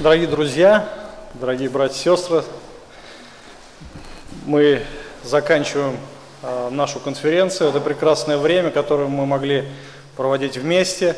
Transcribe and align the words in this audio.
Дорогие 0.00 0.28
друзья, 0.28 0.88
дорогие 1.34 1.68
братья 1.68 1.96
и 1.96 2.16
сестры, 2.16 2.44
мы 4.46 4.84
заканчиваем 5.24 5.96
э, 6.40 6.68
нашу 6.70 7.00
конференцию. 7.00 7.70
Это 7.70 7.80
прекрасное 7.80 8.38
время, 8.38 8.70
которое 8.70 9.08
мы 9.08 9.26
могли 9.26 9.64
проводить 10.16 10.56
вместе, 10.56 11.16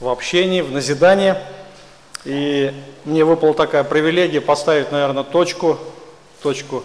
в 0.00 0.08
общении, 0.08 0.60
в 0.60 0.72
назидании. 0.72 1.36
И 2.24 2.74
мне 3.04 3.24
выпала 3.24 3.54
такая 3.54 3.84
привилегия 3.84 4.40
поставить, 4.40 4.90
наверное, 4.90 5.22
точку, 5.22 5.78
точку 6.42 6.82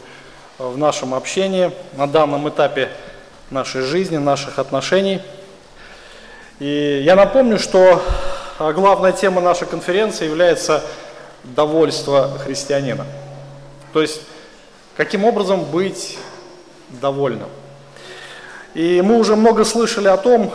в 0.59 0.77
нашем 0.77 1.15
общении 1.15 1.71
на 1.93 2.05
данном 2.05 2.49
этапе 2.49 2.89
нашей 3.49 3.81
жизни, 3.81 4.17
наших 4.17 4.59
отношений. 4.59 5.21
И 6.59 7.01
я 7.03 7.15
напомню, 7.15 7.57
что 7.57 7.99
главная 8.59 9.11
тема 9.11 9.41
нашей 9.41 9.65
конференции 9.65 10.25
является 10.25 10.83
довольство 11.43 12.37
христианина. 12.43 13.05
То 13.93 14.01
есть, 14.01 14.21
каким 14.95 15.25
образом 15.25 15.63
быть 15.65 16.17
довольным. 16.89 17.49
И 18.73 19.01
мы 19.01 19.17
уже 19.17 19.35
много 19.35 19.65
слышали 19.65 20.07
о 20.07 20.17
том, 20.17 20.51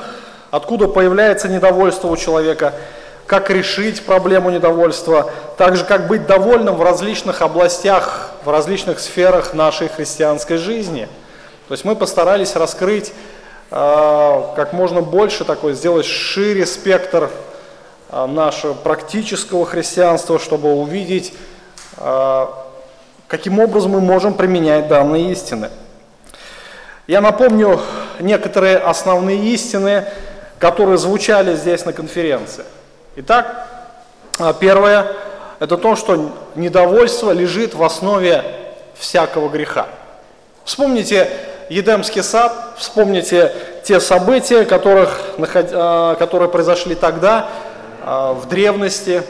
откуда 0.51 0.89
появляется 0.89 1.49
недовольство 1.49 2.09
у 2.09 2.17
человека, 2.17 2.75
как 3.27 3.51
решить 3.51 4.05
проблему 4.05 4.51
недовольства, 4.51 5.31
также 5.59 5.85
как 5.85 6.07
быть 6.07 6.27
довольным 6.27 6.77
в 6.77 6.83
различных 6.83 7.43
областях, 7.43 8.31
в 8.45 8.51
различных 8.51 9.01
сферах 9.01 9.53
нашей 9.53 9.89
христианской 9.89 10.57
жизни. 10.57 11.09
То 11.69 11.75
есть 11.75 11.85
мы 11.85 11.97
постарались 11.97 12.55
раскрыть 12.55 13.13
э, 13.71 14.43
как 14.55 14.73
можно 14.73 15.01
больше 15.01 15.45
такой, 15.45 15.75
сделать 15.75 16.07
шире 16.07 16.65
спектр 16.65 17.31
нашего 18.11 18.75
практического 18.75 19.67
христианства, 19.67 20.39
чтобы 20.39 20.75
увидеть, 20.75 21.33
а, 21.99 22.67
каким 23.29 23.59
образом 23.59 23.93
мы 23.93 24.01
можем 24.01 24.35
применять 24.35 24.89
данные 24.89 25.33
истины. 25.33 25.71
Я 27.07 27.21
напомню 27.21 27.81
некоторые 28.21 28.79
основные 28.79 29.39
истины, 29.47 30.05
которые 30.59 30.99
звучали 30.99 31.55
здесь 31.55 31.85
на 31.85 31.93
конференции. 31.93 32.65
Итак, 33.17 33.69
а, 34.39 34.53
первое– 34.53 35.07
это 35.59 35.77
то, 35.77 35.97
что 35.97 36.33
недовольство 36.55 37.33
лежит 37.33 37.75
в 37.75 37.83
основе 37.83 38.45
всякого 38.95 39.49
греха. 39.49 39.87
Вспомните 40.65 41.29
Едемский 41.69 42.23
сад, 42.23 42.53
вспомните 42.77 43.53
те 43.83 43.99
события, 43.99 44.65
которых, 44.65 45.21
которые 45.37 46.49
произошли 46.49 46.95
тогда, 46.95 47.49
а, 47.49 47.66
в 48.07 48.47
древности, 48.49 49.25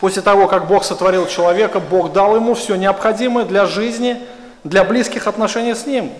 после 0.00 0.22
того, 0.22 0.48
как 0.48 0.66
Бог 0.66 0.84
сотворил 0.84 1.26
человека, 1.26 1.80
Бог 1.80 2.12
дал 2.12 2.34
ему 2.34 2.54
все 2.54 2.76
необходимое 2.76 3.44
для 3.44 3.66
жизни, 3.66 4.18
для 4.64 4.84
близких 4.84 5.26
отношений 5.26 5.74
с 5.74 5.86
Ним. 5.86 6.10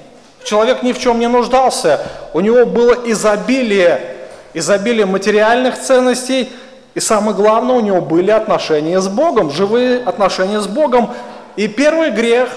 Человек 0.44 0.82
ни 0.82 0.92
в 0.92 0.98
чем 0.98 1.18
не 1.18 1.26
нуждался, 1.26 2.00
у 2.34 2.40
него 2.40 2.66
было 2.66 2.94
изобилие, 3.06 4.14
изобилие 4.52 5.06
материальных 5.06 5.80
ценностей, 5.80 6.52
и 6.92 7.00
самое 7.00 7.34
главное, 7.34 7.76
у 7.76 7.80
него 7.80 8.02
были 8.02 8.30
отношения 8.30 9.00
с 9.00 9.08
Богом, 9.08 9.50
живые 9.50 10.02
отношения 10.04 10.60
с 10.60 10.66
Богом. 10.66 11.10
И 11.56 11.66
первый 11.66 12.10
грех, 12.10 12.50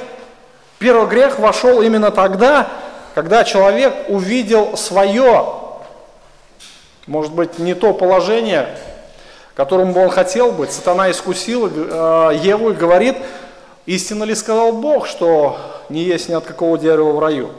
первый 0.80 1.08
грех 1.08 1.40
вошел 1.40 1.82
именно 1.82 2.12
тогда, 2.12 2.68
когда 3.16 3.46
человек 3.46 3.94
увидел 4.10 4.76
свое, 4.76 5.46
может 7.08 7.34
быть, 7.34 7.58
не 7.58 7.74
то 7.74 7.94
положение, 7.94 8.68
которым 9.58 9.92
бы 9.92 10.02
он 10.02 10.10
хотел 10.12 10.52
быть. 10.52 10.72
Сатана 10.72 11.10
искусил 11.10 11.68
э, 11.68 12.40
Еву 12.44 12.70
и 12.70 12.74
говорит, 12.74 13.18
истинно 13.88 14.24
ли 14.24 14.36
сказал 14.36 14.72
Бог, 14.72 15.08
что 15.08 15.58
не 15.90 16.04
есть 16.04 16.30
ни 16.30 16.36
от 16.36 16.46
какого 16.46 16.78
дерева 16.78 17.12
в 17.12 17.20
раю. 17.20 17.50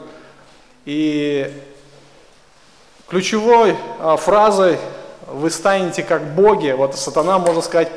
И 0.85 1.51
ключевой 3.09 3.75
э, 3.99 4.15
фразой 4.15 4.77
вы 5.27 5.49
станете 5.49 6.01
как 6.01 6.23
боги, 6.35 6.71
вот 6.71 6.95
сатана, 6.95 7.37
можно 7.37 7.61
сказать, 7.61 7.89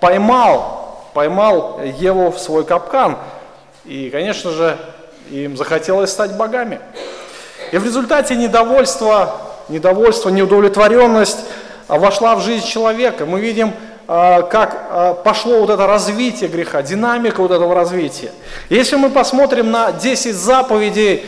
поймал, 0.00 1.06
поймал 1.14 1.80
Еву 1.84 2.32
в 2.32 2.40
свой 2.40 2.64
капкан. 2.64 3.18
И, 3.84 4.10
конечно 4.10 4.50
же, 4.50 4.76
им 5.30 5.56
захотелось 5.56 6.10
стать 6.10 6.36
богами. 6.36 6.80
И 7.70 7.78
в 7.78 7.84
результате 7.84 8.34
недовольство, 8.34 9.36
недовольство, 9.68 10.28
неудовлетворенность 10.30 11.38
а 11.38 11.67
вошла 11.88 12.36
в 12.36 12.42
жизнь 12.42 12.66
человека. 12.66 13.26
Мы 13.26 13.40
видим, 13.40 13.72
а, 14.06 14.42
как 14.42 14.86
а, 14.90 15.14
пошло 15.14 15.60
вот 15.60 15.70
это 15.70 15.86
развитие 15.86 16.48
греха, 16.48 16.82
динамика 16.82 17.40
вот 17.42 17.50
этого 17.50 17.74
развития. 17.74 18.32
Если 18.68 18.96
мы 18.96 19.10
посмотрим 19.10 19.70
на 19.70 19.92
10 19.92 20.34
заповедей, 20.34 21.24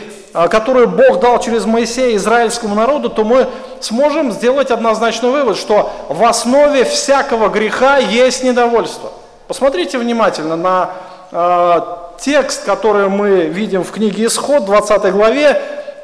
которые 0.49 0.87
Бог 0.87 1.19
дал 1.19 1.39
через 1.39 1.65
Моисея 1.65 2.15
израильскому 2.15 2.73
народу, 2.73 3.09
то 3.09 3.25
мы 3.25 3.47
сможем 3.81 4.31
сделать 4.31 4.71
однозначный 4.71 5.29
вывод, 5.29 5.57
что 5.57 5.91
в 6.07 6.23
основе 6.23 6.85
всякого 6.85 7.49
греха 7.49 7.97
есть 7.97 8.41
недовольство. 8.41 9.11
Посмотрите 9.47 9.97
внимательно 9.97 10.55
на 10.55 10.91
э, 11.31 11.81
текст, 12.19 12.63
который 12.63 13.09
мы 13.09 13.47
видим 13.47 13.83
в 13.83 13.91
книге 13.91 14.27
Исход, 14.27 14.63
20 14.63 15.11
главе, 15.11 15.61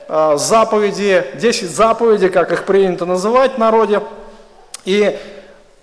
э, 0.09 0.33
заповеди, 0.37 1.25
10 1.35 1.69
заповедей, 1.69 2.27
как 2.27 2.51
их 2.51 2.65
принято 2.65 3.05
называть 3.05 3.53
в 3.53 3.57
народе. 3.57 4.01
И 4.87 5.19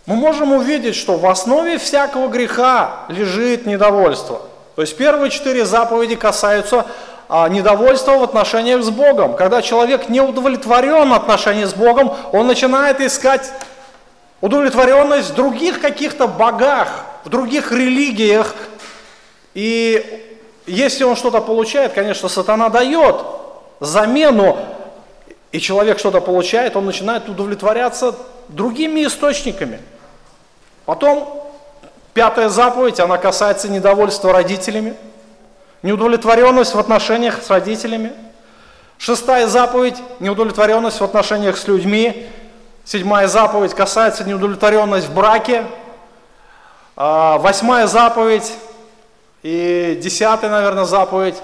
мы 0.07 0.17
можем 0.17 0.53
увидеть, 0.53 0.97
что 0.97 1.19
в 1.19 1.27
основе 1.27 1.77
всякого 1.77 2.29
греха 2.29 3.01
лежит 3.09 3.67
недовольство. 3.67 4.41
То 4.77 4.81
есть 4.81 4.97
первые 4.97 5.31
четыре 5.31 5.67
заповеди 5.67 6.17
касаются 6.17 6.87
а, 7.29 7.47
недовольства 7.51 8.13
в 8.13 8.23
отношениях 8.23 8.83
с 8.83 8.89
Богом. 8.89 9.37
Когда 9.37 9.61
человек 9.61 10.09
не 10.09 10.23
удовлетворен 10.23 11.11
в 11.11 11.13
отношениях 11.13 11.69
с 11.69 11.75
Богом, 11.75 12.15
он 12.33 12.47
начинает 12.47 12.99
искать 13.03 13.53
удовлетворенность 14.41 15.33
в 15.33 15.35
других 15.35 15.83
каких-то 15.83 16.27
богах, 16.27 17.05
в 17.25 17.29
других 17.29 17.73
религиях. 17.73 18.55
И 19.53 20.41
если 20.67 21.05
он 21.05 21.15
что-то 21.15 21.43
получает, 21.43 21.93
конечно, 21.93 22.31
сатана 22.31 22.71
дает 22.71 23.17
замену, 23.81 24.57
и 25.53 25.61
человек 25.61 25.99
что-то 25.99 26.23
получает, 26.23 26.75
он 26.75 26.87
начинает 26.87 27.29
удовлетворяться 27.29 28.15
другими 28.55 29.05
источниками. 29.05 29.81
Потом 30.87 31.43
пятая 32.13 32.49
заповедь, 32.49 33.01
она 33.01 33.19
касается 33.19 33.69
недовольства 33.69 34.33
родителями, 34.33 34.95
неудовлетворенность 35.83 36.75
в 36.75 36.79
отношениях 36.79 37.43
с 37.43 37.51
родителями. 37.51 38.13
Шестая 38.99 39.49
заповедь– 39.49 39.97
неудовлетворенность 40.21 41.01
в 41.01 41.05
отношениях 41.05 41.57
с 41.57 41.67
людьми. 41.67 42.29
Седьмая 42.85 43.29
заповедь 43.29 43.75
касается 43.75 44.25
неудовлетворенность 44.25 45.09
в 45.09 45.15
браке. 45.15 45.65
А, 46.97 47.39
восьмая 47.39 47.87
заповедь 47.87 48.53
и 49.43 49.99
десятая, 50.01 50.49
наверное, 50.49 50.85
заповедь 50.85 51.37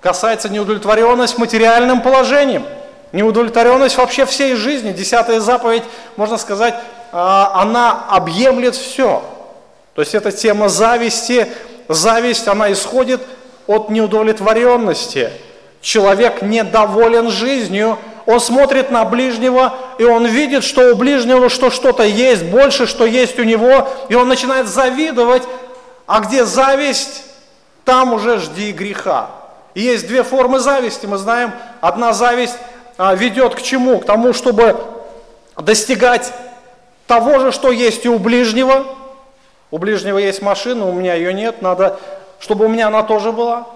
касается 0.00 0.48
неудовлетворенность 0.50 1.38
материальным 1.38 2.02
положением– 2.02 2.64
Неудовлетворенность 3.12 3.96
вообще 3.96 4.24
всей 4.24 4.54
жизни. 4.54 4.92
Десятая 4.92 5.40
заповедь, 5.40 5.82
можно 6.16 6.36
сказать, 6.36 6.74
а, 7.12 7.60
она 7.60 8.06
объемлет 8.08 8.76
все. 8.76 9.22
То 9.94 10.02
есть 10.02 10.14
это 10.14 10.30
тема 10.30 10.68
зависти. 10.68 11.48
Зависть, 11.88 12.46
она 12.46 12.70
исходит 12.72 13.20
от 13.66 13.90
неудовлетворенности. 13.90 15.30
Человек 15.80 16.42
недоволен 16.42 17.30
жизнью, 17.30 17.98
он 18.26 18.38
смотрит 18.38 18.90
на 18.90 19.04
ближнего, 19.04 19.74
и 19.98 20.04
он 20.04 20.26
видит, 20.26 20.62
что 20.62 20.92
у 20.92 20.96
ближнего 20.96 21.48
что 21.48 21.70
что-то 21.70 22.04
есть, 22.04 22.44
больше, 22.44 22.86
что 22.86 23.06
есть 23.06 23.38
у 23.38 23.44
него, 23.44 23.88
и 24.08 24.14
он 24.14 24.28
начинает 24.28 24.68
завидовать. 24.68 25.42
А 26.06 26.20
где 26.20 26.44
зависть, 26.44 27.24
там 27.84 28.12
уже 28.12 28.38
жди 28.38 28.72
греха. 28.72 29.30
И 29.74 29.80
есть 29.80 30.06
две 30.06 30.22
формы 30.22 30.60
зависти, 30.60 31.06
мы 31.06 31.16
знаем. 31.16 31.52
Одна 31.80 32.12
зависть 32.12 32.56
ведет 33.14 33.54
к 33.54 33.62
чему? 33.62 33.98
К 33.98 34.04
тому, 34.04 34.32
чтобы 34.34 34.76
достигать 35.56 36.32
того 37.06 37.38
же, 37.38 37.50
что 37.50 37.72
есть 37.72 38.04
и 38.04 38.08
у 38.08 38.18
ближнего. 38.18 38.84
У 39.70 39.78
ближнего 39.78 40.18
есть 40.18 40.42
машина, 40.42 40.86
у 40.86 40.92
меня 40.92 41.14
ее 41.14 41.32
нет, 41.32 41.62
надо, 41.62 41.98
чтобы 42.38 42.66
у 42.66 42.68
меня 42.68 42.88
она 42.88 43.02
тоже 43.02 43.32
была. 43.32 43.66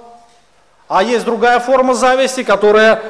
А 0.88 1.02
есть 1.02 1.24
другая 1.24 1.58
форма 1.60 1.94
зависти, 1.94 2.42
которая 2.42 3.02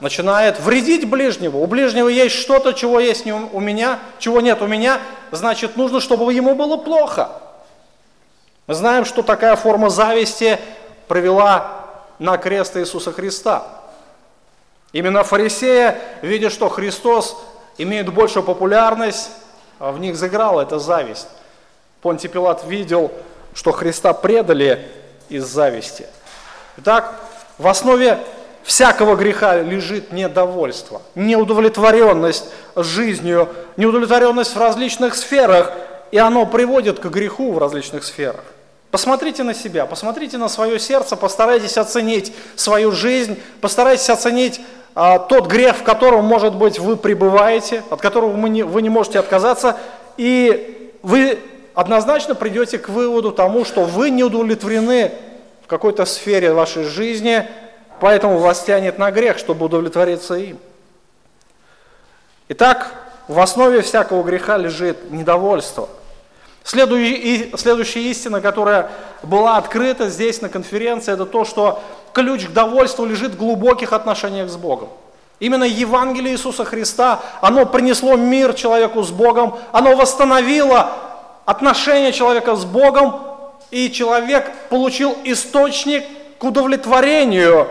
начинает 0.00 0.58
вредить 0.58 1.08
ближнему. 1.08 1.62
У 1.62 1.66
ближнего 1.66 2.08
есть 2.08 2.34
что-то, 2.34 2.72
чего 2.72 2.98
есть 2.98 3.26
у 3.26 3.60
меня, 3.60 4.00
чего 4.18 4.40
нет 4.40 4.60
у 4.62 4.66
меня, 4.66 4.98
значит, 5.30 5.76
нужно, 5.76 6.00
чтобы 6.00 6.32
ему 6.32 6.54
было 6.54 6.76
плохо. 6.76 7.30
Мы 8.66 8.74
знаем, 8.74 9.04
что 9.04 9.22
такая 9.22 9.56
форма 9.56 9.88
зависти 9.88 10.58
привела 11.06 11.84
на 12.18 12.36
крест 12.38 12.76
Иисуса 12.76 13.12
Христа. 13.12 13.77
Именно 14.92 15.22
фарисея, 15.24 15.98
видя, 16.22 16.50
что 16.50 16.68
Христос 16.68 17.36
имеет 17.76 18.12
большую 18.12 18.42
популярность, 18.42 19.30
а 19.78 19.92
в 19.92 20.00
них 20.00 20.16
заиграла 20.16 20.62
эта 20.62 20.78
зависть. 20.78 21.28
Понтий 22.00 22.28
Пилат 22.28 22.64
видел, 22.64 23.12
что 23.54 23.72
Христа 23.72 24.12
предали 24.12 24.86
из 25.28 25.44
зависти. 25.44 26.06
Итак, 26.78 27.20
в 27.58 27.66
основе 27.66 28.18
всякого 28.62 29.16
греха 29.16 29.56
лежит 29.60 30.12
недовольство, 30.12 31.02
неудовлетворенность 31.14 32.46
жизнью, 32.76 33.48
неудовлетворенность 33.76 34.54
в 34.54 34.58
различных 34.58 35.14
сферах, 35.14 35.72
и 36.10 36.18
оно 36.18 36.46
приводит 36.46 36.98
к 36.98 37.06
греху 37.06 37.52
в 37.52 37.58
различных 37.58 38.04
сферах. 38.04 38.44
Посмотрите 38.90 39.42
на 39.42 39.52
себя, 39.52 39.84
посмотрите 39.84 40.38
на 40.38 40.48
свое 40.48 40.78
сердце, 40.78 41.16
постарайтесь 41.16 41.76
оценить 41.76 42.32
свою 42.56 42.92
жизнь, 42.92 43.38
постарайтесь 43.60 44.08
оценить 44.08 44.60
а, 45.00 45.20
тот 45.20 45.46
грех, 45.46 45.76
в 45.76 45.84
котором, 45.84 46.24
может 46.24 46.56
быть, 46.56 46.80
вы 46.80 46.96
пребываете, 46.96 47.84
от 47.88 48.00
которого 48.00 48.32
вы 48.32 48.48
не, 48.48 48.64
вы 48.64 48.82
не 48.82 48.88
можете 48.88 49.20
отказаться, 49.20 49.76
и 50.16 50.92
вы 51.04 51.38
однозначно 51.72 52.34
придете 52.34 52.80
к 52.80 52.88
выводу 52.88 53.30
тому, 53.30 53.64
что 53.64 53.84
вы 53.84 54.10
не 54.10 54.24
удовлетворены 54.24 55.12
в 55.62 55.68
какой-то 55.68 56.04
сфере 56.04 56.52
вашей 56.52 56.82
жизни, 56.82 57.48
поэтому 58.00 58.38
вас 58.38 58.64
тянет 58.64 58.98
на 58.98 59.12
грех, 59.12 59.38
чтобы 59.38 59.66
удовлетвориться 59.66 60.34
им. 60.34 60.58
Итак, 62.48 62.92
в 63.28 63.38
основе 63.38 63.82
всякого 63.82 64.24
греха 64.24 64.56
лежит 64.56 65.12
недовольство– 65.12 65.88
Следующая 66.68 68.10
истина, 68.10 68.42
которая 68.42 68.90
была 69.22 69.56
открыта 69.56 70.10
здесь 70.10 70.42
на 70.42 70.50
конференции, 70.50 71.14
это 71.14 71.24
то, 71.24 71.46
что 71.46 71.82
ключ 72.12 72.46
к 72.46 72.52
довольству 72.52 73.04
лежит 73.04 73.32
в 73.32 73.38
глубоких 73.38 73.92
отношениях 73.92 74.48
с 74.48 74.56
Богом. 74.56 74.88
Именно 75.40 75.64
Евангелие 75.64 76.32
Иисуса 76.32 76.64
Христа, 76.64 77.20
оно 77.40 77.64
принесло 77.64 78.16
мир 78.16 78.54
человеку 78.54 79.02
с 79.02 79.10
Богом, 79.10 79.56
оно 79.72 79.94
восстановило 79.94 80.90
отношения 81.44 82.12
человека 82.12 82.56
с 82.56 82.64
Богом, 82.64 83.20
и 83.70 83.90
человек 83.90 84.50
получил 84.70 85.16
источник 85.24 86.04
к 86.38 86.44
удовлетворению 86.44 87.68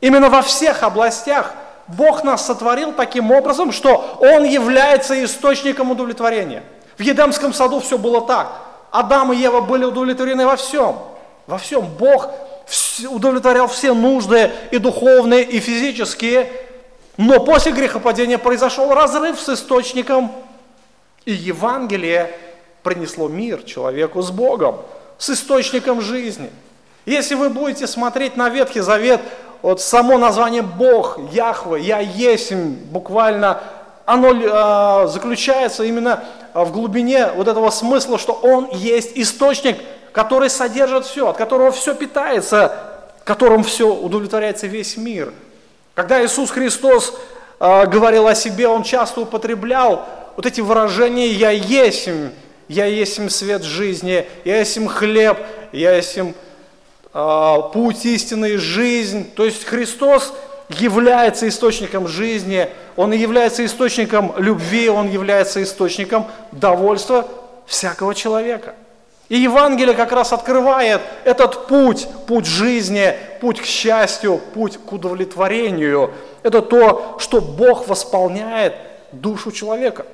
именно 0.00 0.28
во 0.28 0.42
всех 0.42 0.82
областях. 0.82 1.54
Бог 1.86 2.24
нас 2.24 2.44
сотворил 2.46 2.92
таким 2.92 3.30
образом, 3.30 3.72
что 3.72 4.18
Он 4.20 4.44
является 4.44 5.22
источником 5.24 5.90
удовлетворения– 5.90 6.62
в 6.98 7.02
Едемском 7.02 7.54
саду 7.54 7.78
все 7.78 7.96
было 7.96 8.20
так. 8.22 8.48
Адам 8.90 9.32
и 9.32 9.36
Ева 9.36 9.60
были 9.60 9.84
удовлетворены 9.84 10.44
во 10.44 10.56
всем. 10.56 10.96
Во 11.46 11.56
всем. 11.56 11.86
Бог 11.86 12.28
удовлетворял 13.08 13.68
все 13.68 13.94
нужды 13.94 14.50
и 14.70 14.78
духовные, 14.78 15.44
и 15.44 15.60
физические. 15.60 16.50
Но 17.16 17.40
после 17.40 17.72
грехопадения 17.72 18.38
произошел 18.38 18.94
разрыв 18.94 19.40
с 19.40 19.48
источником, 19.48 20.32
и 21.24 21.32
Евангелие 21.32 22.30
принесло 22.82 23.28
мир 23.28 23.62
человеку 23.62 24.22
с 24.22 24.30
Богом, 24.30 24.76
с 25.18 25.30
источником 25.30 26.00
жизни. 26.00 26.50
Если 27.06 27.34
вы 27.34 27.50
будете 27.50 27.86
смотреть 27.86 28.36
на 28.36 28.48
Ветхий 28.48 28.80
Завет, 28.80 29.20
вот 29.62 29.80
само 29.80 30.18
название 30.18 30.62
Бог, 30.62 31.18
Яхве, 31.32 31.80
Я 31.80 31.98
Есим, 31.98 32.74
буквально 32.74 33.60
оно 34.06 34.32
э, 34.32 35.08
заключается 35.08 35.84
именно 35.84 36.24
а, 36.54 36.64
в 36.64 36.72
глубине 36.72 37.28
вот 37.34 37.46
этого 37.46 37.68
смысла, 37.68 38.18
что 38.18 38.32
Он 38.32 38.70
есть 38.72 39.12
источник, 39.16 39.76
который 40.12 40.50
содержит 40.50 41.04
все, 41.04 41.28
от 41.28 41.36
которого 41.36 41.70
все 41.72 41.94
питается, 41.94 42.72
которым 43.24 43.62
все 43.62 43.92
удовлетворяется 43.94 44.66
весь 44.66 44.96
мир. 44.96 45.32
Когда 45.94 46.24
Иисус 46.24 46.50
Христос 46.50 47.14
э, 47.60 47.86
говорил 47.86 48.26
о 48.26 48.34
себе, 48.34 48.68
Он 48.68 48.82
часто 48.82 49.20
употреблял 49.20 50.06
вот 50.36 50.46
эти 50.46 50.60
выражения 50.60 51.28
«Я 51.28 51.50
есмь», 51.50 52.30
«Я 52.68 52.86
есмь 52.86 53.28
свет 53.28 53.62
жизни», 53.64 54.26
«Я 54.44 54.60
есмь 54.60 54.86
хлеб», 54.86 55.38
«Я 55.72 55.96
есмь 55.96 56.32
э, 57.12 57.56
путь 57.72 58.04
истины 58.04 58.50
и 58.50 58.56
жизнь». 58.56 59.30
То 59.34 59.44
есть 59.44 59.64
Христос 59.64 60.32
является 60.68 61.48
источником 61.48 62.08
жизни, 62.08 62.68
Он 62.96 63.12
является 63.12 63.64
источником 63.64 64.34
любви, 64.36 64.88
Он 64.88 65.10
является 65.10 65.62
источником 65.62 66.26
довольства 66.52 67.26
всякого 67.66 68.14
человека. 68.14 68.74
И 69.28 69.36
Евангелие 69.36 69.94
как 69.94 70.12
раз 70.12 70.32
открывает 70.32 71.02
этот 71.24 71.66
путь, 71.66 72.08
путь 72.26 72.46
жизни, 72.46 73.14
путь 73.40 73.60
к 73.60 73.64
счастью, 73.64 74.40
путь 74.54 74.78
к 74.78 74.92
удовлетворению. 74.92 76.12
Это 76.42 76.62
то, 76.62 77.16
что 77.18 77.40
Бог 77.42 77.88
восполняет 77.88 78.74
душу 79.12 79.52
человека. 79.52 80.06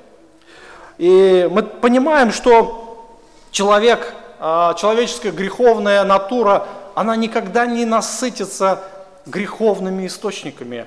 И 0.97 1.47
мы 1.49 1.63
понимаем, 1.63 2.31
что 2.31 3.17
человек, 3.51 4.13
а, 4.39 4.73
человеческая 4.73 5.31
греховная 5.31 6.03
натура, 6.03 6.67
она 6.93 7.15
никогда 7.15 7.65
не 7.65 7.85
насытится 7.85 8.83
греховными 9.25 10.07
источниками. 10.07 10.85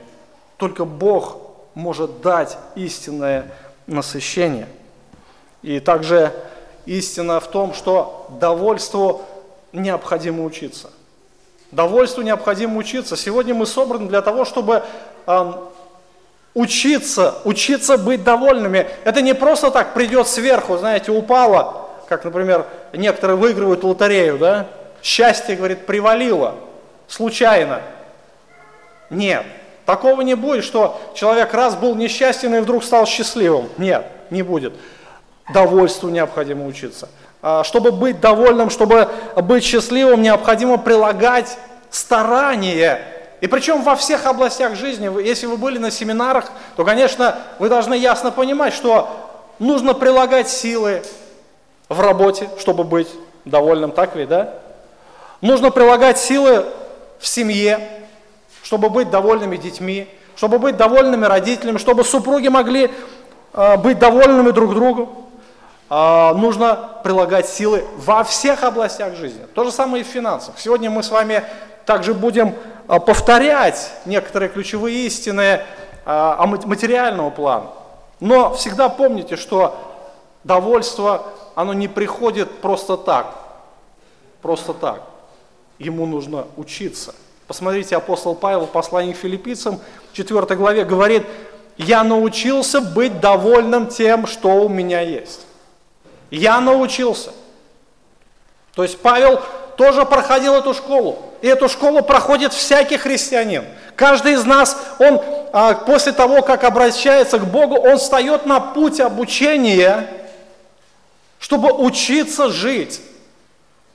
Только 0.59 0.85
Бог 0.85 1.39
может 1.75 2.21
дать 2.21 2.59
истинное 2.75 3.53
насыщение. 3.87 4.69
И 5.63 5.81
также 5.81 6.33
истина 6.88 7.38
в 7.38 7.49
том, 7.49 7.75
что 7.75 8.26
довольству 8.40 9.23
необходимо 9.73 10.44
учиться. 10.44 10.90
Довольству 11.70 12.23
необходимо 12.23 12.79
учиться. 12.79 13.17
Сегодня 13.17 13.55
мы 13.55 13.67
собраны 13.67 14.08
для 14.08 14.23
того, 14.23 14.46
чтобы 14.46 14.82
э, 15.26 15.52
учиться, 16.55 17.35
учиться 17.44 17.99
быть 17.99 18.25
довольными. 18.25 18.88
Это 19.05 19.20
не 19.20 19.35
просто 19.35 19.70
так 19.70 19.93
придет 19.93 20.29
сверху, 20.29 20.79
знаете, 20.79 21.12
упало, 21.12 21.88
как, 22.08 22.25
например, 22.25 22.67
некоторые 22.94 23.37
выигрывают 23.37 23.85
лотерею, 23.85 24.38
да? 24.38 24.67
Счастье, 25.02 25.56
говорит, 25.56 25.85
привалило 25.85 26.55
случайно. 27.06 27.82
Нет, 29.11 29.44
такого 29.85 30.23
не 30.23 30.35
будет, 30.35 30.64
что 30.64 30.99
человек 31.14 31.52
раз 31.52 31.75
был 31.76 31.94
несчастен 31.94 32.55
и 32.55 32.61
вдруг 32.61 32.82
стал 32.82 33.06
счастливым. 33.06 33.69
Нет, 33.76 34.06
не 34.31 34.43
будет. 34.43 34.73
Довольству 35.53 36.09
необходимо 36.09 36.67
учиться. 36.67 37.09
А, 37.41 37.65
чтобы 37.65 37.93
быть 37.93 38.21
довольным, 38.21 38.71
чтобы 38.71 39.09
быть 39.37 39.65
счастливым, 39.65 40.23
необходимо 40.23 40.77
прилагать 40.77 41.56
старание. 41.91 43.00
И 43.41 43.47
причем 43.47 43.83
во 43.83 43.95
всех 43.95 44.27
областях 44.27 44.75
жизни. 44.75 45.23
Если 45.23 45.47
вы 45.47 45.56
были 45.56 45.79
на 45.79 45.91
семинарах, 45.91 46.50
то, 46.77 46.85
конечно, 46.85 47.39
вы 47.59 47.69
должны 47.69 47.95
ясно 47.95 48.31
понимать, 48.33 48.75
что 48.75 49.09
нужно 49.59 49.95
прилагать 49.95 50.49
силы 50.49 51.03
в 51.89 52.00
работе, 52.00 52.50
чтобы 52.59 52.85
быть 52.85 53.09
довольным, 53.45 53.93
так 53.93 54.17
ведь, 54.17 54.29
да? 54.29 54.55
Нужно 55.41 55.71
прилагать 55.71 56.19
силы 56.19 56.67
в 57.21 57.26
семье, 57.26 57.81
чтобы 58.62 58.90
быть 58.90 59.11
довольными 59.11 59.57
детьми, 59.57 60.09
чтобы 60.35 60.59
быть 60.59 60.76
довольными 60.76 61.25
родителями, 61.25 61.78
чтобы 61.78 62.05
супруги 62.05 62.49
могли 62.49 62.90
э, 63.55 63.76
быть 63.76 63.99
довольными 63.99 64.50
друг 64.50 64.75
другом. 64.75 65.27
Э, 65.90 66.33
нужно 66.35 67.00
прилагать 67.02 67.49
силы 67.49 67.85
во 67.97 68.25
всех 68.25 68.62
областях 68.64 69.14
жизни. 69.14 69.45
То 69.54 69.64
же 69.64 69.73
самое 69.73 70.02
и 70.02 70.07
в 70.07 70.09
финансах. 70.09 70.59
Сегодня 70.59 70.90
мы 70.90 71.02
с 71.02 71.11
вами 71.11 71.45
также 71.87 72.14
будем 72.14 72.54
э, 72.88 73.00
повторять 73.00 73.92
некоторые 74.04 74.49
ключевые 74.49 75.07
истины 75.07 75.62
о 76.04 76.47
материального 76.47 77.28
плана. 77.28 77.66
Но 78.18 78.54
всегда 78.54 78.88
помните, 78.88 79.37
что 79.37 79.76
довольство, 80.42 81.26
оно 81.54 81.75
не 81.75 81.87
приходит 81.87 82.62
просто 82.62 82.97
так. 82.97 83.35
Просто 84.40 84.73
так. 84.73 85.02
Ему 85.78 86.07
нужно 86.07 86.47
учиться– 86.57 87.14
Посмотрите, 87.49 87.97
апостол 87.97 88.35
Павел 88.35 88.66
в 88.66 88.71
послании 88.71 89.14
к 89.14 89.16
филиппийцам, 89.16 89.80
4 90.12 90.54
главе, 90.54 90.85
говорит, 90.85 91.25
«Я 91.78 92.04
научился 92.04 92.83
быть 92.83 93.21
довольным 93.21 93.87
тем, 93.87 94.26
что 94.26 94.50
у 94.50 94.68
меня 94.68 95.00
есть». 95.00 95.47
Я 96.30 96.61
научился. 96.61 97.30
То 98.75 98.82
есть 98.82 99.00
Павел 99.00 99.40
тоже 99.76 100.04
проходил 100.04 100.54
эту 100.54 100.75
школу. 100.75 101.18
И 101.40 101.47
эту 101.47 101.68
школу 101.68 102.02
проходит 102.02 102.52
всякий 102.52 102.97
христианин. 102.97 103.64
Каждый 103.97 104.35
из 104.35 104.44
нас, 104.44 104.76
он 104.99 105.20
а, 105.52 105.75
после 105.75 106.12
того, 106.12 106.42
как 106.42 106.64
обращается 106.64 107.38
к 107.38 107.47
Богу, 107.47 107.76
он 107.76 107.99
встает 107.99 108.47
на 108.47 108.61
путь 108.61 109.00
обучения, 109.00 110.08
чтобы 111.38 111.73
учиться 111.73 112.49
жить 112.50 113.00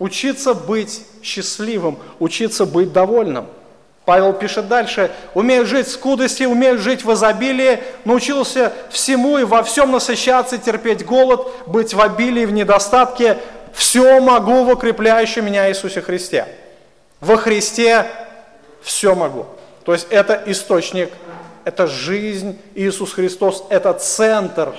учиться 0.04 0.54
быть 0.54 1.06
счастливым, 1.22 1.98
учиться 2.20 2.66
быть 2.66 2.92
довольным. 2.92 3.48
Павел 4.06 4.34
пишет 4.34 4.68
дальше, 4.68 5.12
умею 5.34 5.66
жить 5.66 5.88
в 5.88 5.92
скудости, 5.92 6.44
умею 6.44 6.78
жить 6.78 7.06
в 7.06 7.14
изобилии, 7.14 7.82
научился 8.04 8.74
всему 8.90 9.38
и 9.38 9.44
во 9.44 9.64
всем 9.64 9.92
насыщаться, 9.92 10.58
терпеть 10.58 11.06
голод, 11.06 11.48
быть 11.68 11.94
в 11.94 12.02
обилии, 12.02 12.46
в 12.46 12.52
недостатке. 12.52 13.38
Все 13.74 14.20
могу 14.20 14.66
в 14.66 14.70
укрепляющем 14.70 15.46
меня 15.46 15.70
Иисусе 15.70 16.02
Христе. 16.02 16.48
Во 17.22 17.38
Христе 17.38 18.06
все 18.82 19.16
могу. 19.16 19.46
То 19.86 19.94
есть 19.94 20.08
это 20.10 20.42
источник, 20.46 21.12
это 21.64 21.88
жизнь 21.88 22.60
Иисус 22.76 23.14
Христос, 23.14 23.66
это 23.70 23.94
центр 23.94 24.74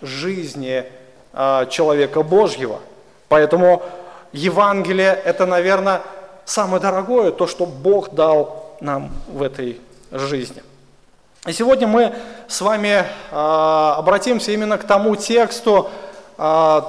жизни 0.00 0.84
а, 1.32 1.66
человека 1.66 2.22
Божьего– 2.22 2.80
Поэтому 3.30 3.82
Евангелие– 4.32 5.16
это, 5.24 5.46
наверное, 5.46 6.02
самое 6.44 6.82
дорогое, 6.82 7.30
то, 7.30 7.46
что 7.46 7.64
Бог 7.64 8.10
дал 8.12 8.69
нам 8.80 9.10
в 9.28 9.42
этой 9.42 9.80
жизни. 10.10 10.62
И 11.46 11.52
сегодня 11.52 11.86
мы 11.86 12.12
с 12.48 12.60
вами 12.60 12.88
э, 12.98 13.04
обратимся 13.32 14.52
именно 14.52 14.76
к 14.76 14.84
тому 14.84 15.16
тексту, 15.16 15.88
э, 16.36 16.82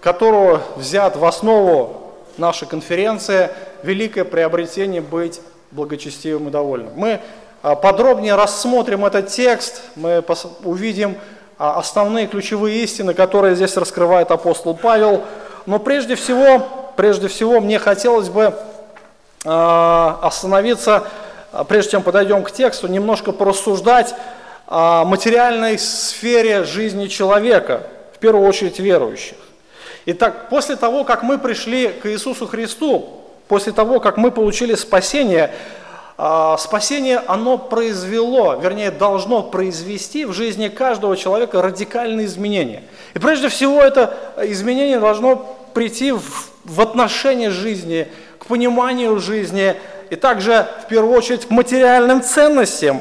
которого 0.00 0.62
взят 0.76 1.16
в 1.16 1.24
основу 1.24 2.12
нашей 2.36 2.68
конференции 2.68 3.50
«Великое 3.82 4.24
приобретение 4.24 5.00
быть 5.00 5.40
благочестивым 5.72 6.48
и 6.48 6.50
довольным». 6.52 6.92
Мы 6.94 7.20
э, 7.62 7.76
подробнее 7.82 8.36
рассмотрим 8.36 9.04
этот 9.04 9.28
текст, 9.28 9.82
мы 9.96 10.24
увидим 10.62 11.16
основные 11.58 12.28
ключевые 12.28 12.84
истины, 12.84 13.12
которые 13.12 13.56
здесь 13.56 13.76
раскрывает 13.76 14.30
апостол 14.30 14.76
Павел. 14.76 15.24
Но 15.64 15.80
прежде 15.80 16.14
всего, 16.14 16.64
прежде 16.96 17.26
всего 17.26 17.60
мне 17.60 17.78
хотелось 17.78 18.28
бы 18.28 18.54
остановиться 19.42 20.96
а 20.96 21.06
прежде 21.64 21.92
чем 21.92 22.02
подойдем 22.02 22.42
к 22.42 22.50
тексту, 22.50 22.88
немножко 22.88 23.32
порассуждать 23.32 24.14
о 24.66 25.04
материальной 25.04 25.78
сфере 25.78 26.64
жизни 26.64 27.06
человека, 27.06 27.86
в 28.14 28.18
первую 28.18 28.48
очередь 28.48 28.78
верующих. 28.78 29.36
Итак, 30.06 30.48
после 30.48 30.76
того, 30.76 31.04
как 31.04 31.22
мы 31.22 31.38
пришли 31.38 31.88
к 31.88 32.06
Иисусу 32.06 32.46
Христу, 32.46 33.22
после 33.48 33.72
того, 33.72 34.00
как 34.00 34.16
мы 34.16 34.30
получили 34.30 34.74
спасение, 34.74 35.52
а, 36.18 36.56
спасение, 36.56 37.18
оно 37.26 37.58
произвело, 37.58 38.54
вернее, 38.54 38.90
должно 38.90 39.42
произвести 39.42 40.24
в 40.24 40.32
жизни 40.32 40.68
каждого 40.68 41.16
человека 41.16 41.60
радикальные 41.60 42.26
изменения. 42.26 42.84
И 43.14 43.18
прежде 43.18 43.48
всего 43.48 43.82
это 43.82 44.16
изменение 44.42 44.98
должно 44.98 45.56
прийти 45.74 46.12
в, 46.12 46.22
в 46.64 46.80
отношение 46.80 47.50
жизни, 47.50 48.08
пониманию 48.46 49.18
жизни, 49.18 49.76
и 50.10 50.16
также, 50.16 50.66
в 50.84 50.88
первую 50.88 51.16
очередь, 51.16 51.46
к 51.46 51.50
материальным 51.50 52.22
ценностям. 52.22 53.00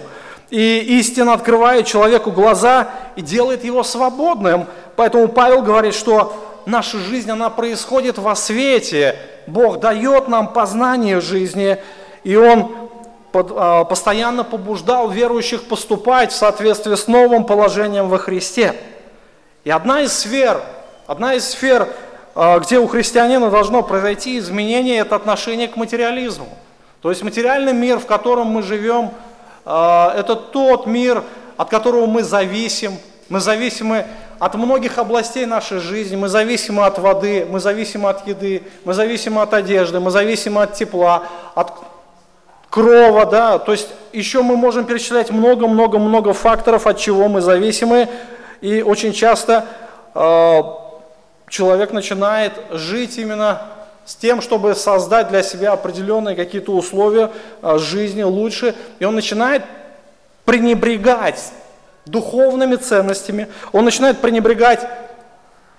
И 0.49 0.79
истина 0.99 1.33
открывает 1.33 1.85
человеку 1.85 2.31
глаза 2.31 2.89
и 3.15 3.21
делает 3.21 3.63
его 3.63 3.83
свободным. 3.83 4.67
Поэтому 4.95 5.27
Павел 5.27 5.61
говорит, 5.61 5.93
что 5.93 6.61
наша 6.65 6.97
жизнь, 6.97 7.29
она 7.29 7.49
происходит 7.49 8.17
во 8.17 8.35
свете. 8.35 9.17
Бог 9.47 9.79
дает 9.79 10.27
нам 10.27 10.53
познание 10.53 11.21
жизни, 11.21 11.77
и 12.23 12.35
Он 12.35 12.89
а, 13.33 13.83
постоянно 13.83 14.43
побуждал 14.43 15.09
верующих 15.09 15.67
поступать 15.67 16.31
в 16.31 16.35
соответствии 16.35 16.95
с 16.95 17.07
новым 17.07 17.45
положением 17.45 18.09
во 18.09 18.17
Христе. 18.17 18.75
И 19.63 19.71
одна 19.71 20.01
из 20.01 20.13
сфер, 20.13 20.61
одна 21.07 21.33
из 21.33 21.49
сфер, 21.49 21.89
где 22.35 22.79
у 22.79 22.87
христианина 22.87 23.49
должно 23.49 23.81
произойти 23.81 24.37
изменение, 24.37 24.99
это 24.99 25.15
отношение 25.15 25.67
к 25.67 25.77
материализму. 25.77 26.49
То 27.01 27.09
есть 27.09 27.23
материальный 27.23 27.71
мир, 27.71 27.99
в 27.99 28.05
котором 28.05 28.47
мы 28.47 28.61
живем, 28.61 29.11
а, 29.63 30.13
это 30.17 30.35
тот 30.35 30.85
мир, 30.85 31.23
от 31.55 31.69
которого 31.69 32.07
мы 32.07 32.23
зависим. 32.23 32.97
Мы 33.29 33.39
зависимы 33.39 34.05
от 34.37 34.55
многих 34.55 34.97
областей 34.97 35.45
нашей 35.45 35.79
жизни, 35.79 36.15
мы 36.15 36.27
зависимы 36.27 36.85
от 36.85 36.99
воды, 36.99 37.47
мы 37.49 37.59
зависимы 37.59 38.09
от 38.09 38.27
еды, 38.27 38.63
мы 38.83 38.93
зависимы 38.93 39.41
от 39.41 39.53
одежды, 39.53 39.99
мы 39.99 40.11
зависимы 40.11 40.61
от 40.61 40.73
тепла, 40.73 41.23
от 41.55 41.73
крова, 42.69 43.25
да, 43.25 43.57
то 43.57 43.71
есть 43.71 43.89
еще 44.11 44.41
мы 44.41 44.57
можем 44.57 44.85
перечислять 44.85 45.31
много-много-много 45.31 46.33
факторов, 46.33 46.87
от 46.87 46.97
чего 46.97 47.27
мы 47.29 47.41
зависимы, 47.41 48.09
и 48.61 48.81
очень 48.81 49.13
часто 49.13 49.65
э, 50.13 50.61
человек 51.47 51.91
начинает 51.91 52.53
жить 52.71 53.17
именно 53.17 53.61
с 54.05 54.15
тем, 54.15 54.41
чтобы 54.41 54.75
создать 54.75 55.29
для 55.29 55.43
себя 55.43 55.73
определенные 55.73 56.35
какие-то 56.35 56.71
условия 56.71 57.31
а, 57.61 57.77
жизни 57.77 58.23
лучше. 58.23 58.75
И 58.99 59.05
он 59.05 59.15
начинает 59.15 59.63
пренебрегать 60.45 61.51
духовными 62.05 62.75
ценностями, 62.75 63.47
он 63.71 63.83
начинает 63.83 64.21
пренебрегать 64.21 64.87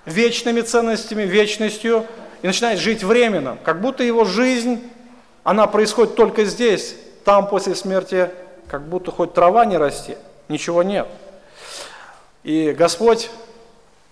вечными 0.05 0.61
ценностями, 0.61 1.23
вечностью, 1.23 2.05
и 2.41 2.47
начинает 2.47 2.79
жить 2.79 3.03
временно, 3.03 3.57
как 3.63 3.81
будто 3.81 4.03
его 4.03 4.25
жизнь, 4.25 4.81
она 5.43 5.65
происходит 5.67 6.15
только 6.15 6.45
здесь, 6.45 6.95
там 7.23 7.47
после 7.47 7.75
смерти, 7.75 8.29
как 8.67 8.83
будто 8.87 9.11
хоть 9.11 9.33
трава 9.33 9.65
не 9.65 9.77
расти, 9.77 10.17
ничего 10.49 10.83
нет. 10.83 11.07
И 12.43 12.75
Господь 12.77 13.29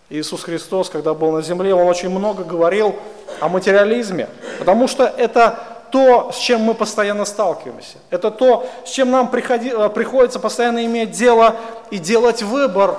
Иисус 0.09 0.43
Христос, 0.43 0.89
когда 0.89 1.13
был 1.15 1.31
на 1.31 1.41
земле, 1.41 1.74
Он 1.74 1.88
очень 1.88 2.09
много 2.09 2.43
говорил 2.43 2.95
о 3.39 3.50
материализме, 3.50 4.29
потому 4.59 4.88
что 4.88 5.03
это 5.03 5.57
то, 5.91 6.31
с 6.31 6.38
чем 6.38 6.62
мы 6.62 6.74
постоянно 6.74 7.25
сталкиваемся. 7.25 7.97
Это 8.12 8.29
то, 8.29 8.67
с 8.85 8.89
чем 8.89 9.09
нам 9.09 9.29
приходи, 9.29 9.71
э, 9.71 9.89
приходится 9.89 10.39
постоянно 10.39 10.85
иметь 10.85 11.12
дело 11.12 11.55
и 11.89 11.97
делать 11.97 12.43
выбор 12.43 12.97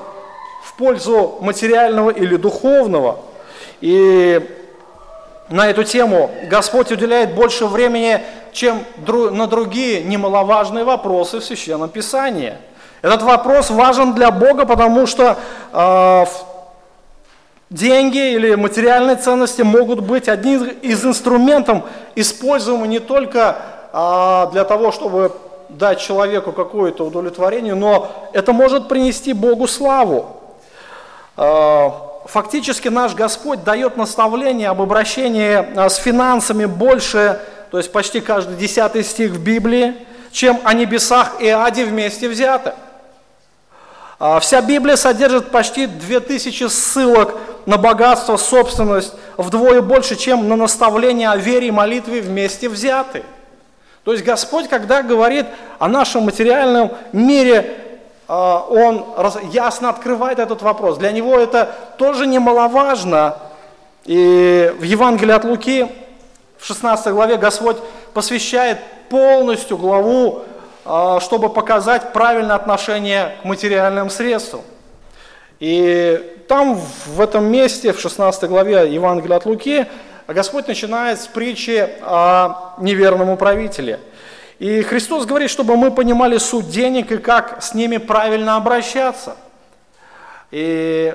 в 0.65 0.77
пользу 0.77 1.37
материального 1.41 2.11
или 2.11 2.37
духовного. 2.37 3.19
И 3.81 4.41
на 5.49 5.69
эту 5.69 5.85
тему 5.85 6.31
Господь 6.49 6.91
уделяет 6.91 7.35
больше 7.35 7.67
времени, 7.67 8.21
чем 8.53 8.83
на 9.07 9.47
другие 9.47 10.03
немаловажные 10.03 10.85
вопросы 10.85 11.39
в 11.39 11.45
Священном 11.45 11.89
Писании. 11.89 12.55
Этот 13.03 13.23
вопрос 13.23 13.71
важен 13.71 14.15
для 14.15 14.31
Бога, 14.31 14.65
потому 14.65 15.07
что 15.07 15.37
э, 15.73 16.25
Деньги 17.71 18.35
или 18.35 18.55
материальные 18.55 19.17
ценности 19.17 19.63
могут 19.63 19.99
быть 19.99 20.29
одним 20.29 20.69
из 20.69 21.05
инструментов, 21.05 21.83
используемым 22.15 22.89
не 22.89 23.01
только 23.01 23.57
а, 23.93 24.47
для 24.53 24.63
того, 24.63 24.93
чтобы 24.93 25.33
дать 25.69 26.01
человеку 26.01 26.53
какое-то 26.53 27.05
удовлетворение, 27.05 27.75
но 27.75 28.09
это 28.33 28.53
может 28.53 28.87
принести 28.87 29.33
Богу 29.33 29.67
славу. 29.67 30.37
А, 31.37 31.93
фактически 32.27 32.87
наш 32.87 33.15
Господь 33.15 33.65
дает 33.65 33.97
наставление 33.97 34.69
об 34.69 34.81
обращении 34.81 35.77
а, 35.77 35.89
с 35.89 35.97
финансами 35.97 36.67
больше, 36.67 37.41
то 37.73 37.79
есть 37.79 37.91
почти 37.91 38.21
каждый 38.21 38.57
десятый 38.57 39.03
стих 39.03 39.33
в 39.33 39.43
Библии, 39.43 39.95
чем 40.31 40.61
о 40.63 40.73
небесах 40.73 41.41
и 41.41 41.49
аде 41.49 41.85
вместе 41.85 42.29
взяты. 42.29 42.75
Вся 44.41 44.63
Библия 44.63 44.97
содержит 44.97 45.51
почти 45.51 45.87
2000 45.87 46.69
ссылок 46.69 47.35
на 47.67 47.77
богатство, 47.77 48.39
собственность 48.39 49.13
вдвое 49.37 49.83
больше, 49.83 50.17
чем 50.17 50.49
на 50.49 50.57
наставление 50.57 51.29
о 51.29 51.37
вере 51.37 51.69
и 51.69 51.71
молитве 51.71 52.23
вместе 52.23 52.69
взяты. 52.69 53.25
То 54.05 54.13
есть 54.13 54.25
Господь, 54.25 54.69
когда 54.69 55.03
говорит 55.03 55.47
о 55.79 55.89
нашем 55.89 56.23
материальном 56.23 56.93
мире, 57.13 57.77
а, 58.29 58.65
Он 58.69 59.05
ясно 59.51 59.91
открывает 59.91 60.39
этот 60.39 60.63
вопрос. 60.63 60.97
Для 60.97 61.11
Него 61.11 61.37
это 61.39 61.75
тоже 61.99 62.27
немаловажно. 62.27 63.37
И 64.05 64.73
в 64.79 64.83
Евангелии 64.85 65.33
от 65.33 65.45
Луки, 65.45 65.89
в 66.57 66.65
16 66.65 67.13
главе, 67.13 67.37
Господь 67.37 67.77
посвящает 68.15 68.79
полностью 69.11 69.77
главу, 69.77 70.39
а, 70.39 70.56
чтобы 71.21 71.49
показать 71.49 72.13
правильное 72.13 72.57
отношение 72.57 73.37
к 73.43 73.45
материальным 73.45 74.11
средствам. 74.11 74.63
И 75.59 76.45
там, 76.49 76.75
в 77.07 77.21
этом 77.21 77.45
месте, 77.45 77.93
в 77.93 78.01
16 78.01 78.49
главе 78.49 78.93
Евангелия 78.93 79.37
от 79.37 79.47
Луки, 79.47 79.87
Господь 80.29 80.69
начинает 80.69 81.21
с 81.21 81.27
притчи 81.27 81.89
о 82.03 82.75
неверном 82.79 83.31
управителе. 83.31 84.01
И 84.59 84.83
Христос 84.83 85.27
говорит, 85.27 85.51
чтобы 85.51 85.77
мы 85.77 85.91
понимали 85.91 86.39
суть 86.39 86.69
денег 86.69 87.13
и 87.13 87.19
как 87.19 87.63
с 87.63 87.75
ними 87.75 87.99
правильно 87.99 88.57
обращаться. 88.57 89.37
И 90.51 91.15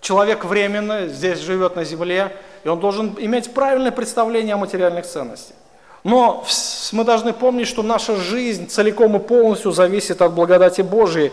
человек 0.00 0.44
временно 0.44 1.06
здесь 1.06 1.38
живет 1.38 1.76
на 1.76 1.84
земле, 1.84 2.36
и 2.64 2.68
он 2.68 2.80
должен 2.80 3.16
иметь 3.18 3.52
правильное 3.54 3.92
представление 3.92 4.54
о 4.54 4.58
материальных 4.58 5.06
ценностях. 5.06 5.56
Но 6.04 6.44
мы 6.92 7.04
должны 7.04 7.32
помнить, 7.32 7.68
что 7.68 7.82
наша 7.82 8.16
жизнь 8.16 8.68
целиком 8.68 9.16
и 9.16 9.18
полностью 9.18 9.72
зависит 9.72 10.22
от 10.22 10.32
благодати 10.32 10.80
Божией. 10.82 11.32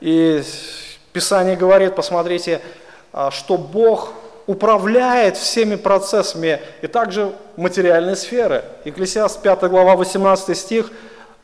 И 0.00 0.42
Писание 1.12 1.56
говорит, 1.56 1.94
посмотрите, 1.94 2.60
а, 3.12 3.30
что 3.30 3.56
Бог 3.56 4.12
управляет 4.46 5.36
всеми 5.36 5.76
процессами 5.76 6.60
и 6.82 6.86
также 6.86 7.32
материальной 7.56 8.16
сферы. 8.16 8.64
Екклесиаст 8.84 9.40
5 9.40 9.62
глава 9.70 9.96
18 9.96 10.56
стих, 10.56 10.90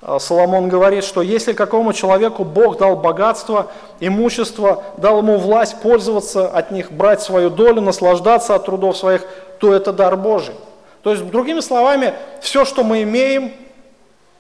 а, 0.03 0.19
Соломон 0.19 0.69
говорит, 0.69 1.05
что 1.05 1.23
если 1.23 1.53
какому 1.53 1.93
человеку 1.93 2.45
Бог 2.45 2.79
дал 2.79 2.97
богатство, 2.97 3.69
имущество, 4.01 4.83
дал 4.97 5.19
ему 5.19 5.39
власть 5.39 5.81
пользоваться 5.81 6.49
от 6.49 6.71
них, 6.71 6.93
брать 6.93 7.23
свою 7.23 7.49
долю, 7.49 7.81
наслаждаться 7.81 8.55
от 8.55 8.67
трудов 8.67 8.97
своих, 8.97 9.25
то 9.59 9.73
это 9.73 9.93
дар 9.93 10.17
Божий. 10.17 10.55
То 11.03 11.11
есть, 11.13 11.25
другими 11.25 11.61
словами, 11.61 12.15
все, 12.41 12.65
что 12.65 12.85
мы 12.85 13.03
имеем, 13.03 13.53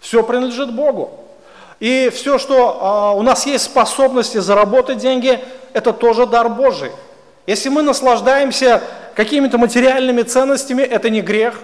все 0.00 0.22
принадлежит 0.22 0.74
Богу. 0.74 1.10
И 1.78 2.10
все, 2.12 2.38
что 2.38 2.78
а, 2.80 3.12
у 3.12 3.22
нас 3.22 3.46
есть 3.46 3.64
способности 3.64 4.38
заработать 4.38 4.98
деньги, 4.98 5.42
это 5.72 5.92
тоже 5.92 6.26
дар 6.26 6.50
Божий. 6.50 6.90
Если 7.46 7.70
мы 7.70 7.82
наслаждаемся 7.82 8.82
какими-то 9.14 9.56
материальными 9.56 10.22
ценностями, 10.22 10.82
это 10.82 11.08
не 11.08 11.22
грех, 11.22 11.60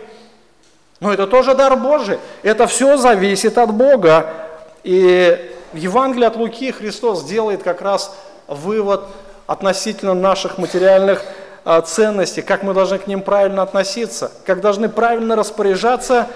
но 1.00 1.12
это 1.12 1.26
тоже 1.26 1.54
дар 1.54 1.76
Божий. 1.76 2.18
Это 2.42 2.66
все 2.66 2.96
зависит 2.96 3.58
от 3.58 3.74
Бога. 3.74 4.32
И 4.84 5.52
в 5.72 5.76
Евангелии 5.76 6.24
от 6.24 6.36
Луки 6.36 6.72
Христос 6.72 7.24
делает 7.24 7.62
как 7.62 7.82
раз 7.82 8.16
вывод 8.46 9.02
относительно 9.46 10.14
наших 10.14 10.56
материальных 10.56 11.22
а, 11.22 11.45
ценностей, 11.84 12.42
как 12.42 12.62
мы 12.62 12.74
должны 12.74 12.98
к 12.98 13.08
ним 13.08 13.22
правильно 13.22 13.62
относиться, 13.62 14.30
как 14.44 14.60
должны 14.60 14.88
правильно 14.88 15.34
распоряжаться. 15.34 16.28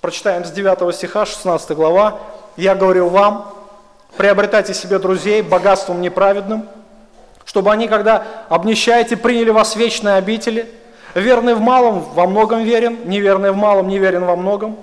Прочитаем 0.00 0.46
с 0.46 0.50
9 0.50 0.94
стиха, 0.94 1.26
16 1.26 1.72
глава. 1.72 2.18
«Я 2.56 2.74
говорю 2.74 3.08
вам, 3.08 3.52
приобретайте 4.16 4.72
себе 4.72 4.98
друзей 4.98 5.42
богатством 5.42 6.00
неправедным, 6.00 6.66
чтобы 7.44 7.70
они, 7.70 7.86
когда 7.86 8.24
обнищаете, 8.48 9.16
приняли 9.16 9.50
вас 9.50 9.76
вечные 9.76 10.14
обители. 10.14 10.70
Верный 11.14 11.54
в 11.54 11.60
малом 11.60 12.00
во 12.14 12.26
многом 12.26 12.62
верен, 12.62 12.98
неверный 13.04 13.50
в 13.50 13.56
малом 13.56 13.88
неверен 13.88 14.24
во 14.24 14.36
многом. 14.36 14.78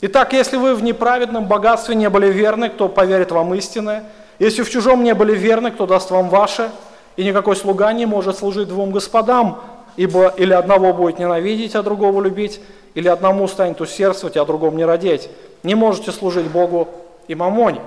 Итак, 0.00 0.32
если 0.32 0.56
вы 0.56 0.74
в 0.74 0.82
неправедном 0.82 1.46
богатстве 1.46 1.94
не 1.94 2.10
были 2.10 2.26
верны, 2.26 2.68
кто 2.68 2.88
поверит 2.88 3.30
вам 3.30 3.54
истинное? 3.54 4.04
Если 4.38 4.62
в 4.62 4.70
чужом 4.70 5.02
не 5.02 5.14
были 5.14 5.34
верны, 5.34 5.70
кто 5.70 5.86
даст 5.86 6.10
вам 6.10 6.28
ваше? 6.28 6.70
И 7.18 7.24
никакой 7.24 7.56
слуга 7.56 7.92
не 7.92 8.06
может 8.06 8.38
служить 8.38 8.68
двум 8.68 8.92
господам, 8.92 9.60
ибо 9.96 10.28
или 10.36 10.52
одного 10.52 10.92
будет 10.92 11.18
ненавидеть, 11.18 11.74
а 11.74 11.82
другого 11.82 12.22
любить, 12.22 12.60
или 12.94 13.08
одному 13.08 13.48
станет 13.48 13.80
усердствовать, 13.80 14.36
а 14.36 14.44
другому 14.44 14.76
не 14.76 14.84
родить. 14.84 15.28
Не 15.64 15.74
можете 15.74 16.12
служить 16.12 16.46
Богу 16.46 16.86
и 17.26 17.34
мамоне. 17.34 17.80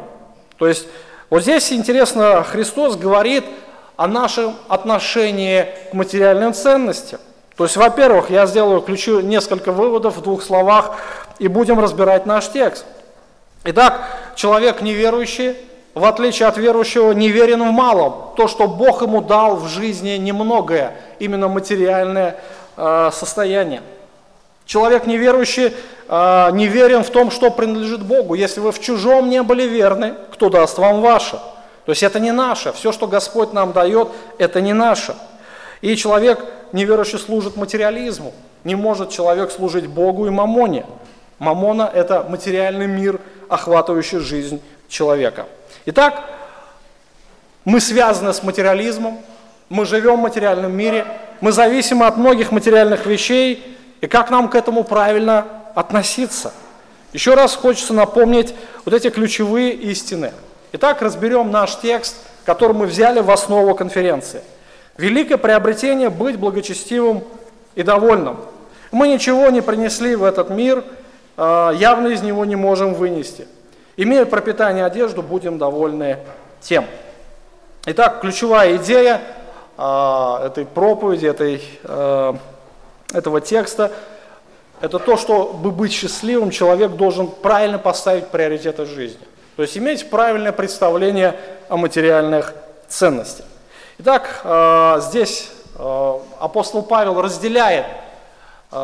То 0.57 0.67
есть 0.67 0.85
вот 1.29 1.43
здесь 1.43 1.71
интересно, 1.71 2.43
Христос 2.43 2.97
говорит 2.97 3.45
о 3.95 4.07
нашем 4.07 4.53
отношении 4.67 5.65
к 5.91 5.93
материальным 5.93 6.53
ценностям. 6.53 7.21
То 7.55 7.63
есть, 7.63 7.77
во-первых, 7.77 8.31
я 8.31 8.45
сделаю, 8.45 8.81
включу 8.81 9.21
несколько 9.21 9.71
выводов 9.71 10.17
в 10.17 10.21
двух 10.23 10.43
словах 10.43 10.97
и 11.39 11.47
будем 11.47 11.79
разбирать 11.79 12.25
наш 12.25 12.49
текст. 12.49 12.83
Итак, 13.63 14.01
человек 14.35 14.81
неверующий, 14.81 15.55
в 15.93 16.05
отличие 16.05 16.47
от 16.47 16.57
верующего, 16.57 17.11
не 17.11 17.29
верен 17.29 17.61
в 17.63 17.71
малом. 17.71 18.33
То, 18.37 18.47
что 18.47 18.67
Бог 18.67 19.01
ему 19.01 19.21
дал 19.21 19.57
в 19.57 19.67
жизни 19.67 20.11
немногое, 20.11 20.93
именно 21.19 21.47
материальное 21.47 22.37
э, 22.77 23.09
состояние. 23.13 23.81
Человек 24.65 25.05
неверующий 25.05 25.73
э, 26.07 26.49
не 26.53 26.67
верен 26.67 27.03
в 27.03 27.09
том, 27.09 27.29
что 27.29 27.51
принадлежит 27.51 28.03
Богу. 28.03 28.35
Если 28.35 28.61
вы 28.61 28.71
в 28.71 28.79
чужом 28.79 29.29
не 29.29 29.43
были 29.43 29.63
верны, 29.63 30.13
кто 30.31 30.49
даст 30.49 30.77
вам 30.77 31.01
ваше? 31.01 31.41
То 31.85 31.91
есть 31.91 32.03
это 32.03 32.19
не 32.19 32.31
наше. 32.31 32.71
Все, 32.71 32.91
что 32.91 33.07
Господь 33.07 33.51
нам 33.51 33.73
дает, 33.73 34.09
это 34.37 34.61
не 34.61 34.71
наше. 34.71 35.15
И 35.81 35.95
человек 35.97 36.39
неверующий 36.71 37.17
служит 37.17 37.57
материализму. 37.57 38.33
Не 38.63 38.75
может 38.75 39.09
человек 39.09 39.51
служить 39.51 39.87
Богу 39.87 40.27
и 40.27 40.29
мамоне. 40.29 40.85
Мамона– 41.39 41.89
это 41.93 42.23
материальный 42.29 42.85
мир, 42.85 43.19
охватывающий 43.49 44.19
жизнь 44.19 44.61
человека. 44.87 45.47
Итак, 45.85 46.23
мы 47.65 47.79
связаны 47.79 48.33
с 48.33 48.43
материализмом, 48.43 49.19
мы 49.67 49.85
живем 49.85 50.17
в 50.17 50.21
материальном 50.21 50.71
мире, 50.71 51.07
мы 51.41 51.51
зависимы 51.51 52.05
от 52.05 52.17
многих 52.17 52.51
материальных 52.51 53.07
вещей, 53.07 53.77
и 53.99 54.05
как 54.05 54.29
нам 54.29 54.47
к 54.47 54.53
этому 54.53 54.83
правильно 54.83 55.47
относиться. 55.73 56.53
Еще 57.13 57.33
раз 57.33 57.55
хочется 57.55 57.95
напомнить 57.95 58.53
вот 58.85 58.93
эти 58.93 59.09
ключевые 59.09 59.73
истины. 59.73 60.33
Итак, 60.73 61.01
разберем 61.01 61.49
наш 61.49 61.75
текст, 61.79 62.15
который 62.45 62.73
мы 62.73 62.85
взяли 62.85 63.19
в 63.19 63.31
основу 63.31 63.73
конференции. 63.73 64.41
Великое 64.97 65.37
приобретение– 65.37 66.09
быть 66.11 66.37
благочестивым 66.37 67.23
и 67.73 67.81
довольным. 67.81 68.37
Мы 68.91 69.07
ничего 69.07 69.49
не 69.49 69.61
принесли 69.61 70.15
в 70.15 70.23
этот 70.23 70.51
мир, 70.51 70.83
а, 71.37 71.71
явно 71.71 72.09
из 72.09 72.21
него 72.21 72.45
не 72.45 72.55
можем 72.55 72.93
вынести– 72.93 73.47
Имея 74.01 74.25
пропитание 74.25 74.83
одежду, 74.83 75.21
будем 75.21 75.59
довольны 75.59 76.17
тем. 76.59 76.87
Итак, 77.85 78.19
ключевая 78.19 78.77
идея 78.77 79.21
э, 79.77 80.45
этой 80.47 80.65
проповеди, 80.65 81.27
этой, 81.27 81.61
э, 81.83 82.33
этого 83.13 83.41
текста, 83.41 83.91
это 84.81 84.97
то, 84.97 85.17
чтобы 85.17 85.69
быть 85.69 85.91
счастливым, 85.91 86.49
человек 86.49 86.93
должен 86.93 87.27
правильно 87.27 87.77
поставить 87.77 88.29
приоритеты 88.29 88.87
жизни. 88.87 89.21
То 89.55 89.61
есть 89.61 89.77
иметь 89.77 90.09
правильное 90.09 90.51
представление 90.51 91.35
о 91.69 91.77
материальных 91.77 92.55
ценностях. 92.87 93.45
Итак, 93.99 94.41
э, 94.43 94.99
здесь 95.01 95.51
э, 95.75 96.13
апостол 96.39 96.81
Павел 96.81 97.21
разделяет, 97.21 97.85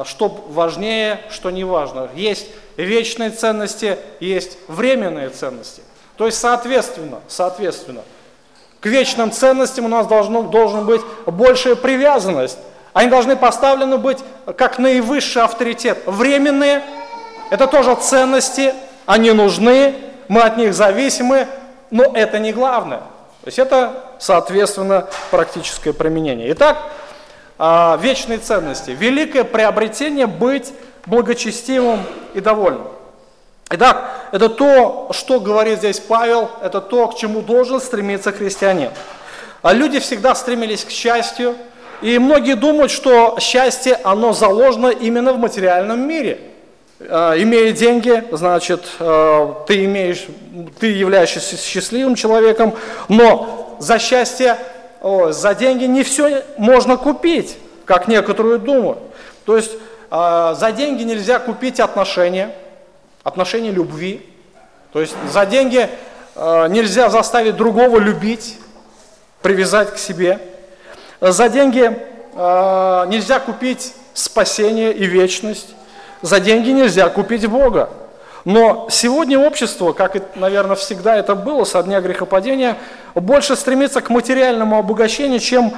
что 0.06 0.46
важнее, 0.50 1.22
что 1.30 1.50
не 1.50 1.64
важно. 1.64 2.10
Есть 2.14 2.48
вечные 2.76 3.30
ценности, 3.30 3.98
есть 4.20 4.58
временные 4.68 5.30
ценности. 5.30 5.82
То 6.18 6.26
есть, 6.26 6.40
соответственно, 6.40 7.20
соответственно, 7.28 8.02
к 8.80 8.86
вечным 8.86 9.32
ценностям 9.32 9.86
у 9.86 9.88
нас 9.88 10.08
должно, 10.08 10.44
должен 10.44 10.86
быть 10.86 11.02
большая 11.26 11.76
привязанность. 11.76 12.60
Они 12.94 13.10
должны 13.10 13.36
поставлены 13.36 13.98
быть 13.98 14.20
как 14.58 14.80
наивысший 14.80 15.44
авторитет. 15.44 16.00
Временные– 16.06 16.84
это 17.50 17.68
тоже 17.68 17.96
ценности, 17.96 18.74
они 19.06 19.32
нужны, 19.32 19.96
мы 20.28 20.42
от 20.42 20.58
них 20.58 20.74
зависимы, 20.74 21.48
но 21.92 22.04
это 22.04 22.40
не 22.40 22.52
главное. 22.52 23.00
То 23.00 23.48
есть 23.48 23.60
это, 23.60 24.04
соответственно, 24.20 25.08
практическое 25.32 25.94
применение. 25.94 26.52
Итак, 26.52 26.78
а, 27.58 27.98
вечные 28.02 28.40
ценности. 28.40 28.92
Великое 28.92 29.44
приобретение 29.44 30.28
быть 30.28 30.74
благочестивым 31.06 32.02
и 32.34 32.40
довольным. 32.40 32.88
Итак, 33.70 34.30
это 34.32 34.48
то, 34.48 35.10
что 35.12 35.40
говорит 35.40 35.80
здесь 35.80 36.00
Павел, 36.00 36.50
это 36.62 36.80
то, 36.80 37.08
к 37.08 37.18
чему 37.18 37.42
должен 37.42 37.82
стремиться 37.82 38.32
христианин. 38.32 38.92
А 39.62 39.74
люди 39.74 40.00
всегда 40.00 40.36
стремились 40.36 40.86
к 40.86 40.90
счастью, 40.90 41.56
и 42.02 42.20
многие 42.20 42.56
думают, 42.56 42.92
что 42.92 43.38
счастье, 43.42 44.00
оно 44.04 44.32
заложено 44.32 44.88
именно 44.88 45.34
в 45.34 45.40
материальном 45.40 46.08
мире. 46.08 46.40
А, 47.00 47.34
имея 47.36 47.72
деньги, 47.74 48.24
значит, 48.32 48.86
а, 49.00 49.66
ты, 49.68 49.84
имеешь, 49.86 50.26
ты 50.80 50.88
являешься 50.88 51.40
счастливым 51.58 52.16
человеком, 52.16 52.74
но 53.10 53.76
за 53.80 54.00
счастье, 54.00 54.58
за 55.02 55.54
деньги 55.56 55.86
не 55.86 56.04
все 56.04 56.44
можно 56.58 56.98
купить, 56.98 57.58
как 57.86 58.08
некоторые 58.08 58.58
думают. 58.58 59.00
То 59.46 59.56
есть 59.56 59.72
а, 60.10 60.54
за 60.54 60.72
деньги 60.72 61.04
нельзя 61.04 61.40
купить 61.40 61.80
отношения, 61.80 62.54
отношения 63.24 63.72
любви. 63.72 64.26
То 64.94 65.02
есть 65.02 65.16
за 65.32 65.46
деньги 65.46 65.90
а, 66.36 66.68
нельзя 66.68 67.10
заставить 67.10 67.56
другого 67.56 68.00
любить, 68.00 68.58
привязать 69.42 69.94
к 69.94 69.98
себе. 69.98 70.40
За 71.22 71.50
деньги 71.50 71.98
а, 72.36 73.06
нельзя 73.08 73.40
купить 73.40 73.94
спасение 74.14 74.94
и 74.94 75.06
вечность. 75.06 75.76
За 76.22 76.40
деньги 76.40 76.70
нельзя 76.72 77.10
купить 77.10 77.46
Бога. 77.48 77.90
Но 78.48 78.88
сегодня 78.90 79.38
общество, 79.38 79.92
как 79.92 80.16
и, 80.16 80.22
наверное, 80.36 80.78
всегда 80.78 81.18
это 81.18 81.36
было 81.36 81.66
со 81.66 81.84
дня 81.84 82.00
грехопадения, 82.00 82.78
больше 83.14 83.58
стремится 83.58 84.00
к 84.00 84.10
материальному 84.10 84.78
обогащению, 84.80 85.42
чем 85.42 85.74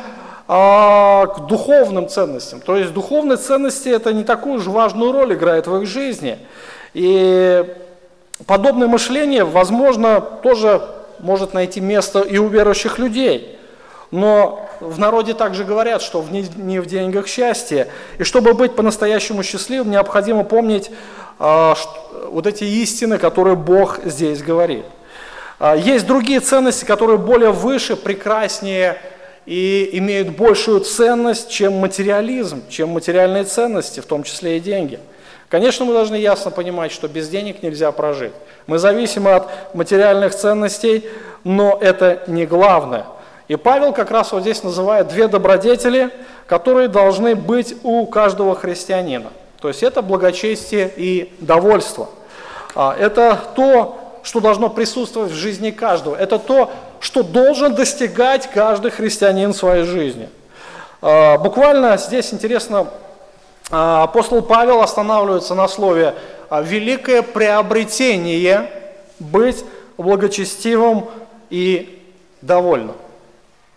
а, 0.48 1.26
к 1.26 1.48
духовным 1.48 2.08
ценностям. 2.08 2.60
То 2.60 2.78
есть 2.78 2.94
духовные 2.94 3.38
ценности 3.38 3.90
это 3.90 4.14
не 4.14 4.24
такую 4.24 4.60
же 4.60 4.70
важную 4.70 5.12
роль 5.12 5.34
играет 5.34 5.66
в 5.66 5.76
их 5.78 5.88
жизни. 5.88 6.38
И 6.94 7.66
подобное 8.46 8.88
мышление, 8.88 9.46
возможно, 9.46 10.22
тоже 10.22 10.80
может 11.18 11.56
найти 11.56 11.82
место 11.82 12.20
и 12.20 12.38
у 12.38 12.50
верующих 12.50 13.00
людей. 13.00 13.58
Но 14.12 14.70
в 14.80 15.00
народе 15.00 15.34
также 15.34 15.64
говорят, 15.64 16.04
что 16.04 16.24
не 16.30 16.80
в 16.80 16.86
деньгах 16.86 17.28
счастье. 17.28 17.88
И 18.20 18.24
чтобы 18.24 18.54
быть 18.54 18.76
по-настоящему 18.76 19.42
счастливым, 19.42 19.90
необходимо 19.90 20.44
помнить 20.44 20.92
вот 21.40 22.46
эти 22.48 22.66
истины, 22.66 23.18
которые 23.18 23.56
Бог 23.56 24.00
здесь 24.04 24.42
говорит. 24.42 24.86
А, 25.60 25.76
есть 25.76 26.06
другие 26.06 26.40
ценности, 26.40 26.86
которые 26.86 27.18
более 27.18 27.52
выше, 27.52 27.96
прекраснее, 27.96 28.98
и 29.46 29.90
имеют 29.94 30.30
большую 30.30 30.82
ценность, 30.82 31.50
чем 31.50 31.74
материализм, 31.74 32.62
чем 32.70 32.90
материальные 32.90 33.46
ценности, 33.46 34.00
в 34.00 34.06
том 34.06 34.24
числе 34.24 34.58
и 34.58 34.60
деньги. 34.60 35.00
Конечно, 35.50 35.86
мы 35.86 35.94
должны 35.94 36.16
ясно 36.16 36.52
понимать, 36.52 36.92
что 36.92 37.08
без 37.08 37.28
денег 37.28 37.64
нельзя 37.64 37.92
прожить. 37.92 38.34
Мы 38.68 38.78
зависимы 38.78 39.32
от 39.32 39.74
материальных 39.74 40.36
ценностей, 40.36 41.06
но 41.44 41.78
это 41.82 42.22
не 42.28 42.46
главное. 42.46 43.06
И 43.48 43.56
Павел 43.56 43.92
как 43.92 44.12
раз 44.12 44.32
вот 44.32 44.44
здесь 44.44 44.62
называет 44.62 45.08
две 45.08 45.28
добродетели, 45.28 46.12
которые 46.46 46.88
должны 46.88 47.36
быть 47.36 47.76
у 47.82 48.06
каждого 48.06 48.56
христианина. 48.56 49.32
То 49.62 49.68
есть 49.68 49.84
это 49.84 50.02
благочестие 50.02 50.92
и 50.96 51.34
довольство. 51.40 52.10
А, 52.76 52.96
это 52.98 53.40
то, 53.56 54.20
что 54.24 54.40
должно 54.40 54.70
присутствовать 54.70 55.32
в 55.32 55.36
жизни 55.36 55.72
каждого. 55.72 56.16
Это 56.16 56.40
то, 56.40 56.72
что 57.02 57.24
должен 57.24 57.76
достигать 57.76 58.50
каждый 58.52 58.92
христианин 58.92 59.54
в 59.54 59.58
своей 59.58 59.84
жизни. 59.84 60.30
А, 61.02 61.38
буквально 61.38 61.98
здесь 61.98 62.34
интересно, 62.34 62.88
а, 63.70 64.04
апостол 64.04 64.42
Павел 64.42 64.82
останавливается 64.82 65.56
на 65.56 65.68
слове 65.68 66.16
«великое 66.50 67.22
приобретение 67.22 68.70
быть 69.20 69.64
благочестивым 69.98 71.10
и 71.50 72.02
довольным». 72.42 72.96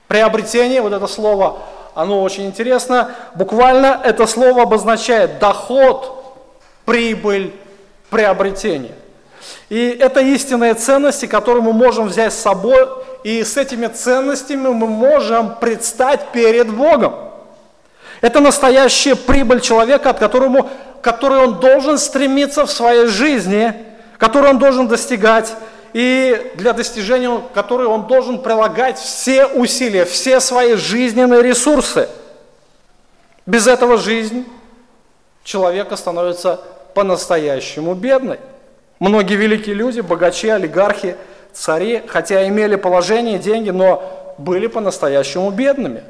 Приобретение, 0.06 0.80
вот 0.80 0.92
это 0.92 1.06
слово, 1.06 1.58
оно 1.94 2.22
очень 2.22 2.46
интересно. 2.46 3.10
Буквально 3.34 4.00
это 4.04 4.26
слово 4.26 4.62
обозначает 4.62 5.38
доход, 5.38 6.36
прибыль, 6.84 7.52
приобретение. 8.10 8.94
И 9.68 9.96
это 10.00 10.20
истинные 10.20 10.74
ценности, 10.74 11.26
которые 11.26 11.62
мы 11.62 11.72
можем 11.72 12.06
взять 12.06 12.32
с 12.32 12.38
собой, 12.38 12.88
и 13.24 13.42
с 13.42 13.56
этими 13.56 13.86
ценностями 13.86 14.68
мы 14.68 14.86
можем 14.86 15.56
предстать 15.56 16.28
перед 16.32 16.70
Богом. 16.70 17.14
Это 18.20 18.40
настоящая 18.40 19.16
прибыль 19.16 19.60
человека, 19.60 20.10
от 20.10 20.18
которому, 20.18 20.70
которой 21.02 21.44
он 21.44 21.58
должен 21.58 21.98
стремиться 21.98 22.66
в 22.66 22.70
своей 22.70 23.06
жизни, 23.06 23.74
которую 24.18 24.50
он 24.50 24.58
должен 24.58 24.88
достигать, 24.88 25.52
и 25.92 26.52
для 26.54 26.72
достижения 26.72 27.42
которой 27.54 27.86
он 27.86 28.06
должен 28.06 28.40
прилагать 28.40 28.98
все 28.98 29.46
усилия, 29.46 30.04
все 30.04 30.40
свои 30.40 30.74
жизненные 30.74 31.42
ресурсы. 31.42 32.08
Без 33.44 33.66
этого 33.66 33.98
жизнь 33.98 34.46
человека 35.44 35.96
становится 35.96 36.60
по-настоящему 36.94 37.94
бедной. 37.94 38.38
Многие 39.00 39.34
великие 39.34 39.74
люди, 39.74 40.00
богачи, 40.00 40.48
олигархи, 40.48 41.16
цари, 41.52 42.02
хотя 42.06 42.46
имели 42.46 42.76
положение, 42.76 43.38
деньги, 43.38 43.70
но 43.70 44.34
были 44.38 44.68
по-настоящему 44.68 45.50
бедными. 45.50 46.04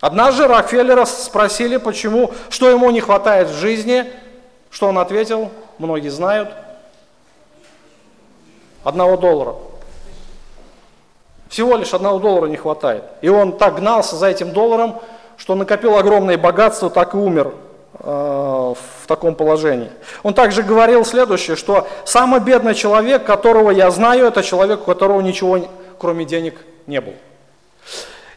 Однажды 0.00 0.46
Рокфеллера 0.46 1.04
спросили, 1.04 1.76
почему, 1.76 2.30
что 2.50 2.70
ему 2.70 2.88
не 2.90 3.00
хватает 3.00 3.48
в 3.48 3.58
жизни, 3.58 4.04
что 4.70 4.86
он 4.88 4.98
ответил, 4.98 5.50
многие 5.78 6.10
знают, 6.10 6.50
одного 8.88 9.16
доллара. 9.16 9.54
Всего 11.48 11.76
лишь 11.76 11.94
одного 11.94 12.18
доллара 12.18 12.46
не 12.46 12.56
хватает. 12.56 13.04
И 13.22 13.28
он 13.28 13.52
так 13.52 13.76
гнался 13.76 14.16
за 14.16 14.26
этим 14.26 14.52
долларом, 14.52 14.96
что 15.36 15.54
накопил 15.54 15.96
огромное 15.96 16.36
богатство, 16.36 16.90
так 16.90 17.14
и 17.14 17.16
умер 17.16 17.52
Э, 18.00 18.74
в 18.74 19.06
таком 19.08 19.34
положении. 19.34 19.90
Он 20.22 20.32
также 20.32 20.62
говорил 20.62 21.04
следующее, 21.04 21.56
что 21.56 21.88
самый 22.04 22.38
бедный 22.38 22.74
человек, 22.74 23.24
которого 23.24 23.70
я 23.70 23.90
знаю, 23.90 24.26
это 24.26 24.42
человек, 24.42 24.82
у 24.82 24.84
которого 24.84 25.20
ничего, 25.20 25.58
кроме 25.98 26.24
денег, 26.24 26.54
не 26.86 27.00
было. 27.00 27.14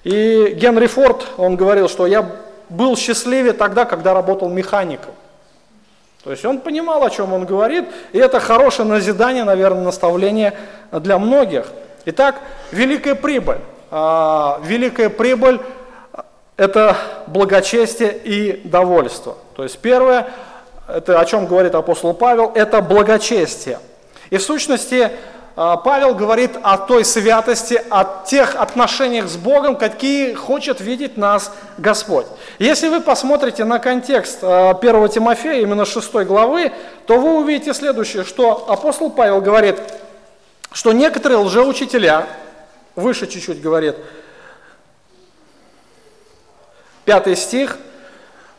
И 0.03 0.53
Генри 0.55 0.87
Форд, 0.87 1.27
он 1.37 1.57
говорил, 1.57 1.89
что 1.89 2.07
я 2.07 2.27
был 2.69 2.97
счастливее 2.97 3.53
тогда, 3.53 3.85
когда 3.85 4.13
работал 4.13 4.49
механиком. 4.49 5.11
То 6.23 6.31
есть 6.31 6.45
он 6.45 6.59
понимал, 6.59 7.03
о 7.03 7.09
чем 7.09 7.33
он 7.33 7.45
говорит, 7.45 7.85
и 8.11 8.19
это 8.19 8.39
хорошее 8.39 8.87
назидание, 8.87 9.43
наверное, 9.43 9.83
наставление 9.83 10.53
для 10.91 11.17
многих. 11.17 11.67
Итак, 12.05 12.35
великая 12.71 13.15
прибыль. 13.15 13.57
А, 13.89 14.59
великая 14.63 15.09
прибыль 15.09 15.59
это 16.57 16.95
благочестие 17.25 18.15
и 18.15 18.61
довольство. 18.67 19.35
То 19.55 19.63
есть 19.63 19.79
первое, 19.79 20.27
это 20.87 21.19
о 21.19 21.25
чем 21.25 21.47
говорит 21.47 21.73
апостол 21.73 22.13
Павел, 22.13 22.51
это 22.53 22.81
благочестие. 22.81 23.79
И 24.29 24.37
в 24.37 24.43
сущности 24.43 25.11
Павел 25.55 26.15
говорит 26.15 26.51
о 26.63 26.77
той 26.77 27.03
святости, 27.03 27.81
о 27.89 28.23
тех 28.25 28.55
отношениях 28.55 29.27
с 29.27 29.35
Богом, 29.35 29.75
какие 29.75 30.33
хочет 30.33 30.79
видеть 30.79 31.17
нас 31.17 31.51
Господь. 31.77 32.25
Если 32.57 32.87
вы 32.87 33.01
посмотрите 33.01 33.65
на 33.65 33.79
контекст 33.79 34.37
1 34.37 34.45
а, 34.49 35.07
Тимофея, 35.09 35.61
именно 35.61 35.85
6 35.85 36.13
главы, 36.25 36.71
то 37.05 37.19
вы 37.19 37.39
увидите 37.39 37.73
следующее, 37.73 38.23
что 38.23 38.65
апостол 38.69 39.09
Павел 39.09 39.41
говорит, 39.41 39.77
что 40.71 40.93
некоторые 40.93 41.39
лжеучителя, 41.39 42.27
выше 42.95 43.27
чуть-чуть 43.27 43.61
говорит, 43.61 43.97
пятый 47.03 47.35
стих, 47.35 47.77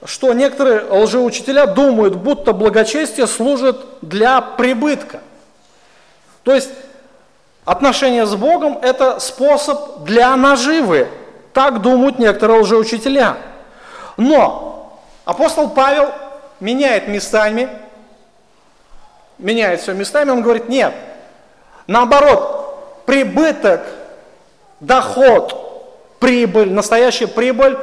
что 0.04 0.34
некоторые 0.34 0.82
лжеучителя 0.90 1.66
думают, 1.66 2.16
будто 2.16 2.52
благочестие 2.52 3.26
служит 3.26 3.76
для 4.02 4.40
прибытка. 4.42 5.20
То 6.44 6.54
есть 6.54 6.70
отношения 7.64 8.26
с 8.26 8.34
Богом– 8.34 8.78
это 8.82 9.20
способ 9.20 10.00
для 10.04 10.34
наживы. 10.36 11.08
Так 11.52 11.82
думают 11.82 12.18
некоторые 12.18 12.60
лжеучителя. 12.60 13.36
Но 14.16 15.00
апостол 15.24 15.70
Павел 15.70 16.10
меняет 16.60 17.08
местами, 17.08 17.68
меняет 19.38 19.80
все 19.80 19.92
местами, 19.92 20.30
он 20.30 20.42
говорит, 20.42 20.68
нет, 20.68 20.94
наоборот, 21.86 23.04
прибыток, 23.06 23.82
доход, 24.80 26.18
прибыль, 26.20 26.72
настоящая 26.72 27.26
прибыль 27.26 27.76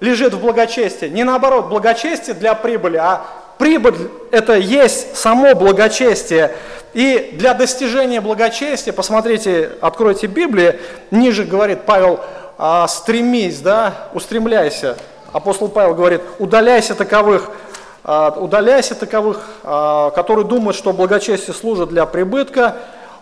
лежит 0.00 0.34
в 0.34 0.40
благочестии. 0.40 1.06
Не 1.06 1.24
наоборот, 1.24 1.66
благочестие 1.66 2.34
для 2.34 2.54
прибыли, 2.54 2.96
а 2.96 3.24
прибыль– 3.58 4.10
это 4.30 4.54
есть 4.54 5.16
само 5.16 5.54
благочестие. 5.54 6.54
И 6.92 7.30
для 7.34 7.54
достижения 7.54 8.20
благочестия, 8.20 8.92
посмотрите, 8.92 9.72
откройте 9.80 10.26
Библию, 10.26 10.76
ниже 11.10 11.44
говорит 11.44 11.82
Павел, 11.86 12.20
а, 12.56 12.86
стремись, 12.86 13.60
да, 13.60 14.08
устремляйся. 14.14 14.96
Апостол 15.32 15.68
Павел 15.68 15.94
говорит, 15.94 16.20
удаляйся 16.38 16.94
таковых, 16.94 17.50
а, 18.04 18.30
удаляйся 18.38 18.94
таковых, 18.94 19.44
а, 19.64 20.10
которые 20.10 20.46
думают, 20.46 20.76
что 20.76 20.92
благочестие 20.92 21.54
служит 21.54 21.88
для 21.88 22.06
прибытка, 22.06 22.76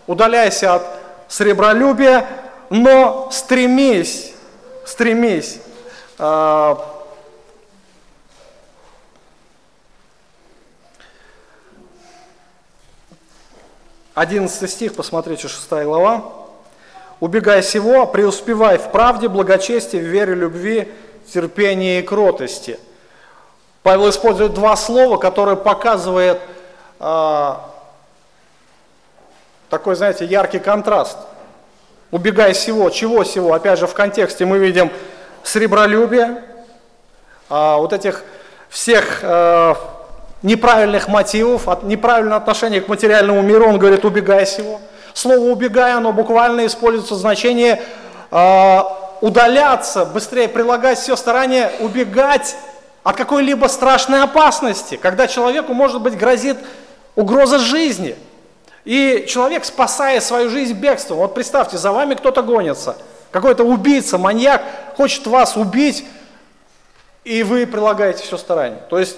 удаляйся 0.05 0.75
от 0.75 0.83
сребролюбия, 1.27 2.27
но 2.69 3.29
стремись, 3.31 4.33
стремись 4.85 5.59
11 14.15 14.69
стих, 14.69 14.95
посмотрите, 14.95 15.47
6 15.47 15.69
глава. 15.83 16.23
«Убегай 17.19 17.61
всего, 17.61 18.05
преуспевай 18.05 18.77
в 18.77 18.91
правде, 18.91 19.27
благочестии, 19.27 19.97
в 19.97 20.03
вере, 20.03 20.35
любви, 20.35 20.91
терпении 21.31 21.99
и 21.99 22.01
кротости». 22.01 22.79
Павел 23.81 24.09
использует 24.09 24.53
два 24.53 24.75
слова, 24.75 25.17
которые 25.17 25.57
показывают 25.57 26.39
э, 26.99 27.53
такой, 29.69 29.95
знаете, 29.95 30.25
яркий 30.25 30.59
контраст. 30.59 31.17
«Убегай 32.11 32.53
всего». 32.53 32.89
Чего 32.89 33.23
всего? 33.23 33.53
Опять 33.53 33.79
же, 33.79 33.87
в 33.87 33.93
контексте 33.93 34.45
мы 34.45 34.59
видим 34.59 34.91
сребролюбие, 35.43 36.43
а, 37.49 37.77
вот 37.77 37.93
этих 37.93 38.23
всех 38.69 39.19
а, 39.23 39.77
неправильных 40.43 41.07
мотивов, 41.07 41.67
от 41.67 41.83
неправильного 41.83 42.37
отношения 42.37 42.81
к 42.81 42.87
материальному 42.87 43.41
миру, 43.41 43.67
он 43.67 43.79
говорит, 43.79 44.05
убегай 44.05 44.45
всего. 44.45 44.79
Слово 45.13 45.39
«убегай», 45.51 45.93
оно 45.93 46.11
буквально 46.11 46.65
используется 46.65 47.15
в 47.15 47.17
значении 47.17 47.81
а, 48.31 49.17
удаляться, 49.21 50.05
быстрее 50.05 50.47
прилагать 50.47 50.99
все 50.99 51.15
старание, 51.15 51.71
убегать 51.79 52.55
от 53.03 53.15
какой-либо 53.15 53.67
страшной 53.67 54.23
опасности, 54.23 54.97
когда 54.97 55.27
человеку, 55.27 55.73
может 55.73 56.01
быть, 56.01 56.17
грозит 56.17 56.57
угроза 57.15 57.59
жизни. 57.59 58.15
И 58.85 59.25
человек, 59.29 59.65
спасая 59.65 60.19
свою 60.19 60.49
жизнь 60.49 60.73
бегством, 60.73 61.17
вот 61.17 61.33
представьте, 61.33 61.77
за 61.77 61.91
вами 61.91 62.13
кто-то 62.13 62.43
гонится– 62.43 62.95
какой-то 63.33 63.63
убийца, 63.63 64.19
маньяк 64.19 64.63
хочет 64.95 65.25
вас 65.25 65.57
убить, 65.57 66.05
и 67.23 67.41
вы 67.41 67.65
прилагаете 67.65 68.23
все 68.23 68.37
старание. 68.37 68.79
То 68.91 68.99
есть, 68.99 69.17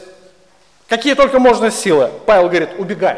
какие 0.87 1.13
только 1.13 1.39
можно 1.39 1.71
силы. 1.71 2.11
Павел 2.25 2.47
говорит, 2.49 2.69
убегай. 2.77 3.17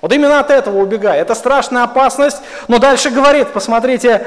Вот 0.00 0.12
именно 0.12 0.38
от 0.38 0.50
этого 0.50 0.78
убегай. 0.78 1.18
Это 1.18 1.34
страшная 1.34 1.82
опасность, 1.82 2.38
но 2.68 2.78
дальше 2.78 3.10
говорит, 3.10 3.48
посмотрите, 3.52 4.26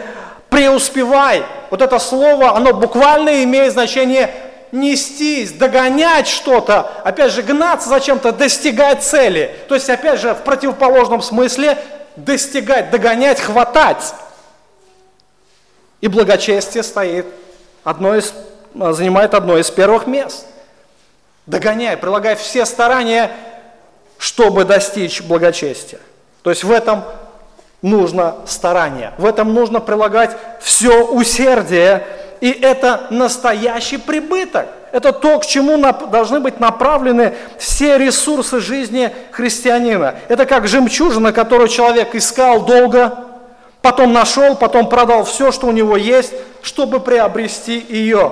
преуспевай. 0.49 1.43
Вот 1.69 1.81
это 1.81 1.97
слово, 1.97 2.55
оно 2.55 2.73
буквально 2.73 3.43
имеет 3.43 3.71
значение 3.71 4.33
нестись, 4.71 5.51
догонять 5.51 6.27
что-то, 6.27 6.91
опять 7.03 7.31
же, 7.31 7.41
гнаться 7.41 7.89
за 7.89 7.99
чем-то, 7.99 8.31
достигать 8.31 9.03
цели. 9.03 9.55
То 9.67 9.75
есть, 9.75 9.89
опять 9.89 10.19
же, 10.19 10.33
в 10.33 10.43
противоположном 10.43 11.21
смысле 11.21 11.77
достигать, 12.15 12.89
догонять, 12.89 13.39
хватать. 13.39 14.13
И 16.01 16.07
благочестие 16.07 16.83
стоит 16.83 17.25
одно 17.83 18.15
из, 18.15 18.33
занимает 18.73 19.33
одно 19.33 19.57
из 19.57 19.69
первых 19.69 20.07
мест. 20.07 20.45
Догоняй, 21.51 21.97
прилагай 21.97 22.37
все 22.37 22.65
старания, 22.65 23.29
чтобы 24.17 24.63
достичь 24.63 25.21
благочестия. 25.21 25.99
То 26.43 26.49
есть 26.49 26.63
в 26.63 26.71
этом 26.71 27.03
нужно 27.81 28.37
старание, 28.45 29.11
в 29.17 29.25
этом 29.25 29.53
нужно 29.53 29.81
прилагать 29.81 30.31
все 30.61 31.05
усердие 31.05 32.05
И 32.39 32.49
это 32.49 33.07
настоящий 33.09 33.97
прибыток. 33.97 34.67
Это 34.93 35.11
то, 35.11 35.39
к 35.39 35.45
чему 35.45 35.77
должны 36.09 36.39
быть 36.39 36.61
направлены 36.61 37.33
все 37.57 37.97
ресурсы 37.97 38.61
жизни 38.61 39.13
христианина. 39.31 40.15
Это 40.29 40.45
как 40.45 40.69
жемчужина, 40.69 41.33
которую 41.33 41.67
человек 41.67 42.15
искал 42.15 42.61
долго, 42.61 43.25
потом 43.81 44.13
нашел, 44.13 44.55
потом 44.55 44.87
продал 44.87 45.25
все, 45.25 45.51
что 45.51 45.67
у 45.67 45.71
него 45.71 45.97
есть, 45.97 46.33
чтобы 46.61 47.01
приобрести 47.01 47.85
ее. 47.89 48.31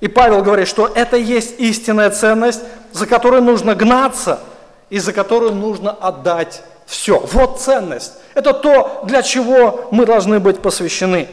И 0.00 0.08
Павел 0.08 0.42
говорит, 0.42 0.66
что 0.66 0.90
это 0.94 1.16
есть 1.16 1.60
истинная 1.60 2.10
ценность, 2.10 2.62
за 2.92 3.06
которой 3.06 3.42
нужно 3.42 3.74
гнаться 3.74 4.40
и 4.88 4.98
за 4.98 5.12
которую 5.12 5.54
нужно 5.54 5.90
отдать 5.90 6.62
все. 6.86 7.18
Вот 7.18 7.60
ценность. 7.60 8.14
Это 8.34 8.54
то, 8.54 9.02
для 9.04 9.22
чего 9.22 9.88
мы 9.90 10.06
должны 10.06 10.40
быть 10.40 10.60
посвящены. 10.60 11.28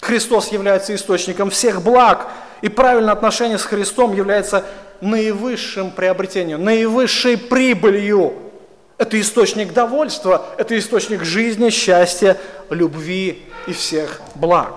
Христос 0.00 0.48
является 0.48 0.94
источником 0.94 1.50
всех 1.50 1.82
благ, 1.82 2.26
и 2.62 2.68
правильное 2.68 3.12
отношение 3.12 3.58
с 3.58 3.64
Христом 3.64 4.14
является 4.14 4.64
наивысшим 5.00 5.90
приобретением, 5.92 6.64
наивысшей 6.64 7.38
прибылью. 7.38 8.34
Это 8.98 9.18
источник 9.18 9.72
довольства, 9.72 10.46
это 10.58 10.78
источник 10.78 11.24
жизни, 11.24 11.70
счастья, 11.70 12.36
любви 12.68 13.46
и 13.66 13.72
всех 13.72 14.20
благ. 14.34 14.74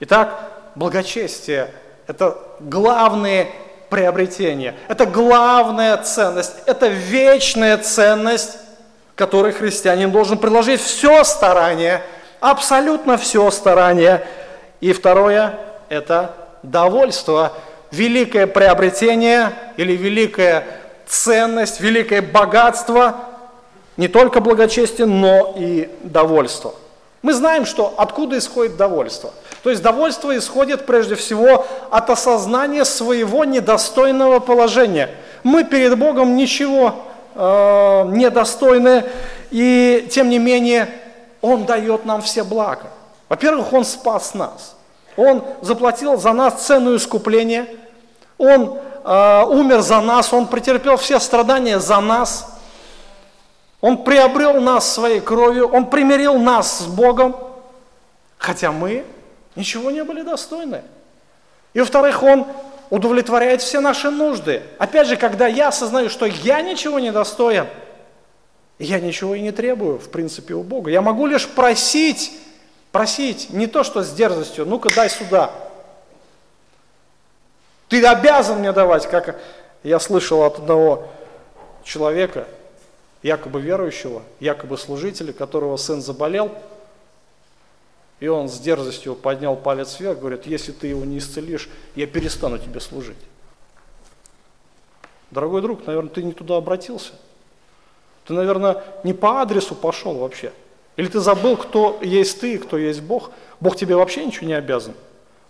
Итак, 0.00 0.50
благочестие– 0.74 1.70
это 2.06 2.38
главные 2.60 3.50
приобретения, 3.90 4.74
это 4.88 5.06
главная 5.06 5.96
ценность, 5.98 6.54
это 6.66 6.88
вечная 6.88 7.78
ценность, 7.78 8.58
которой 9.14 9.52
христианин 9.52 10.10
должен 10.10 10.38
приложить 10.38 10.80
все 10.80 11.22
старание, 11.24 12.02
абсолютно 12.40 13.16
все 13.16 13.50
старание. 13.50 14.26
И 14.80 14.92
второе– 14.92 15.58
это 15.88 16.34
довольство, 16.62 17.52
великое 17.90 18.46
приобретение 18.46 19.52
или 19.76 19.92
великая 19.96 20.66
ценность, 21.06 21.80
великое 21.80 22.22
богатство, 22.22 23.14
не 23.96 24.08
только 24.08 24.40
благочестие, 24.40 25.06
но 25.06 25.54
и 25.56 25.88
довольство. 26.02 26.74
Мы 27.22 27.32
знаем, 27.32 27.64
что 27.64 27.94
откуда 27.96 28.36
исходит 28.36 28.76
довольство. 28.76 29.32
То 29.62 29.70
есть 29.70 29.80
довольство 29.82 30.36
исходит 30.36 30.84
прежде 30.84 31.14
всего 31.14 31.66
от 31.90 32.10
осознания 32.10 32.84
своего 32.84 33.44
недостойного 33.44 34.40
положения. 34.40 35.10
Мы 35.42 35.64
перед 35.64 35.98
Богом 35.98 36.36
ничего 36.36 36.94
э, 37.34 38.04
недостойны, 38.08 39.04
и 39.50 40.08
тем 40.10 40.28
не 40.28 40.38
менее 40.38 40.88
Он 41.40 41.64
дает 41.64 42.04
нам 42.04 42.22
все 42.22 42.44
блага. 42.44 42.86
Во-первых, 43.28 43.72
Он 43.72 43.84
спас 43.84 44.34
нас. 44.34 44.76
Он 45.16 45.44
заплатил 45.60 46.16
за 46.16 46.32
нас 46.32 46.64
цену 46.64 46.96
искупления. 46.96 47.66
Он 48.38 48.78
э, 49.04 49.42
умер 49.44 49.80
за 49.80 50.00
нас, 50.00 50.32
Он 50.32 50.46
претерпел 50.46 50.96
все 50.96 51.20
страдания 51.20 51.78
за 51.78 52.00
нас. 52.00 52.54
Он 53.80 54.02
приобрел 54.02 54.62
нас 54.62 54.90
своей 54.90 55.20
кровью, 55.20 55.68
Он 55.68 55.90
примирил 55.90 56.38
нас 56.38 56.78
с 56.78 56.86
Богом, 56.86 57.36
хотя 58.38 58.72
мы 58.72 59.04
ничего 59.56 59.90
не 59.90 60.02
были 60.02 60.22
достойны. 60.22 60.82
И 61.74 61.80
во-вторых, 61.80 62.22
Он 62.22 62.46
удовлетворяет 62.90 63.60
все 63.60 63.80
наши 63.80 64.10
нужды. 64.10 64.62
Опять 64.78 65.08
же, 65.08 65.16
когда 65.16 65.46
я 65.46 65.68
осознаю, 65.68 66.08
что 66.08 66.24
я 66.24 66.62
ничего 66.62 66.98
не 66.98 67.12
достоин, 67.12 67.66
я 68.78 68.98
ничего 68.98 69.34
и 69.34 69.40
не 69.40 69.52
требую, 69.52 69.98
в 69.98 70.08
принципе, 70.08 70.54
у 70.54 70.62
Бога. 70.62 70.90
Я 70.90 71.02
могу 71.02 71.26
лишь 71.26 71.46
просить 71.46 72.32
Просить 72.94 73.50
не 73.50 73.66
то, 73.66 73.82
что 73.82 74.04
с 74.04 74.12
дерзостью, 74.12 74.64
ну-ка 74.66 74.88
дай 74.88 75.10
сюда. 75.10 75.50
Ты 77.88 78.06
обязан 78.06 78.60
мне 78.60 78.70
давать, 78.70 79.08
как 79.08 79.36
я 79.82 79.98
слышал 79.98 80.44
от 80.44 80.60
одного 80.60 81.08
человека, 81.82 82.46
якобы 83.20 83.60
верующего, 83.60 84.22
якобы 84.38 84.78
служителя, 84.78 85.32
которого 85.32 85.76
сын 85.76 86.00
заболел, 86.02 86.52
и 88.20 88.28
он 88.28 88.48
с 88.48 88.58
дерзостью 88.58 89.14
поднял 89.14 89.56
палец 89.56 89.98
вверх, 90.00 90.18
говорит, 90.18 90.46
если 90.46 90.72
ты 90.72 90.88
его 90.88 91.04
не 91.04 91.18
исцелишь, 91.18 91.68
я 91.94 92.06
перестану 92.06 92.58
тебе 92.58 92.80
служить. 92.80 93.18
Дорогой 95.30 95.62
друг, 95.62 95.86
наверное, 95.86 96.10
ты 96.10 96.22
не 96.22 96.32
туда 96.32 96.56
обратился. 96.56 97.12
Ты, 98.24 98.32
наверное, 98.32 98.82
не 99.02 99.12
по 99.12 99.40
адресу 99.42 99.74
пошел 99.74 100.14
вообще– 100.14 100.52
или 100.96 101.08
ты 101.08 101.20
забыл, 101.20 101.56
кто 101.56 101.98
есть 102.02 102.40
ты 102.40 102.58
кто 102.58 102.78
есть 102.78 103.00
Бог? 103.00 103.30
Бог 103.60 103.76
тебе 103.76 103.96
вообще 103.96 104.24
ничего 104.24 104.46
не 104.46 104.54
обязан. 104.54 104.94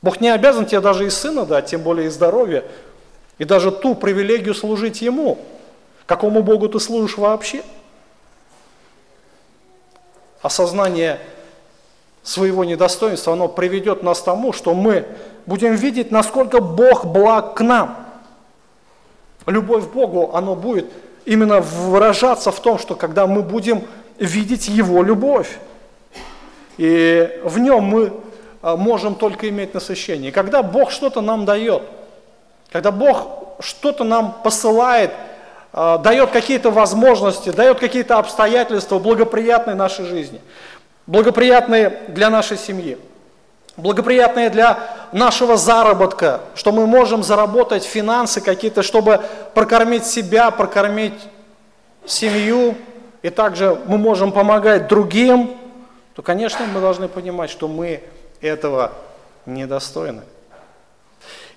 Бог 0.00 0.20
не 0.20 0.28
обязан 0.28 0.66
тебе 0.66 0.80
даже 0.80 1.06
и 1.06 1.10
сына 1.10 1.44
дать, 1.44 1.66
тем 1.66 1.82
более 1.82 2.06
и 2.06 2.10
здоровье, 2.10 2.64
и 3.38 3.44
даже 3.44 3.70
ту 3.70 3.94
привилегию 3.94 4.54
служить 4.54 5.02
Ему. 5.02 5.38
Какому 6.06 6.42
Богу 6.42 6.68
ты 6.68 6.80
служишь 6.80 7.16
вообще? 7.16 7.62
Осознание 10.42 11.20
своего 12.24 12.64
недостоинства, 12.64 13.34
оно 13.34 13.48
приведет 13.48 14.02
нас 14.02 14.20
к 14.20 14.24
тому, 14.24 14.52
что 14.52 14.74
мы 14.74 15.06
будем 15.46 15.74
видеть, 15.74 16.10
насколько 16.10 16.60
Бог 16.60 17.04
благ 17.04 17.54
к 17.54 17.60
нам. 17.60 17.96
Любовь 19.46 19.84
к 19.84 19.92
Богу, 19.92 20.30
оно 20.32 20.56
будет 20.56 20.90
именно 21.26 21.60
выражаться 21.60 22.50
в 22.50 22.58
том, 22.60 22.78
что 22.78 22.94
когда 22.94 23.26
мы 23.26 23.42
будем 23.42 23.84
видеть 24.18 24.68
Его 24.68 25.02
любовь. 25.02 25.58
И 26.78 27.40
в 27.44 27.58
нем 27.58 27.84
мы 27.84 28.12
а, 28.62 28.76
можем 28.76 29.14
только 29.14 29.48
иметь 29.50 29.74
насыщение. 29.74 30.32
Когда 30.32 30.62
Бог 30.62 30.90
что-то 30.90 31.20
нам 31.20 31.44
дает, 31.44 31.82
когда 32.72 32.90
Бог 32.90 33.28
что-то 33.60 34.02
нам 34.02 34.34
посылает, 34.42 35.12
а, 35.72 35.98
дает 35.98 36.30
какие-то 36.30 36.70
возможности, 36.70 37.50
дает 37.50 37.78
какие-то 37.78 38.18
обстоятельства 38.18 38.98
благоприятные 38.98 39.76
нашей 39.76 40.06
жизни, 40.06 40.40
благоприятные 41.06 42.02
для 42.08 42.30
нашей 42.30 42.56
семьи, 42.56 42.98
благоприятные 43.76 44.50
для 44.50 44.78
нашего 45.12 45.56
заработка, 45.56 46.40
что 46.54 46.72
мы 46.72 46.86
можем 46.86 47.22
заработать 47.22 47.84
финансы 47.84 48.40
какие-то, 48.40 48.82
чтобы 48.82 49.20
прокормить 49.54 50.06
себя, 50.06 50.50
прокормить 50.50 51.14
семью, 52.06 52.74
и 53.22 53.30
также 53.30 53.78
мы 53.86 53.98
можем 53.98 54.32
помогать 54.32 54.88
другим, 54.88 55.56
то, 56.14 56.22
конечно, 56.22 56.66
мы 56.66 56.80
должны 56.80 57.08
понимать, 57.08 57.50
что 57.50 57.68
мы 57.68 58.02
этого 58.40 58.92
недостойны. 59.46 60.22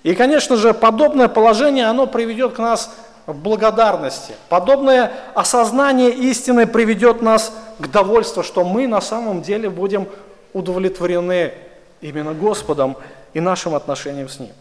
И, 0.02 0.14
конечно 0.14 0.56
же, 0.56 0.72
подобное 0.72 1.28
положение, 1.28 1.86
оно 1.86 2.06
приведет 2.06 2.54
к 2.54 2.58
нас 2.58 2.90
к 3.26 3.32
благодарности. 3.32 4.34
Подобное 4.48 5.12
осознание 5.34 6.10
истины 6.10 6.66
приведет 6.66 7.20
нас 7.20 7.52
к 7.67 7.67
довольству, 7.78 8.42
что 8.42 8.64
мы 8.64 8.86
на 8.86 9.00
самом 9.00 9.42
деле 9.42 9.70
будем 9.70 10.08
удовлетворены 10.52 11.52
именно 12.00 12.34
Господом 12.34 12.96
и 13.34 13.40
нашим 13.40 13.74
отношением 13.74 14.28
с 14.28 14.38
Ним. 14.38 14.52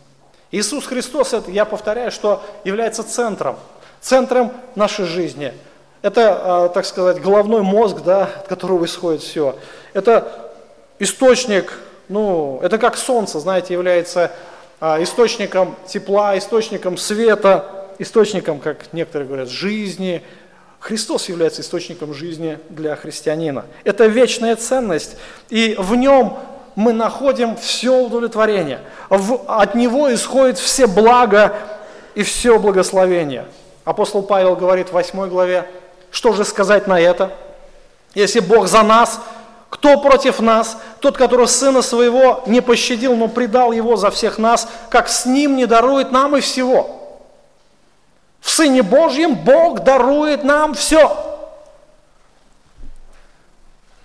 Иисус 0.52 0.86
Христос, 0.86 1.34
это, 1.34 1.52
я 1.52 1.66
повторяю, 1.66 2.12
что 2.12 2.42
является 2.64 3.04
центром, 3.04 3.58
центром 4.02 4.52
нашей 4.76 5.06
жизни– 5.06 5.54
это, 6.02 6.66
а, 6.66 6.70
так 6.70 6.86
сказать, 6.86 7.22
головной 7.22 7.64
мозг, 7.64 7.98
да, 8.04 8.30
от 8.40 8.48
которого 8.48 8.86
исходит 8.86 9.22
все. 9.22 9.56
Это 9.94 10.52
источник, 11.00 11.80
ну, 12.08 12.60
это 12.62 12.78
как 12.78 12.98
солнце, 12.98 13.40
знаете, 13.40 13.74
является 13.74 14.32
а, 14.80 15.02
источником 15.02 15.76
тепла, 15.88 16.38
источником 16.38 16.98
света, 16.98 17.88
источником, 18.00 18.60
как 18.60 18.94
некоторые 18.94 19.28
говорят, 19.28 19.50
жизни. 19.50 20.22
Христос 20.80 21.28
является 21.28 21.62
источником 21.62 22.14
жизни 22.14 22.60
для 22.70 22.96
христианина. 22.96 23.66
Это 23.84 24.06
вечная 24.06 24.56
ценность, 24.56 25.18
и 25.50 25.76
в 25.78 25.96
нем 25.96 26.38
мы 26.76 26.94
находим 26.94 27.56
все 27.58 28.00
удовлетворение. 28.00 28.80
От 29.10 29.76
него 29.76 30.14
исходит 30.14 30.60
все 30.60 30.86
блага 30.86 31.56
и 32.14 32.24
все 32.24 32.60
благословение. 32.60 33.48
Апостол 33.84 34.22
Павел 34.22 34.56
говорит 34.56 34.90
в 34.90 34.94
8 34.94 35.28
главе, 35.28 35.68
что 36.12 36.34
же 36.34 36.46
сказать 36.46 36.88
на 36.88 37.00
это? 37.00 37.32
Если 38.14 38.40
Бог 38.40 38.68
за 38.68 38.84
нас, 38.84 39.20
кто 39.70 40.00
против 40.00 40.40
нас? 40.40 40.78
Тот, 41.00 41.18
который 41.18 41.48
сына 41.48 41.82
своего 41.82 42.44
не 42.48 42.62
пощадил, 42.62 43.16
но 43.16 43.28
предал 43.28 43.72
его 43.72 43.96
за 43.96 44.12
всех 44.12 44.38
нас, 44.38 44.68
как 44.90 45.10
с 45.10 45.26
ним 45.26 45.56
не 45.56 45.66
дарует 45.66 46.12
нам 46.12 46.36
и 46.36 46.40
всего. 46.40 46.97
В 48.48 48.50
Сыне 48.50 48.82
Божьем 48.82 49.36
Бог 49.36 49.82
дарует 49.82 50.46
нам 50.46 50.74
все. 50.74 51.18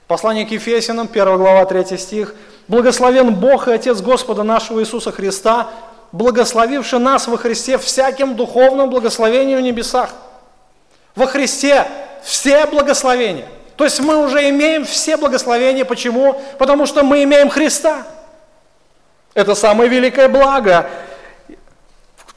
Послание 0.08 0.44
к 0.44 0.50
Ефесянам, 0.50 1.08
1 1.08 1.36
глава, 1.36 1.64
3 1.64 1.96
стих. 1.96 2.34
«Благословен 2.66 3.36
Бог 3.36 3.68
и 3.68 3.72
Отец 3.72 4.00
Господа 4.00 4.42
нашего 4.42 4.80
Иисуса 4.80 5.12
Христа, 5.12 5.68
благословивший 6.10 6.98
нас 6.98 7.28
во 7.28 7.38
Христе 7.38 7.78
всяким 7.78 8.34
духовным 8.34 8.90
благословением 8.90 9.58
в 9.58 9.62
небесах» 9.62 10.10
во 11.14 11.26
Христе 11.28 11.86
все 12.24 12.66
благословения. 12.66 13.46
То 13.76 13.84
есть 13.84 14.00
мы 14.00 14.16
уже 14.16 14.48
имеем 14.48 14.84
все 14.84 15.16
благословения. 15.16 15.84
Почему? 15.84 16.42
Потому 16.58 16.86
что 16.86 17.04
мы 17.04 17.22
имеем 17.22 17.48
Христа. 17.48 18.02
Это 19.34 19.54
самое 19.54 19.88
великое 19.88 20.28
благо. 20.28 20.90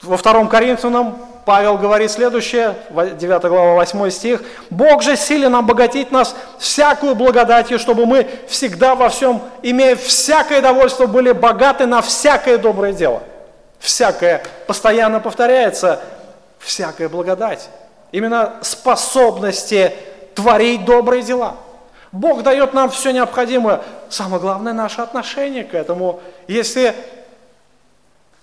Во 0.04 0.18
втором 0.18 0.50
Коринфянам 0.50 1.18
Павел 1.46 1.78
говорит 1.78 2.10
следующее, 2.10 2.76
9 2.90 3.44
глава, 3.44 3.76
8 3.76 4.10
стих. 4.10 4.42
«Бог 4.72 5.04
же 5.04 5.16
силен 5.16 5.56
обогатить 5.56 6.12
нас 6.12 6.36
всякую 6.58 7.14
благодатью, 7.14 7.78
чтобы 7.78 8.08
мы 8.08 8.28
всегда 8.48 8.96
во 8.96 9.10
всем, 9.10 9.42
имея 9.62 9.96
всякое 9.96 10.62
довольство, 10.62 11.06
были 11.06 11.32
богаты 11.32 11.86
на 11.86 12.02
всякое 12.02 12.58
доброе 12.58 12.94
дело». 12.94 13.22
Всякое 13.78 14.42
постоянно 14.66 15.20
повторяется, 15.20 16.00
всякая 16.58 17.08
благодать. 17.08 17.70
Именно 18.12 18.56
способности 18.62 19.94
творить 20.34 20.86
добрые 20.86 21.22
дела. 21.22 21.58
Бог 22.12 22.42
дает 22.42 22.74
нам 22.74 22.90
все 22.90 23.12
необходимое. 23.12 23.82
Самое 24.10 24.42
главное 24.42 24.74
наше 24.74 25.02
отношение 25.02 25.64
к 25.64 25.76
этому. 25.76 26.22
Если 26.48 26.96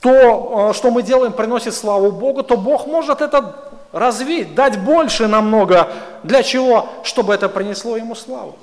то, 0.03 0.71
э, 0.71 0.75
что 0.75 0.91
мы 0.91 1.03
делаем, 1.03 1.33
приносит 1.33 1.75
славу 1.75 2.11
Богу, 2.11 2.43
то 2.43 2.57
Бог 2.57 2.87
может 2.89 3.21
это 3.21 3.55
развить, 3.93 4.55
дать 4.57 4.81
больше 4.81 5.29
намного. 5.29 5.89
Для 6.25 6.43
чего? 6.43 6.89
Чтобы 7.05 7.33
это 7.33 7.49
принесло 7.49 7.97
Ему 7.97 8.17
славу. 8.17 8.57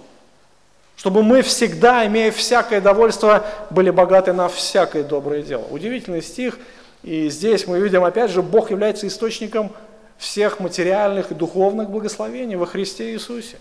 Чтобы 0.97 1.23
мы 1.23 1.41
всегда, 1.41 2.05
имея 2.07 2.29
всякое 2.31 2.81
довольство, 2.81 3.45
были 3.69 3.89
богаты 3.89 4.33
на 4.33 4.49
всякое 4.49 5.03
доброе 5.03 5.41
дело. 5.41 5.63
Удивительный 5.69 6.21
стих. 6.21 6.59
И 7.03 7.29
здесь 7.29 7.67
мы 7.67 7.79
видим, 7.79 8.03
опять 8.03 8.31
же, 8.31 8.41
Бог 8.41 8.69
является 8.69 9.07
источником 9.07 9.71
всех 10.17 10.59
материальных 10.59 11.31
и 11.31 11.35
духовных 11.35 11.89
благословений 11.89 12.57
во 12.57 12.65
Христе 12.65 13.13
Иисусе. 13.13 13.55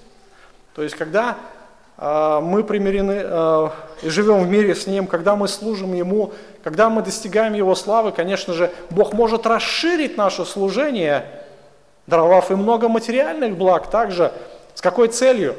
То 0.74 0.82
есть, 0.82 0.96
когда 0.96 1.38
мы 1.98 2.62
примирены 2.62 3.22
э, 3.24 3.68
и 4.02 4.08
живем 4.08 4.44
в 4.44 4.48
мире 4.48 4.76
с 4.76 4.86
Ним, 4.86 5.08
когда 5.08 5.34
мы 5.34 5.48
служим 5.48 5.94
Ему, 5.94 6.32
когда 6.62 6.90
мы 6.90 7.02
достигаем 7.02 7.54
Его 7.54 7.74
славы, 7.74 8.12
конечно 8.12 8.54
же, 8.54 8.70
Бог 8.90 9.12
может 9.12 9.46
расширить 9.46 10.16
наше 10.16 10.44
служение, 10.44 11.26
даровав 12.06 12.52
и 12.52 12.54
много 12.54 12.88
материальных 12.88 13.56
благ 13.56 13.90
также. 13.90 14.32
С 14.74 14.80
какой 14.80 15.08
целью? 15.08 15.56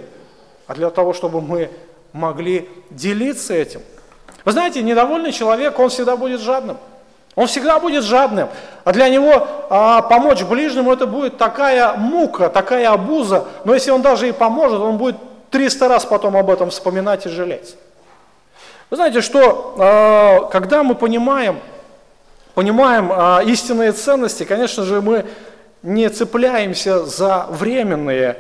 А 0.66 0.76
для 0.76 0.90
того, 0.90 1.14
чтобы 1.14 1.42
мы 1.42 1.70
могли 2.14 2.70
делиться 2.90 3.54
этим. 3.54 3.82
Вы 4.46 4.54
знаете, 4.54 4.82
недовольный 4.82 5.34
человек, 5.34 5.78
он 5.78 5.90
всегда 5.90 6.16
будет 6.16 6.40
жадным. 6.40 6.78
Он 7.36 7.48
всегда 7.48 7.80
будет 7.80 8.04
жадным. 8.04 8.48
А 8.86 8.94
для 8.94 9.10
него 9.10 9.48
а, 9.70 10.02
помочь 10.04 10.44
ближнему 10.44 10.94
это 10.94 11.06
будет 11.06 11.38
такая 11.38 11.94
мука, 11.94 12.50
такая 12.50 12.92
обуза. 12.92 13.46
Но 13.66 13.74
если 13.74 13.92
он 13.92 14.02
даже 14.02 14.30
и 14.30 14.32
поможет, 14.32 14.80
он 14.80 14.98
будет 14.98 15.18
300 15.52 15.88
раз 15.88 16.06
потом 16.06 16.38
об 16.38 16.50
этом 16.50 16.70
вспоминать 16.70 17.26
и 17.26 17.30
жалеть. 17.30 17.76
Вы 18.90 18.98
знаете, 18.98 19.22
что 19.22 19.76
а, 19.78 20.50
когда 20.52 20.84
мы 20.84 20.96
понимаем, 20.96 21.60
понимаем 22.56 23.12
а, 23.12 23.42
истинные 23.44 23.92
ценности, 23.92 24.44
конечно 24.44 24.84
же, 24.84 25.02
мы 25.02 25.26
не 25.84 26.10
цепляемся 26.10 27.06
за 27.06 27.46
временные. 27.50 28.38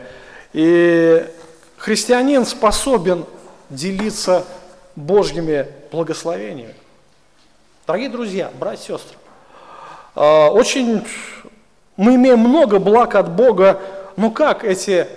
И 0.53 1.25
христианин 1.77 2.45
способен 2.45 3.25
делиться 3.69 4.43
Божьими 4.95 5.67
благословениями. 5.91 6.75
Дорогие 7.85 8.09
друзья, 8.09 8.51
братья 8.59 8.95
и 8.95 8.97
сестры, 8.97 9.17
а, 10.15 10.49
очень 10.49 11.05
мы 11.95 12.15
имеем 12.15 12.39
много 12.39 12.79
благ 12.79 13.15
от 13.15 13.29
Бога, 13.29 13.81
но 14.15 14.31
как 14.31 14.63
эти 14.63 15.07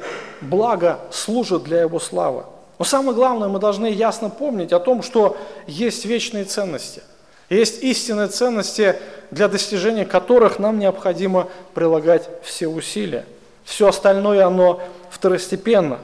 блага 0.42 1.00
служат 1.10 1.64
для 1.64 1.80
Его 1.80 1.98
славы? 1.98 2.44
Но 2.78 2.84
самое 2.84 3.14
главное, 3.14 3.48
мы 3.48 3.58
должны 3.58 3.86
ясно 3.86 4.28
помнить 4.28 4.72
о 4.72 4.80
том, 4.80 5.02
что 5.02 5.36
есть 5.66 6.04
вечные 6.04 6.44
ценности. 6.44 7.02
Есть 7.48 7.82
истинные 7.82 8.28
ценности, 8.28 8.96
для 9.30 9.48
достижения 9.48 10.04
которых 10.04 10.58
нам 10.58 10.78
необходимо 10.78 11.48
прилагать 11.74 12.28
все 12.42 12.66
усилия. 12.66 13.26
Все 13.64 13.88
остальное, 13.88 14.46
оно 14.46 14.80
второстепенно. 15.10 15.98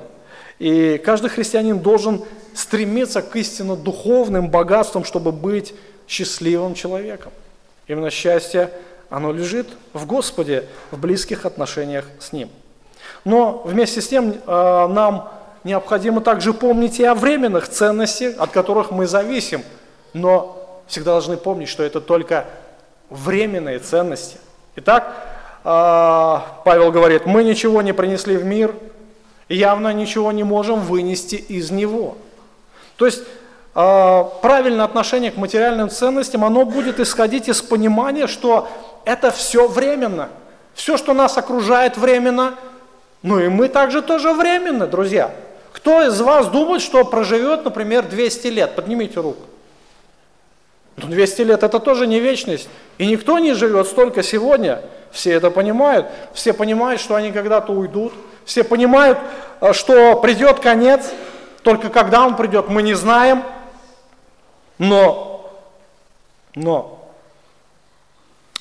И 0.58 1.00
каждый 1.04 1.30
христианин 1.30 1.78
должен 1.78 2.24
стремиться 2.54 3.22
к 3.22 3.34
истинно 3.36 3.76
духовным 3.76 4.50
богатствам, 4.50 5.04
чтобы 5.04 5.32
быть 5.32 5.74
счастливым 6.06 6.74
человеком. 6.74 7.32
Именно 7.86 8.10
счастье, 8.10 8.70
оно 9.08 9.32
лежит 9.32 9.68
в 9.92 10.06
Господе, 10.06 10.64
в 10.90 11.00
близких 11.00 11.46
отношениях 11.46 12.04
с 12.20 12.32
Ним. 12.32 12.50
Но 13.24 13.62
вместе 13.64 14.00
с 14.00 14.08
тем 14.08 14.30
э, 14.30 14.36
нам 14.46 15.28
необходимо 15.64 16.20
также 16.20 16.52
помнить 16.52 17.00
и 17.00 17.04
о 17.04 17.14
временных 17.14 17.68
ценностях, 17.68 18.34
от 18.38 18.50
которых 18.50 18.90
мы 18.90 19.06
зависим. 19.06 19.62
Но 20.12 20.82
всегда 20.86 21.12
должны 21.12 21.36
помнить, 21.36 21.68
что 21.68 21.82
это 21.82 22.00
только 22.00 22.46
временные 23.10 23.78
ценности. 23.78 24.38
Итак, 24.76 25.12
э, 25.64 26.38
Павел 26.64 26.92
говорит, 26.92 27.26
мы 27.26 27.44
ничего 27.44 27.82
не 27.82 27.92
принесли 27.92 28.36
в 28.36 28.44
мир, 28.44 28.74
явно 29.48 29.92
ничего 29.92 30.32
не 30.32 30.44
можем 30.44 30.80
вынести 30.80 31.36
из 31.36 31.70
него. 31.70 32.16
То 32.96 33.06
есть 33.06 33.22
а, 33.80 34.24
правильное 34.24 34.84
отношение 34.84 35.30
к 35.30 35.36
материальным 35.36 35.88
ценностям, 35.88 36.44
оно 36.44 36.64
будет 36.64 36.98
исходить 36.98 37.48
из 37.48 37.62
понимания, 37.62 38.26
что 38.26 38.68
это 39.04 39.30
все 39.30 39.68
временно. 39.68 40.30
Все, 40.74 40.96
что 40.96 41.14
нас 41.14 41.38
окружает, 41.38 41.96
временно. 41.96 42.54
Ну 43.22 43.40
и 43.40 43.48
мы 43.48 43.68
также 43.68 44.02
тоже 44.02 44.32
временно, 44.32 44.86
друзья. 44.86 45.34
Кто 45.72 46.02
из 46.02 46.20
вас 46.20 46.48
думает, 46.48 46.82
что 46.82 47.04
проживет, 47.04 47.64
например, 47.64 48.06
200 48.08 48.46
лет? 48.48 48.74
Поднимите 48.74 49.20
руку. 49.20 49.42
Ну, 50.96 51.08
200 51.08 51.42
лет 51.42 51.62
это 51.62 51.78
тоже 51.78 52.06
не 52.06 52.20
вечность. 52.20 52.68
И 52.98 53.06
никто 53.06 53.38
не 53.38 53.54
живет 53.54 53.86
столько 53.86 54.22
сегодня. 54.22 54.82
Все 55.12 55.32
это 55.32 55.50
понимают. 55.50 56.06
Все 56.32 56.52
понимают, 56.52 57.00
что 57.00 57.14
они 57.14 57.30
когда-то 57.30 57.72
уйдут. 57.72 58.12
Все 58.44 58.64
понимают, 58.64 59.18
э, 59.60 59.72
что 59.72 60.20
придет 60.20 60.60
конец. 60.60 61.12
Только 61.62 61.90
когда 61.90 62.26
он 62.26 62.36
придет, 62.36 62.68
мы 62.68 62.82
не 62.82 62.94
знаем. 62.94 63.44
Но, 64.78 65.50
но 66.54 67.08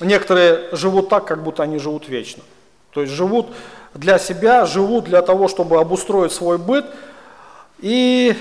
некоторые 0.00 0.68
живут 0.72 1.08
так, 1.08 1.24
как 1.24 1.42
будто 1.42 1.62
они 1.62 1.78
живут 1.78 2.08
вечно. 2.08 2.42
То 2.92 3.02
есть 3.02 3.12
живут 3.12 3.48
для 3.98 4.18
себя, 4.18 4.64
живут 4.64 5.04
для 5.04 5.22
того, 5.22 5.48
чтобы 5.48 5.78
обустроить 5.78 6.32
свой 6.32 6.56
быт 6.56 6.86
и 7.78 8.36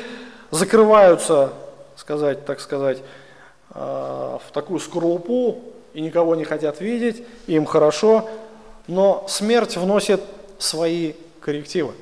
закрываются, 0.51 1.53
сказать, 1.95 2.45
так 2.45 2.59
сказать, 2.59 2.99
э, 3.73 3.79
в 3.79 4.51
такую 4.53 4.79
скорлупу 4.79 5.63
и 5.93 6.01
никого 6.01 6.35
не 6.35 6.43
хотят 6.43 6.79
видеть, 6.79 7.23
им 7.47 7.65
хорошо, 7.65 8.29
но 8.87 9.25
смерть 9.27 9.77
вносит 9.77 10.21
свои 10.59 11.13
коррективы. 11.41 11.93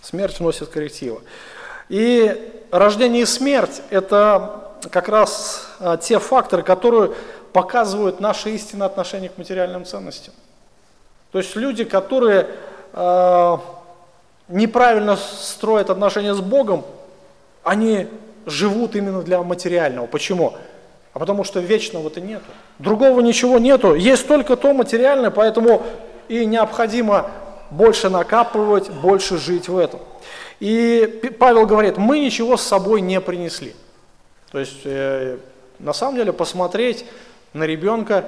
Смерть 0.00 0.40
вносит 0.40 0.68
коррективы. 0.68 1.20
И 1.88 2.52
рождение 2.70 3.22
и 3.22 3.26
смерть– 3.26 3.82
это 3.90 4.72
как 4.90 5.08
раз 5.08 5.68
а, 5.80 5.96
те 5.96 6.18
факторы, 6.18 6.62
которые 6.62 7.12
показывают 7.52 8.20
наше 8.20 8.50
истинное 8.50 8.86
отношение 8.86 9.30
к 9.30 9.38
материальным 9.38 9.84
ценностям. 9.84 10.34
То 11.32 11.38
есть 11.38 11.56
люди, 11.56 11.84
которые 11.84 12.48
э, 12.92 13.58
неправильно 14.48 15.16
строят 15.16 15.90
отношения 15.90 16.34
с 16.34 16.40
Богом, 16.40 16.84
они 17.62 18.06
живут 18.46 18.94
именно 18.96 19.22
для 19.22 19.42
материального. 19.42 20.06
Почему? 20.06 20.54
А 21.12 21.18
потому 21.18 21.44
что 21.44 21.60
вечного-то 21.60 22.20
нету. 22.20 22.44
Другого 22.78 23.20
ничего 23.20 23.58
нету. 23.58 23.94
Есть 23.94 24.28
только 24.28 24.56
то 24.56 24.72
материальное, 24.72 25.30
поэтому 25.30 25.82
и 26.28 26.44
необходимо 26.44 27.30
больше 27.70 28.08
накапывать, 28.08 28.90
больше 28.90 29.38
жить 29.38 29.68
в 29.68 29.76
этом. 29.76 30.00
И 30.60 31.32
Павел 31.38 31.66
говорит, 31.66 31.96
мы 31.96 32.20
ничего 32.20 32.56
с 32.56 32.62
собой 32.62 33.00
не 33.00 33.20
принесли. 33.20 33.74
То 34.52 34.58
есть, 34.58 34.80
э, 34.84 35.38
на 35.78 35.92
самом 35.92 36.16
деле, 36.16 36.32
посмотреть 36.32 37.04
на 37.52 37.64
ребенка, 37.64 38.24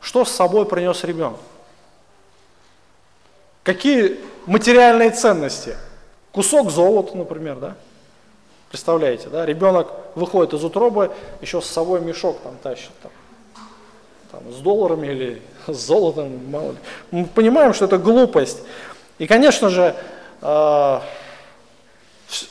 что 0.00 0.24
с 0.24 0.30
собой 0.30 0.66
принес 0.66 1.04
ребенок. 1.04 1.38
Какие 3.62 4.18
материальные 4.46 5.10
ценности? 5.10 5.76
Кусок 6.32 6.70
золота, 6.70 7.16
например, 7.16 7.56
да? 7.56 7.74
Представляете, 8.68 9.28
да? 9.28 9.44
Ребенок 9.44 9.88
выходит 10.14 10.54
из 10.54 10.64
утробы, 10.64 11.10
еще 11.40 11.60
с 11.60 11.66
собой 11.66 12.00
мешок 12.00 12.38
там 12.42 12.56
тащит, 12.62 12.90
там, 13.02 13.12
там, 14.30 14.52
с 14.52 14.58
долларами 14.58 15.08
или 15.08 15.42
с 15.66 15.76
золотом, 15.76 16.50
мало 16.50 16.72
ли. 16.72 16.78
Мы 17.10 17.26
понимаем, 17.26 17.74
что 17.74 17.86
это 17.86 17.98
глупость. 17.98 18.62
И, 19.18 19.26
конечно 19.26 19.68
же, 19.70 19.96
э, 20.40 21.00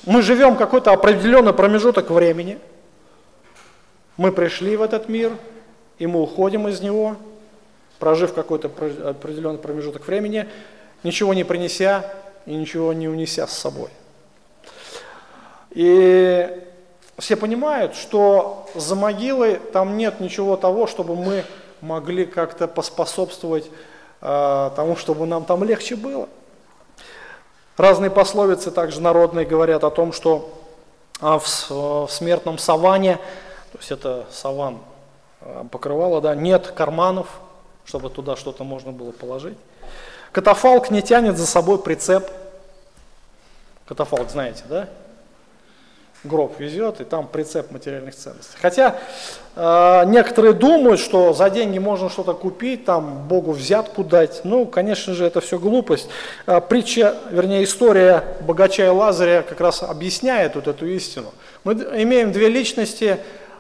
мы 0.06 0.22
живем 0.22 0.58
какой-то 0.58 0.92
определенный 0.92 1.54
промежуток 1.54 2.10
времени– 2.10 2.58
мы 4.20 4.34
пришли 4.34 4.76
в 4.76 4.82
этот 4.82 5.08
мир, 5.08 5.32
и 5.98 6.06
мы 6.06 6.22
уходим 6.22 6.68
из 6.68 6.82
него, 6.82 7.16
прожив 8.00 8.34
какой-то 8.34 8.68
определенный 8.68 9.60
промежуток 9.60 10.06
времени, 10.06 10.46
ничего 11.04 11.34
не 11.34 11.44
принеся 11.44 12.06
и 12.46 12.54
ничего 12.54 12.94
не 12.94 13.08
унеся 13.08 13.48
с 13.48 13.58
собой. 13.58 13.90
И 15.72 16.64
все 17.18 17.36
понимают, 17.36 17.96
что 17.96 18.68
за 18.76 18.96
могилой 18.96 19.56
там 19.56 19.98
нет 19.98 20.20
ничего 20.20 20.58
того, 20.58 20.88
чтобы 20.88 21.16
мы 21.16 21.44
могли 21.82 22.26
как-то 22.26 22.68
поспособствовать 22.68 23.70
э, 24.22 24.72
тому, 24.76 24.96
чтобы 24.96 25.26
нам 25.26 25.46
там 25.46 25.64
легче 25.64 25.96
было. 25.96 26.28
Разные 27.78 28.12
пословицы 28.12 28.72
также 28.72 29.00
народные 29.00 29.46
говорят 29.46 29.84
о 29.84 29.90
том, 29.90 30.12
что 30.12 30.50
э, 31.22 31.26
в, 31.26 31.70
в 31.70 32.08
смертном 32.10 32.58
саване, 32.58 33.18
то 33.72 33.78
есть 33.78 33.92
это 33.92 34.26
саван 34.32 34.80
э, 35.42 35.66
покрывало, 35.72 36.22
да, 36.22 36.36
нет 36.36 36.68
карманов, 36.68 37.28
чтобы 37.86 38.10
туда 38.10 38.36
что-то 38.36 38.64
можно 38.64 38.92
было 38.92 39.12
положить. 39.12 39.58
Катафалк 40.32 40.92
не 40.92 41.02
тянет 41.02 41.38
за 41.38 41.48
собой 41.48 41.80
прицеп. 41.80 42.30
Катафалк, 43.86 44.30
знаете, 44.30 44.64
да? 44.70 44.88
гроб 46.24 46.60
везет, 46.60 47.00
и 47.00 47.06
там 47.06 47.28
прицеп 47.28 47.72
материальных 47.72 48.14
ценностей. 48.14 48.58
Хотя 48.62 48.98
э, 49.56 50.04
некоторые 50.08 50.54
думают, 50.54 51.00
что 51.00 51.34
за 51.34 51.50
деньги 51.50 51.80
можно 51.80 52.10
что-то 52.10 52.34
купить, 52.34 52.84
там 52.86 53.28
Богу 53.28 53.54
взятку 53.54 54.04
дать. 54.04 54.42
Ну, 54.44 54.66
конечно 54.66 55.14
же, 55.14 55.26
это 55.26 55.40
все 55.40 55.58
глупость. 55.58 56.10
Э, 56.46 56.60
притча, 56.60 57.16
вернее, 57.32 57.64
история 57.64 58.24
богача 58.42 58.86
и 58.86 58.90
Лазаря 58.90 59.44
как 59.44 59.62
раз 59.62 59.82
объясняет 59.82 60.56
вот 60.56 60.68
эту 60.68 60.86
истину. 60.88 61.34
Мы 61.64 61.74
имеем 61.74 62.34
две 62.34 62.50
личности, 62.50 63.18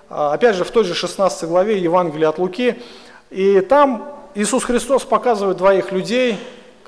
э, 0.09 0.13
опять 0.13 0.57
же, 0.57 0.65
в 0.65 0.71
той 0.71 0.83
же 0.83 0.93
16 0.93 1.47
главе 1.47 1.77
Евангелия 1.79 2.27
от 2.27 2.39
Луки, 2.39 2.81
и 3.29 3.61
там 3.61 4.15
Иисус 4.35 4.65
Христос 4.65 5.05
показывает 5.05 5.57
двоих 5.57 5.93
людей, 5.93 6.37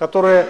которые, 0.02 0.48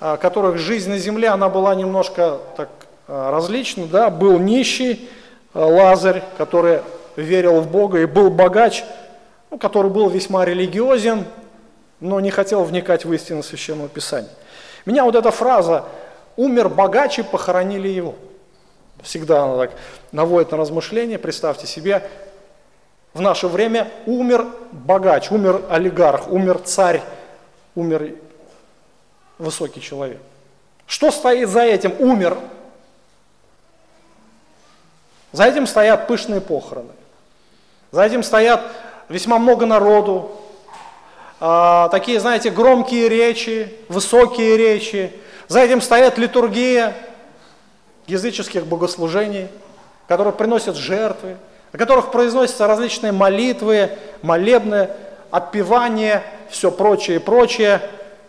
э, 0.00 0.16
которых 0.16 0.58
жизнь 0.58 0.88
на 0.88 0.98
земле, 0.98 1.28
она 1.28 1.48
была 1.48 1.74
немножко 1.74 2.38
так 2.56 2.68
Э, 3.08 3.30
различны, 3.30 3.86
да, 3.86 4.08
был 4.08 4.38
нищий 4.38 5.10
э, 5.52 5.58
Лазарь, 5.58 6.22
который 6.38 6.80
верил 7.16 7.60
в 7.60 7.70
Бога, 7.70 8.00
и 8.00 8.06
был 8.06 8.30
богач, 8.30 8.84
ну, 9.50 9.58
который 9.58 9.90
был 9.90 10.08
весьма 10.08 10.44
религиозен, 10.46 11.26
но 12.00 12.20
не 12.20 12.30
хотел 12.30 12.62
вникать 12.62 13.04
в 13.04 13.12
истину 13.12 13.42
Священного 13.42 13.90
Писания. 13.90 14.30
Меня 14.86 15.04
вот 15.04 15.14
эта 15.14 15.30
фраза 15.30 15.84
«умер 16.36 16.70
богач 16.70 17.18
и 17.18 17.22
похоронили 17.22 17.88
его». 17.88 18.14
Всегда 19.02 19.44
она 19.44 19.66
так 19.66 19.72
наводит 20.12 20.52
на 20.52 20.56
размышления. 20.56 21.18
Представьте 21.18 21.66
себе, 21.66 22.08
в 23.12 23.20
наше 23.20 23.48
время 23.48 23.90
умер 24.06 24.46
богач, 24.70 25.30
умер 25.30 25.62
олигарх, 25.68 26.30
умер 26.30 26.60
царь, 26.64 27.02
умер 27.74 28.14
высокий 29.42 29.80
человек. 29.80 30.20
Что 30.86 31.10
стоит 31.10 31.48
за 31.48 31.62
этим? 31.62 31.94
Умер 31.98 32.38
за 35.32 35.44
этим 35.44 35.66
стоят 35.66 36.06
пышные 36.06 36.40
похороны. 36.40 36.92
За 37.90 38.04
этим 38.04 38.22
стоят 38.22 38.62
весьма 39.08 39.38
много 39.38 39.66
народу, 39.66 40.30
э, 41.40 41.88
такие, 41.90 42.20
знаете, 42.20 42.50
громкие 42.50 43.08
речи, 43.08 43.74
высокие 43.88 44.56
речи. 44.56 45.12
За 45.48 45.60
этим 45.60 45.80
стоят 45.80 46.18
литургия 46.18 46.94
языческих 48.06 48.66
богослужений, 48.66 49.48
которые 50.06 50.34
приносят 50.34 50.76
жертвы, 50.76 51.36
на 51.72 51.78
которых 51.78 52.10
произносятся 52.10 52.66
различные 52.66 53.12
молитвы, 53.12 53.90
молебны, 54.20 54.90
отпевания, 55.30 56.22
все 56.50 56.70
прочее 56.70 57.16
и 57.16 57.20
прочее. 57.20 57.80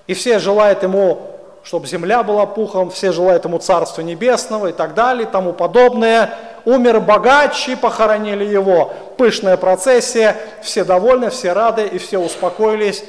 И 0.08 0.14
все 0.14 0.40
желают 0.40 0.84
ему, 0.84 1.32
чтобы 1.64 1.88
земля 1.88 2.24
была 2.24 2.46
пухом, 2.46 2.90
все 2.90 3.12
желают 3.12 3.46
ему 3.46 3.58
Царства 3.58 4.02
Небесного 4.02 4.68
и 4.68 4.74
так 4.74 4.94
далее, 4.94 5.28
и 5.28 5.32
тому 5.32 5.54
подобное 5.54 6.38
умер 6.66 7.00
богач 7.00 7.70
и 7.70 7.76
похоронили 7.76 8.44
его. 8.44 8.94
Пышная 9.18 9.58
процессия, 9.58 10.38
все 10.62 10.84
довольны, 10.84 11.30
все 11.30 11.54
рады 11.54 11.86
и 11.86 11.98
все 11.98 12.18
успокоились. 12.18 13.04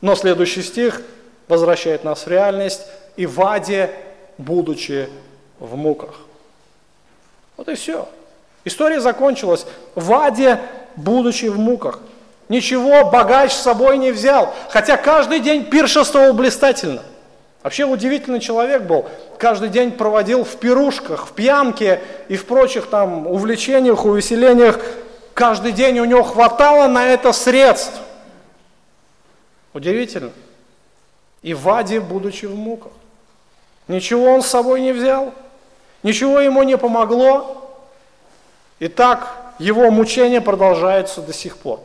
Но 0.00 0.14
следующий 0.14 0.62
стих 0.62 1.02
возвращает 1.48 2.04
нас 2.04 2.26
в 2.26 2.28
реальность. 2.28 2.82
И 3.16 3.24
в 3.24 3.40
аде, 3.40 3.90
будучи 4.36 5.08
в 5.58 5.74
муках. 5.76 6.14
Вот 7.56 7.68
и 7.68 7.74
все. 7.74 8.06
История 8.64 9.00
закончилась. 9.00 9.66
В 9.94 10.12
аде, 10.12 10.60
будучи 10.96 11.46
в 11.46 11.58
муках. 11.58 12.00
Ничего 12.48 13.10
богач 13.10 13.52
с 13.52 13.62
собой 13.62 13.98
не 13.98 14.12
взял, 14.12 14.54
хотя 14.70 14.96
каждый 14.96 15.40
день 15.40 15.64
пиршествовал 15.64 16.32
блистательно– 16.32 17.02
Вообще 17.66 17.84
удивительный 17.84 18.38
человек 18.38 18.82
был. 18.82 19.06
Каждый 19.38 19.70
день 19.70 19.90
проводил 19.90 20.44
в 20.44 20.54
пирушках, 20.54 21.26
в 21.26 21.32
пьянке 21.32 22.00
и 22.28 22.36
в 22.36 22.46
прочих 22.46 22.86
там 22.86 23.26
увлечениях, 23.26 24.04
увеселениях. 24.04 24.78
Каждый 25.34 25.72
день 25.72 25.98
у 25.98 26.04
него 26.04 26.22
хватало 26.22 26.86
на 26.86 27.08
это 27.08 27.32
средств. 27.32 28.00
Удивительно. 29.74 30.30
И 31.42 31.54
в 31.54 31.68
аде, 31.68 31.98
будучи 31.98 32.46
в 32.46 32.54
муках. 32.54 32.92
Ничего 33.88 34.32
он 34.32 34.42
с 34.42 34.46
собой 34.46 34.80
не 34.80 34.92
взял, 34.92 35.34
ничего 36.04 36.38
ему 36.38 36.62
не 36.62 36.78
помогло. 36.78 37.68
И 38.78 38.86
так 38.86 39.34
его 39.58 39.90
мучения 39.90 40.40
продолжаются 40.40 41.20
до 41.20 41.32
сих 41.32 41.56
пор. 41.56 41.80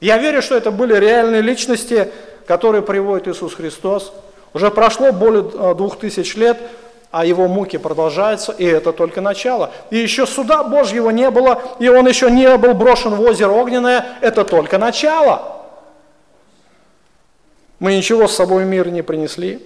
Я 0.00 0.18
верю, 0.18 0.42
что 0.42 0.56
это 0.56 0.70
были 0.70 0.94
реальные 0.94 1.40
личности, 1.40 2.10
которые 2.46 2.82
приводит 2.82 3.28
Иисус 3.28 3.54
Христос– 3.54 4.12
уже 4.54 4.70
прошло 4.70 5.12
более 5.12 5.44
э, 5.52 5.74
двух 5.74 5.98
тысяч 5.98 6.36
лет, 6.36 6.56
а 7.10 7.24
его 7.24 7.48
муки 7.48 7.76
продолжаются, 7.76 8.52
и 8.52 8.64
это 8.64 8.92
только 8.92 9.20
начало. 9.20 9.72
И 9.90 9.98
еще 9.98 10.26
суда 10.26 10.62
Божьего 10.62 11.10
не 11.10 11.28
было, 11.30 11.60
и 11.80 11.88
он 11.88 12.06
еще 12.06 12.30
не 12.30 12.56
был 12.56 12.72
брошен 12.72 13.14
в 13.14 13.20
озеро 13.20 13.50
огненное, 13.50 14.06
это 14.20 14.44
только 14.44 14.78
начало. 14.78 15.66
Мы 17.80 17.96
ничего 17.96 18.28
с 18.28 18.36
собой 18.36 18.64
в 18.64 18.68
мир 18.68 18.90
не 18.90 19.02
принесли, 19.02 19.60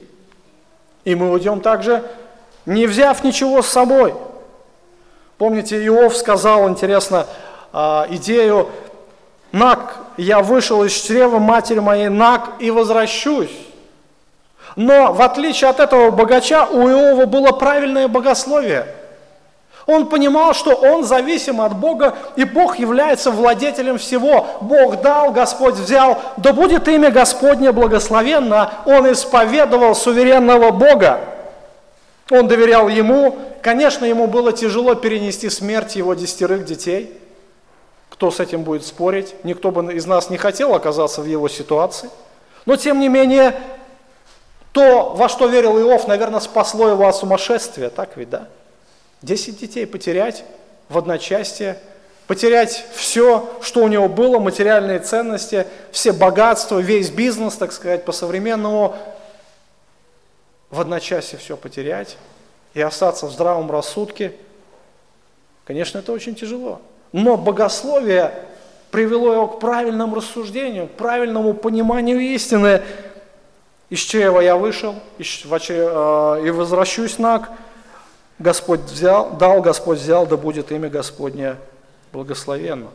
и 1.05 1.14
мы 1.14 1.31
уйдем 1.31 1.61
также, 1.61 2.03
не 2.64 2.87
взяв 2.87 3.22
ничего 3.22 3.61
с 3.61 3.68
собой. 3.68 4.14
Помните, 5.37 5.85
Иов 5.87 6.16
сказал, 6.16 6.66
интересно, 6.68 7.26
а, 7.72 8.07
идею, 8.09 8.70
«Нак, 9.53 9.96
я 10.16 10.40
вышел 10.40 10.84
из 10.84 10.92
чрева 10.92 11.38
матери 11.38 11.78
моей, 11.78 12.09
нак, 12.09 12.53
и 12.59 12.70
возвращусь». 12.70 13.51
Но 14.76 15.12
в 15.12 15.22
отличие 15.22 15.70
от 15.70 15.80
этого 15.80 16.11
богача, 16.11 16.66
у 16.66 16.88
Иова 16.88 17.26
было 17.26 17.51
правильное 17.51 18.07
богословие. 18.07 18.86
Он 19.86 20.07
понимал, 20.07 20.53
что 20.53 20.74
он 20.74 21.03
зависим 21.03 21.62
от 21.62 21.74
Бога, 21.74 22.14
и 22.36 22.44
Бог 22.44 22.78
является 22.78 23.30
владетелем 23.30 23.96
всего. 23.96 24.46
Бог 24.61 25.01
дал, 25.01 25.32
Господь 25.32 25.76
взял, 25.76 26.18
да 26.36 26.53
будет 26.53 26.86
имя 26.88 27.11
Господне 27.11 27.72
благословенно. 27.72 28.70
Он 28.84 29.11
исповедовал 29.11 29.94
суверенного 29.94 30.72
Бога. 30.72 31.20
Он 32.30 32.46
доверял 32.46 32.88
Ему. 32.88 33.36
Конечно, 33.62 34.05
ему 34.05 34.26
было 34.26 34.53
тяжело 34.53 34.94
перенести 34.94 35.49
смерть 35.49 35.96
его 35.96 36.12
десятерых 36.12 36.66
детей. 36.66 37.18
Кто 38.18 38.32
с 38.32 38.40
этим 38.40 38.64
будет 38.64 38.84
спорить? 38.84 39.36
Никто 39.44 39.70
бы 39.70 39.94
из 39.94 40.04
нас 40.04 40.28
не 40.28 40.38
хотел 40.38 40.74
оказаться 40.74 41.22
в 41.22 41.26
его 41.26 41.48
ситуации. 41.48 42.10
Но 42.66 42.74
тем 42.74 42.98
не 42.98 43.08
менее, 43.08 43.54
то, 44.72 45.14
во 45.14 45.28
что 45.28 45.46
верил 45.46 45.78
Иов, 45.78 46.08
наверное, 46.08 46.40
спасло 46.40 46.88
его 46.88 47.06
от 47.06 47.14
сумасшествия, 47.14 47.90
так 47.90 48.16
ведь, 48.16 48.28
да? 48.28 48.48
Десять 49.22 49.60
детей 49.60 49.86
потерять 49.86 50.42
в 50.88 50.98
одночасье, 50.98 51.78
потерять 52.26 52.86
все, 52.92 53.48
что 53.62 53.84
у 53.84 53.88
него 53.88 54.08
было, 54.08 54.40
материальные 54.40 54.98
ценности, 54.98 55.68
все 55.92 56.10
богатства, 56.10 56.80
весь 56.80 57.10
бизнес, 57.10 57.54
так 57.54 57.70
сказать, 57.70 58.04
по-современному, 58.04 58.96
в 60.70 60.80
одночасье 60.80 61.38
все 61.38 61.56
потерять 61.56 62.16
и 62.74 62.80
остаться 62.80 63.26
в 63.26 63.30
здравом 63.30 63.70
рассудке, 63.70 64.32
конечно, 65.64 65.98
это 65.98 66.10
очень 66.10 66.34
тяжело. 66.34 66.80
Но 67.12 67.36
богословие 67.36 68.32
привело 68.90 69.32
его 69.32 69.46
к 69.48 69.61
правильному 69.61 70.16
рассуждению, 70.16 70.88
к 70.88 70.92
правильному 70.92 71.54
пониманию 71.54 72.20
истины, 72.20 72.82
из 73.90 74.00
чрева 74.00 74.40
я 74.40 74.56
вышел, 74.56 74.96
э, 75.18 76.42
и 76.44 76.50
возвращусь 76.50 77.18
наг. 77.18 77.48
Господь 78.38 78.80
взял, 78.80 79.30
дал, 79.30 79.62
Господь 79.62 79.98
взял, 79.98 80.26
да 80.26 80.36
будет 80.36 80.70
имя 80.70 80.90
Господне 80.90 81.56
благословенно. 82.12 82.88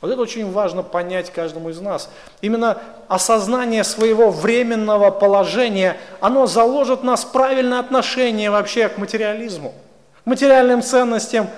Вот 0.00 0.10
это 0.10 0.20
очень 0.20 0.52
важно 0.52 0.82
понять 0.82 1.32
каждому 1.32 1.70
из 1.70 1.80
нас. 1.80 2.10
Именно 2.40 2.78
осознание 3.08 3.82
своего 3.84 4.30
временного 4.30 5.10
положения, 5.10 5.96
оно 6.20 6.46
заложит 6.46 7.02
нас 7.02 7.24
правильное 7.24 7.78
отношение 7.78 8.50
вообще 8.50 8.88
к 8.88 8.98
материализму, 8.98 9.74
к 10.24 10.26
материальным 10.26 10.82
ценностям. 10.82 11.48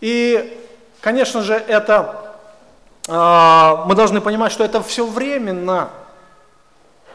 И, 0.00 0.56
конечно 1.00 1.42
же, 1.42 1.54
это 1.54 2.28
а, 3.08 3.84
мы 3.86 3.94
должны 3.94 4.20
понимать, 4.20 4.52
что 4.52 4.64
это 4.64 4.82
все 4.82 5.06
временно. 5.06 5.88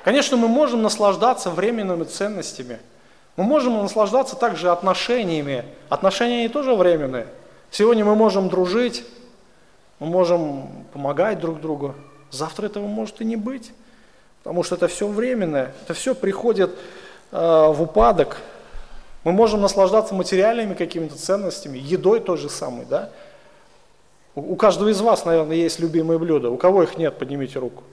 Конечно, 0.03 0.37
мы 0.37 0.47
можем 0.47 0.81
наслаждаться 0.81 1.51
временными 1.51 2.03
ценностями. 2.03 2.79
Мы 3.37 3.43
можем 3.43 3.81
наслаждаться 3.81 4.35
также 4.35 4.71
отношениями. 4.71 5.65
Отношения 5.89 6.39
они 6.39 6.49
тоже 6.49 6.73
временные. 6.73 7.27
Сегодня 7.71 8.03
мы 8.03 8.15
можем 8.15 8.49
дружить, 8.49 9.05
мы 9.99 10.07
можем 10.07 10.69
помогать 10.93 11.39
друг 11.39 11.61
другу. 11.61 11.95
Завтра 12.31 12.65
этого 12.65 12.87
может 12.87 13.21
и 13.21 13.25
не 13.25 13.35
быть, 13.35 13.71
потому 14.43 14.63
что 14.63 14.75
это 14.75 14.87
все 14.87 15.07
временное, 15.07 15.73
это 15.83 15.93
все 15.93 16.15
приходит 16.15 16.71
э, 17.31 17.37
в 17.37 17.81
упадок. 17.81 18.37
Мы 19.23 19.31
можем 19.31 19.61
наслаждаться 19.61 20.13
материальными 20.15 20.73
какими-то 20.73 21.15
ценностями, 21.15 21.77
едой 21.77 22.19
той 22.19 22.37
же 22.37 22.49
самой, 22.49 22.85
да? 22.85 23.09
У, 24.35 24.55
каждого 24.55 24.89
из 24.89 24.99
вас, 24.99 25.25
наверное, 25.25 25.55
есть 25.55 25.79
любимые 25.79 26.17
блюда. 26.17 26.49
У 26.49 26.57
кого 26.57 26.83
их 26.83 26.97
нет, 26.97 27.17
поднимите 27.17 27.59
руку. 27.59 27.83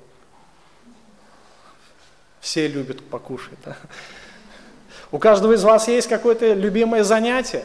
Все 2.40 2.66
любят 2.66 3.02
покушать, 3.02 3.58
да? 3.64 3.76
У 5.12 5.18
каждого 5.18 5.54
из 5.54 5.64
вас 5.64 5.88
есть 5.88 6.08
какое-то 6.08 6.54
любимое 6.54 7.02
занятие, 7.02 7.64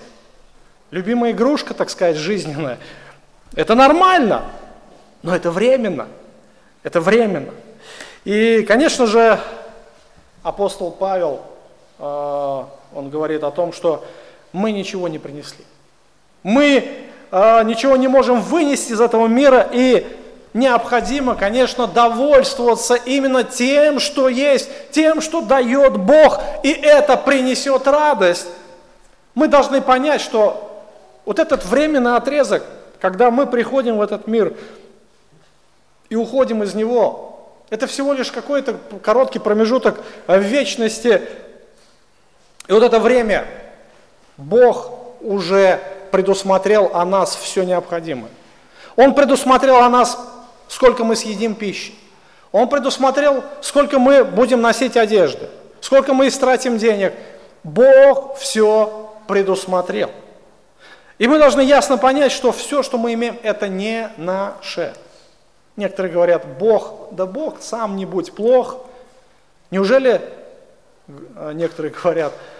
любимая 0.91 1.31
игрушка, 1.31 1.73
так 1.73 1.89
сказать, 1.89 2.17
жизненная. 2.17 2.79
Это 3.55 3.75
нормально, 3.75 4.45
но 5.21 5.35
это 5.35 5.51
временно. 5.51 6.07
Это 6.81 6.99
временно. 6.99 7.53
И, 8.25 8.63
конечно 8.67 9.05
же, 9.05 9.39
апостол 10.43 10.91
Павел, 10.91 11.41
э, 11.99 12.63
он 12.93 13.09
говорит 13.09 13.43
о 13.43 13.51
том, 13.51 13.71
что 13.71 14.03
мы 14.51 14.71
ничего 14.71 15.07
не 15.07 15.19
принесли. 15.19 15.63
Мы 16.43 17.07
ничего 17.65 17.97
не 17.97 18.07
можем 18.07 18.41
вынести 18.41 18.93
из 18.93 19.01
этого 19.01 19.27
мира, 19.27 19.67
и 19.71 20.07
необходимо, 20.53 21.35
конечно, 21.35 21.85
довольствоваться 21.85 22.95
именно 22.95 23.43
тем, 23.43 23.99
что 23.99 24.29
есть, 24.29 24.69
тем, 24.91 25.19
что 25.19 25.41
дает 25.41 25.97
Бог, 25.97 26.39
и 26.63 26.71
это 26.71 27.17
принесет 27.17 27.87
радость. 27.87 28.47
Мы 29.33 29.49
должны 29.49 29.81
понять, 29.81 30.21
что 30.21 30.81
вот 31.25 31.39
этот 31.39 31.65
временный 31.65 32.15
отрезок, 32.15 32.63
когда 33.01 33.31
мы 33.31 33.47
приходим 33.47 33.97
в 33.97 34.01
этот 34.01 34.27
мир 34.27 34.53
и 36.09 36.15
уходим 36.15 36.63
из 36.63 36.73
него, 36.73 37.49
это 37.69 37.85
всего 37.85 38.13
лишь 38.13 38.31
какой-то 38.31 38.77
короткий 39.03 39.39
промежуток 39.39 39.99
в 40.27 40.37
вечности. 40.39 41.21
И 42.67 42.71
вот 42.71 42.81
это 42.81 42.99
время 42.99 43.45
Бог 44.37 44.91
уже 45.19 45.81
предусмотрел 46.15 46.91
о 46.93 47.03
нас 47.03 47.35
все 47.35 47.63
необходимое. 47.63 48.31
Он 48.95 49.13
предусмотрел 49.13 49.79
о 49.79 49.89
нас 49.89 50.17
сколько 50.69 51.03
мы 51.03 51.17
съедим 51.17 51.55
пищи. 51.55 51.93
Он 52.53 52.69
предусмотрел, 52.69 53.43
сколько 53.59 53.99
мы 53.99 54.23
будем 54.23 54.61
носить 54.61 54.95
одежды, 54.95 55.49
сколько 55.81 56.13
мы 56.13 56.29
истратим 56.29 56.77
денег. 56.77 57.13
Бог 57.65 58.37
все 58.37 59.13
предусмотрел. 59.27 60.09
И 61.17 61.27
мы 61.27 61.37
должны 61.37 61.59
ясно 61.59 61.97
понять, 61.97 62.31
что 62.31 62.53
все, 62.53 62.81
что 62.81 62.97
мы 62.97 63.13
имеем, 63.13 63.37
это 63.43 63.67
не 63.67 64.09
наше. 64.15 64.93
Некоторые 65.75 66.13
говорят, 66.13 66.45
Бог, 66.57 67.09
да 67.11 67.25
Бог 67.25 67.61
сам 67.61 67.97
не 67.97 68.05
будь 68.05 68.31
плох. 68.31 68.85
Неужели, 69.69 70.21
э, 71.09 71.51
некоторые 71.53 71.91
говорят, 71.91 72.31
«Э, 72.31 72.54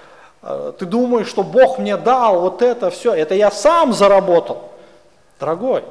ты 0.77 0.85
думаешь, 0.85 1.27
что 1.27 1.43
Бог 1.43 1.79
мне 1.79 1.97
дал 1.97 2.41
вот 2.41 2.61
это 2.61 2.89
все, 2.89 3.13
это 3.13 3.33
я 3.33 3.49
сам 3.49 3.93
заработал. 3.93 4.69
Дорогой, 5.39 5.83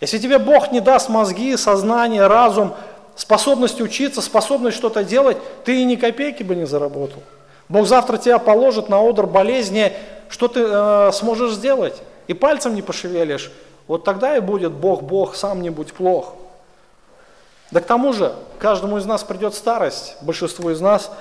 если 0.00 0.18
тебе 0.18 0.38
Бог 0.38 0.72
не 0.72 0.80
даст 0.80 1.10
мозги, 1.10 1.56
сознание, 1.56 2.26
разум, 2.26 2.74
способность 3.16 3.80
учиться, 3.80 4.22
способность 4.22 4.76
что-то 4.76 5.04
делать, 5.04 5.36
ты 5.64 5.82
и 5.82 5.84
ни 5.84 5.96
копейки 5.96 6.42
бы 6.42 6.56
не 6.56 6.64
заработал. 6.64 7.22
Бог 7.68 7.86
завтра 7.86 8.16
тебя 8.16 8.38
положит 8.38 8.88
на 8.88 9.06
одр 9.06 9.26
болезни, 9.26 9.92
что 10.30 10.48
ты 10.48 10.60
э, 10.64 11.10
сможешь 11.12 11.52
сделать? 11.52 12.02
И 12.26 12.34
пальцем 12.34 12.74
не 12.74 12.82
пошевелишь. 12.82 13.52
Вот 13.86 14.04
тогда 14.04 14.36
и 14.36 14.40
будет 14.40 14.72
Бог, 14.72 15.02
Бог, 15.02 15.36
сам 15.36 15.60
не 15.60 15.70
будь 15.70 15.92
плох. 15.92 16.34
Да 17.70 17.80
к 17.80 17.84
тому 17.84 18.12
же, 18.12 18.32
каждому 18.58 18.98
из 18.98 19.04
нас 19.04 19.22
придет 19.22 19.54
старость, 19.54 20.16
большинству 20.22 20.70
из 20.70 20.80
нас, 20.80 21.12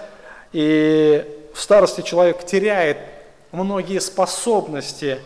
и 0.54 1.39
в 1.54 1.60
старости 1.60 2.02
человек 2.02 2.46
теряет 2.46 2.98
многие 3.52 4.00
способности, 4.00 5.20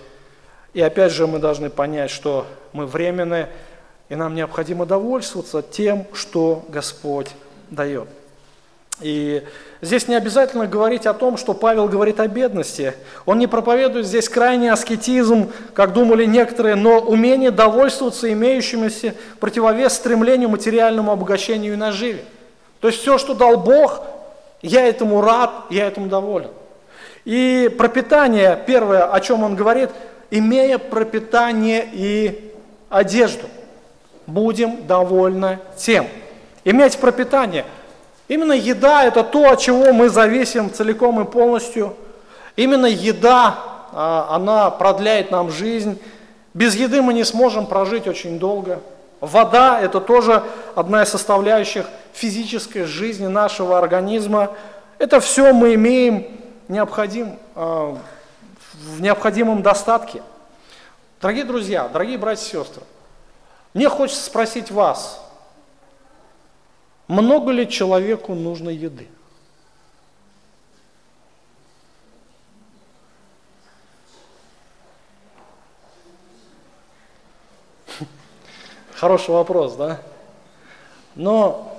и 0.74 0.82
опять 0.82 1.11
же 1.11 1.28
мы 1.28 1.39
должны 1.39 1.69
понять, 1.69 2.09
что 2.09 2.47
мы 2.71 2.86
временные, 2.86 3.49
и 4.09 4.15
нам 4.15 4.36
необходимо 4.36 4.86
довольствоваться 4.86 5.61
тем, 5.61 6.07
что 6.13 6.65
Господь 6.69 7.30
дает. 7.69 8.07
И 9.01 9.43
здесь 9.82 10.07
не 10.07 10.15
обязательно 10.15 10.67
говорить 10.67 11.07
о 11.07 11.13
том, 11.13 11.38
что 11.38 11.53
Павел 11.53 11.88
говорит 11.88 12.19
о 12.19 12.28
бедности. 12.28 12.93
Он 13.26 13.39
не 13.39 13.47
проповедует 13.47 14.05
здесь 14.05 14.30
крайний 14.30 14.71
аскетизм, 14.71 15.51
как 15.74 15.93
думали 15.93 16.26
некоторые, 16.26 16.76
но 16.76 16.99
умение 16.99 17.49
довольствоваться 17.51 18.32
имеющимися 18.32 19.15
противовес 19.39 19.93
стремлению 19.93 20.49
материальному 20.49 21.11
обогащению 21.11 21.74
и 21.74 21.78
наживе. 21.78 22.24
То 22.82 22.88
есть 22.88 23.01
все, 23.01 23.17
что 23.17 23.34
дал 23.34 23.57
Бог, 23.57 24.01
я 24.64 24.88
этому 24.88 25.22
рад, 25.22 25.51
я 25.70 25.86
этому 25.86 26.07
доволен. 26.07 26.49
И 27.26 27.74
пропитание, 27.78 28.59
первое, 28.66 29.05
о 29.05 29.20
чем 29.20 29.43
он 29.43 29.55
говорит– 29.55 29.91
имея 30.34 30.80
пропитание 30.80 31.88
и 31.93 32.55
одежду, 32.89 33.45
будем 34.26 34.88
довольны 34.88 35.59
тем. 35.78 36.07
Иметь 36.66 36.97
пропитание. 36.97 37.66
Именно 38.28 38.53
еда– 38.53 39.03
это 39.05 39.24
то, 39.24 39.51
от 39.51 39.59
чего 39.59 39.93
мы 39.93 40.09
зависим 40.09 40.74
целиком 40.74 41.22
и 41.22 41.26
полностью. 41.26 41.93
Именно 42.55 42.88
еда, 42.88 43.59
а, 43.91 44.28
она 44.32 44.72
продляет 44.72 45.30
нам 45.30 45.51
жизнь. 45.51 46.01
Без 46.55 46.76
еды 46.76 47.03
мы 47.03 47.14
не 47.14 47.26
сможем 47.26 47.68
прожить 47.68 48.07
очень 48.07 48.39
долго. 48.39 48.80
Вода– 49.20 49.80
это 49.82 49.99
тоже 49.99 50.41
одна 50.74 51.03
из 51.03 51.09
составляющих 51.09 51.86
физической 52.14 52.84
жизни 52.84 53.28
нашего 53.28 53.78
организма. 53.78 54.55
Это 54.99 55.20
все 55.20 55.51
мы 55.51 55.74
имеем 55.74 56.28
необходим, 56.68 57.38
а, 57.55 57.97
в 58.74 59.01
необходимом 59.01 59.61
достатке. 59.61 60.24
Дорогие 61.22 61.45
друзья, 61.45 61.88
дорогие 61.88 62.18
братья 62.18 62.43
и 62.43 62.49
сестры, 62.49 62.84
мне 63.74 63.89
хочется 63.89 64.24
спросить 64.24 64.72
вас, 64.72 65.20
много 67.07 67.51
ли 67.51 67.70
человеку 67.70 68.34
нужно 68.34 68.70
еды? 68.70 69.07
Хороший 78.95 79.32
вопрос, 79.32 79.76
да? 79.76 79.99
Но 81.16 81.72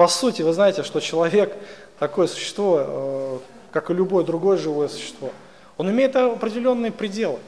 по 0.00 0.08
сути, 0.08 0.40
вы 0.40 0.54
знаете, 0.54 0.82
что 0.82 0.98
человек 0.98 1.54
такое 1.98 2.26
существо, 2.26 2.80
э, 2.80 3.38
как 3.70 3.90
и 3.90 3.92
любое 3.92 4.24
другое 4.24 4.56
живое 4.56 4.88
существо, 4.88 5.28
он 5.76 5.90
имеет 5.90 6.16
определенные 6.16 6.90
пределы. 6.90 7.38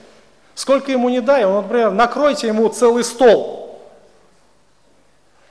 Сколько 0.55 0.93
ему 0.93 1.09
не 1.09 1.23
дай, 1.23 1.47
он, 1.47 1.63
например, 1.63 1.93
накройте 1.93 2.49
ему 2.49 2.69
целый 2.69 3.05
стол. 3.05 3.81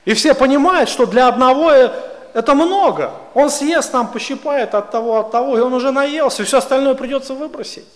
И 0.04 0.14
все 0.14 0.32
понимают, 0.32 0.88
что 0.88 1.06
для 1.06 1.26
одного 1.26 1.72
это 1.72 2.54
много. 2.54 3.10
Он 3.34 3.50
съест 3.50 3.90
там, 3.90 4.06
пощипает 4.06 4.72
от 4.76 4.92
того, 4.92 5.18
от 5.18 5.32
того, 5.32 5.58
и 5.58 5.60
он 5.60 5.74
уже 5.74 5.90
наелся, 5.90 6.42
и 6.42 6.46
все 6.46 6.58
остальное 6.58 6.94
придется 6.94 7.34
выбросить. 7.34 7.88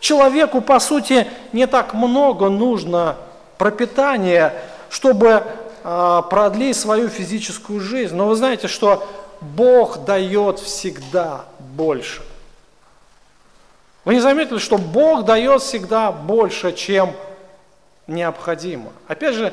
Человеку, 0.00 0.62
по 0.62 0.80
сути, 0.80 1.28
не 1.52 1.68
так 1.68 1.94
много 1.94 2.48
нужно 2.48 3.14
пропитания, 3.56 4.52
чтобы 4.90 5.44
э, 5.82 6.22
продлить 6.28 6.76
свою 6.76 7.08
физическую 7.08 7.80
жизнь. 7.80 8.14
Но 8.14 8.28
вы 8.28 8.36
знаете, 8.36 8.68
что 8.68 9.06
Бог 9.40 10.04
дает 10.04 10.58
всегда 10.58 11.46
больше. 11.58 12.22
Вы 14.04 14.14
не 14.14 14.20
заметили, 14.20 14.58
что 14.58 14.78
Бог 14.78 15.24
дает 15.24 15.62
всегда 15.62 16.10
больше, 16.10 16.72
чем 16.72 17.12
необходимо. 18.06 18.90
Опять 19.06 19.34
же, 19.34 19.52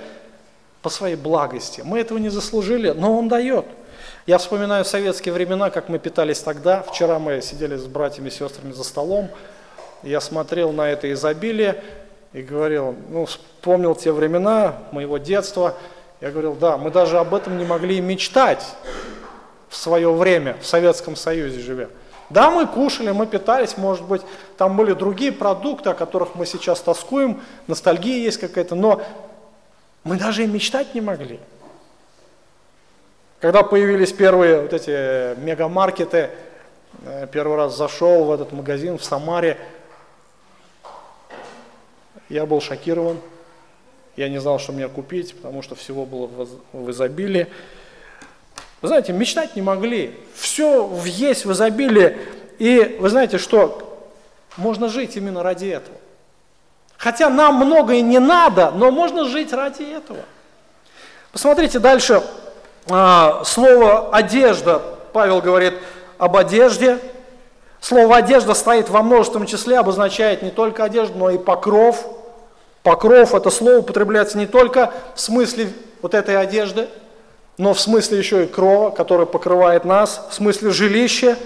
по 0.81 0.89
своей 0.89 1.15
благости. 1.15 1.81
Мы 1.83 1.99
этого 1.99 2.17
не 2.17 2.29
заслужили, 2.29 2.91
но 2.91 3.17
Он 3.17 3.27
дает. 3.27 3.65
Я 4.25 4.37
вспоминаю 4.37 4.85
советские 4.85 5.33
времена, 5.33 5.69
как 5.69 5.89
мы 5.89 5.99
питались 5.99 6.39
тогда. 6.39 6.83
Вчера 6.83 7.19
мы 7.19 7.41
сидели 7.41 7.75
с 7.75 7.85
братьями 7.85 8.29
и 8.29 8.31
сестрами 8.31 8.71
за 8.71 8.83
столом. 8.83 9.29
Я 10.03 10.21
смотрел 10.21 10.71
на 10.71 10.89
это 10.89 11.11
изобилие 11.11 11.83
и 12.31 12.41
говорил, 12.41 12.95
ну, 13.09 13.25
вспомнил 13.25 13.95
те 13.95 14.11
времена 14.11 14.77
моего 14.91 15.17
детства. 15.17 15.75
Я 16.21 16.31
говорил, 16.31 16.53
да, 16.55 16.77
мы 16.77 16.91
даже 16.91 17.17
об 17.17 17.33
этом 17.33 17.57
не 17.57 17.65
могли 17.65 18.01
мечтать 18.01 18.65
в 19.69 19.75
свое 19.75 20.11
время, 20.11 20.57
в 20.61 20.65
Советском 20.65 21.15
Союзе 21.15 21.59
живя. 21.59 21.87
Да, 22.29 22.51
мы 22.51 22.67
кушали, 22.67 23.11
мы 23.11 23.25
питались, 23.25 23.77
может 23.77 24.05
быть, 24.05 24.21
там 24.57 24.75
были 24.75 24.93
другие 24.93 25.31
продукты, 25.31 25.89
о 25.89 25.93
которых 25.93 26.35
мы 26.35 26.45
сейчас 26.45 26.81
тоскуем, 26.81 27.41
ностальгия 27.67 28.17
есть 28.17 28.39
какая-то, 28.39 28.75
но 28.75 29.01
мы 30.03 30.17
даже 30.17 30.43
и 30.43 30.47
мечтать 30.47 30.93
не 30.93 31.01
могли. 31.01 31.39
Когда 33.39 33.63
появились 33.63 34.11
первые 34.11 34.61
вот 34.61 34.73
эти 34.73 35.39
мегамаркеты, 35.39 36.29
э, 37.05 37.27
первый 37.31 37.55
раз 37.55 37.75
зашел 37.75 38.25
в 38.25 38.31
этот 38.31 38.51
магазин 38.51 38.97
в 38.97 39.03
Самаре, 39.03 39.57
Я 42.27 42.45
был 42.45 42.61
шокирован. 42.61 43.17
Я 44.19 44.27
не 44.27 44.37
знал, 44.41 44.59
что 44.59 44.73
мне 44.73 44.89
купить, 44.89 45.33
потому 45.33 45.61
что 45.61 45.75
всего 45.75 46.05
было 46.05 46.29
в 46.73 46.91
изобилии. 46.91 47.47
Вы 48.81 48.89
знаете, 48.89 49.13
мечтать 49.13 49.55
не 49.55 49.61
могли. 49.61 50.13
Все 50.35 50.91
есть 51.05 51.45
в 51.45 51.53
изобилии. 51.53 52.17
И 52.57 52.97
вы 52.99 53.07
знаете, 53.07 53.37
что 53.37 54.09
можно 54.57 54.89
жить 54.89 55.15
именно 55.15 55.41
ради 55.41 55.67
этого. 55.67 55.95
Хотя 56.97 57.29
нам 57.29 57.65
многое 57.65 58.01
не 58.01 58.19
надо, 58.19 58.71
но 58.71 58.91
можно 58.91 59.23
жить 59.23 59.53
ради 59.53 59.83
этого. 59.83 60.19
Посмотрите 61.31 61.79
дальше. 61.79 62.21
А, 62.89 63.45
слово 63.45 64.13
«одежда». 64.13 64.81
Павел 65.13 65.39
говорит 65.39 65.75
об 66.17 66.35
одежде. 66.35 66.99
Слово 67.79 68.17
«одежда» 68.17 68.53
стоит 68.53 68.89
во 68.89 69.01
множественном 69.01 69.47
числе, 69.47 69.79
обозначает 69.79 70.41
не 70.41 70.51
только 70.51 70.83
одежду, 70.83 71.17
но 71.17 71.29
и 71.29 71.37
покров. 71.37 72.18
Покров– 72.83 73.33
это 73.35 73.49
слово 73.49 73.79
употребляется 73.79 74.37
не 74.37 74.47
только 74.47 74.93
в 75.15 75.19
смысле 75.19 75.69
вот 76.01 76.13
этой 76.13 76.37
одежды, 76.37 76.87
но 77.57 77.73
в 77.73 77.79
смысле 77.79 78.17
еще 78.17 78.45
и 78.45 78.47
крова, 78.47 78.89
которая 78.89 79.25
покрывает 79.25 79.83
нас, 79.85 80.25
в 80.29 80.33
смысле 80.33 80.71
жилища. 80.71 81.37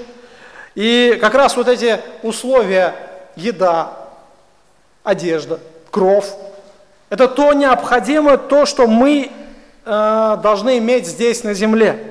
И 0.75 1.17
как 1.19 1.33
раз 1.33 1.57
вот 1.57 1.67
эти 1.67 1.99
условия– 2.21 2.95
еда, 3.35 3.93
одежда, 5.03 5.59
кров– 5.89 6.35
это 7.13 7.27
то 7.27 7.53
необходимое, 7.53 8.37
то, 8.37 8.65
что 8.65 8.87
мы 8.87 9.29
э, 9.85 10.37
должны 10.41 10.79
иметь 10.79 11.05
здесь 11.05 11.43
на 11.43 11.53
земле. 11.53 12.03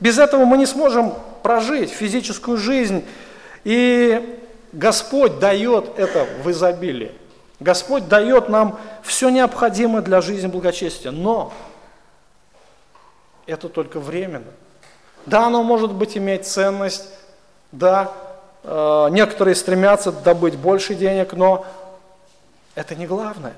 Без 0.00 0.18
этого 0.18 0.44
мы 0.44 0.58
не 0.58 0.66
сможем 0.66 1.14
прожить 1.42 1.90
физическую 1.90 2.58
жизнь. 2.58 3.02
И 3.64 4.38
Господь 4.72 5.38
дает 5.38 5.98
это 5.98 6.26
в 6.44 6.50
изобилии. 6.50 7.12
Господь 7.60 8.08
дает 8.08 8.48
нам 8.48 8.78
все 9.02 9.28
необходимое 9.28 10.02
для 10.02 10.22
жизни 10.22 10.46
благочестия. 10.46 11.10
Но 11.10 11.52
это 13.46 13.68
только 13.68 14.00
временно. 14.00 14.50
Да, 15.26 15.46
оно 15.46 15.62
может 15.62 15.92
быть 15.92 16.16
иметь 16.16 16.46
ценность, 16.46 17.10
да, 17.72 18.10
э, 18.64 19.08
некоторые 19.10 19.54
стремятся 19.54 20.10
добыть 20.10 20.56
больше 20.56 20.94
денег, 20.94 21.34
но 21.34 21.66
это 22.74 22.94
не 22.94 23.06
главное. 23.06 23.54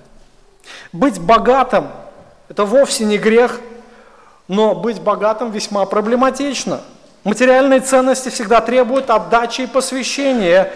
Быть 0.93 1.21
богатым– 1.21 1.89
это 2.49 2.65
вовсе 2.65 3.05
не 3.05 3.19
грех, 3.19 3.61
но 4.49 4.75
быть 4.75 5.01
богатым 5.01 5.53
весьма 5.53 5.87
проблематично. 5.87 6.81
Материальные 7.23 7.81
ценности 7.81 8.31
всегда 8.31 8.61
требуют 8.61 9.09
отдачи 9.09 9.63
и 9.63 9.67
посвящения, 9.69 10.73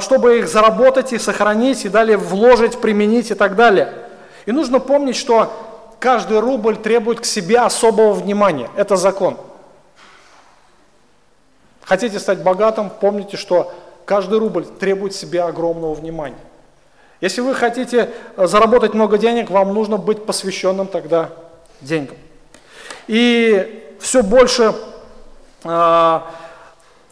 чтобы 0.00 0.38
их 0.38 0.48
заработать 0.48 1.14
и 1.14 1.18
сохранить, 1.18 1.86
и 1.86 1.88
далее 1.88 2.18
вложить, 2.18 2.80
применить 2.80 3.30
и 3.30 3.34
так 3.34 3.56
далее. 3.56 3.94
И 4.44 4.52
нужно 4.52 4.80
помнить, 4.80 5.16
что 5.16 5.50
каждый 5.98 6.40
рубль 6.40 6.76
требует 6.76 7.20
к 7.20 7.24
себе 7.24 7.60
особого 7.60 8.12
внимания. 8.12 8.68
Это 8.76 8.96
закон. 8.96 9.38
Хотите 11.84 12.18
стать 12.18 12.42
богатым, 12.42 12.90
помните, 12.90 13.36
что 13.36 13.72
каждый 14.04 14.38
рубль 14.38 14.64
требует 14.64 15.14
себе 15.14 15.42
огромного 15.42 15.94
внимания. 15.94 16.36
Если 17.20 17.40
вы 17.40 17.54
хотите 17.54 18.10
э, 18.36 18.46
заработать 18.46 18.94
много 18.94 19.16
денег, 19.16 19.48
вам 19.48 19.72
нужно 19.72 19.96
быть 19.96 20.26
посвященным 20.26 20.88
тогда 20.88 21.30
деньгам. 21.80 22.16
И 23.06 23.94
все 24.00 24.22
больше 24.22 24.74
э, 25.62 26.20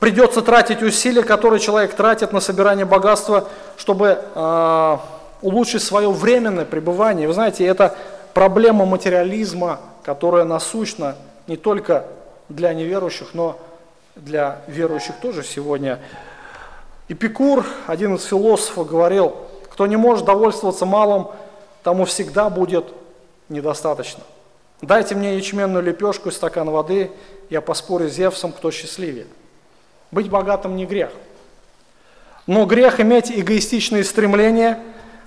придется 0.00 0.42
тратить 0.42 0.82
усилия, 0.82 1.22
которые 1.22 1.60
человек 1.60 1.94
тратит 1.94 2.32
на 2.32 2.40
собирание 2.40 2.86
богатства, 2.86 3.48
чтобы 3.76 4.18
э, 4.34 4.96
улучшить 5.42 5.82
свое 5.82 6.10
временное 6.10 6.64
пребывание. 6.64 7.28
Вы 7.28 7.34
знаете, 7.34 7.64
это 7.64 7.94
проблема 8.34 8.86
материализма, 8.86 9.78
которая 10.02 10.44
насущна 10.44 11.16
не 11.46 11.56
только 11.56 12.06
для 12.48 12.72
неверующих, 12.74 13.34
но 13.34 13.58
для 14.16 14.62
верующих 14.66 15.14
тоже 15.20 15.44
сегодня. 15.44 16.00
Эпикур, 17.08 17.64
один 17.86 18.14
из 18.14 18.24
философов, 18.24 18.88
говорил, 18.88 19.34
кто 19.70 19.86
не 19.86 19.96
может 19.96 20.24
довольствоваться 20.24 20.86
малым, 20.86 21.28
тому 21.82 22.06
всегда 22.06 22.48
будет 22.48 22.86
недостаточно. 23.48 24.22
Дайте 24.80 25.14
мне 25.14 25.36
ячменную 25.36 25.82
лепешку 25.82 26.30
и 26.30 26.32
стакан 26.32 26.70
воды, 26.70 27.10
я 27.50 27.60
поспорю 27.60 28.08
с 28.08 28.12
Зевсом, 28.12 28.52
кто 28.52 28.70
счастливее. 28.70 29.26
Быть 30.10 30.28
богатым 30.28 30.76
не 30.76 30.86
грех. 30.86 31.10
Но 32.46 32.64
грех 32.66 33.00
иметь 33.00 33.30
эгоистичные 33.30 34.02
стремления 34.02 34.80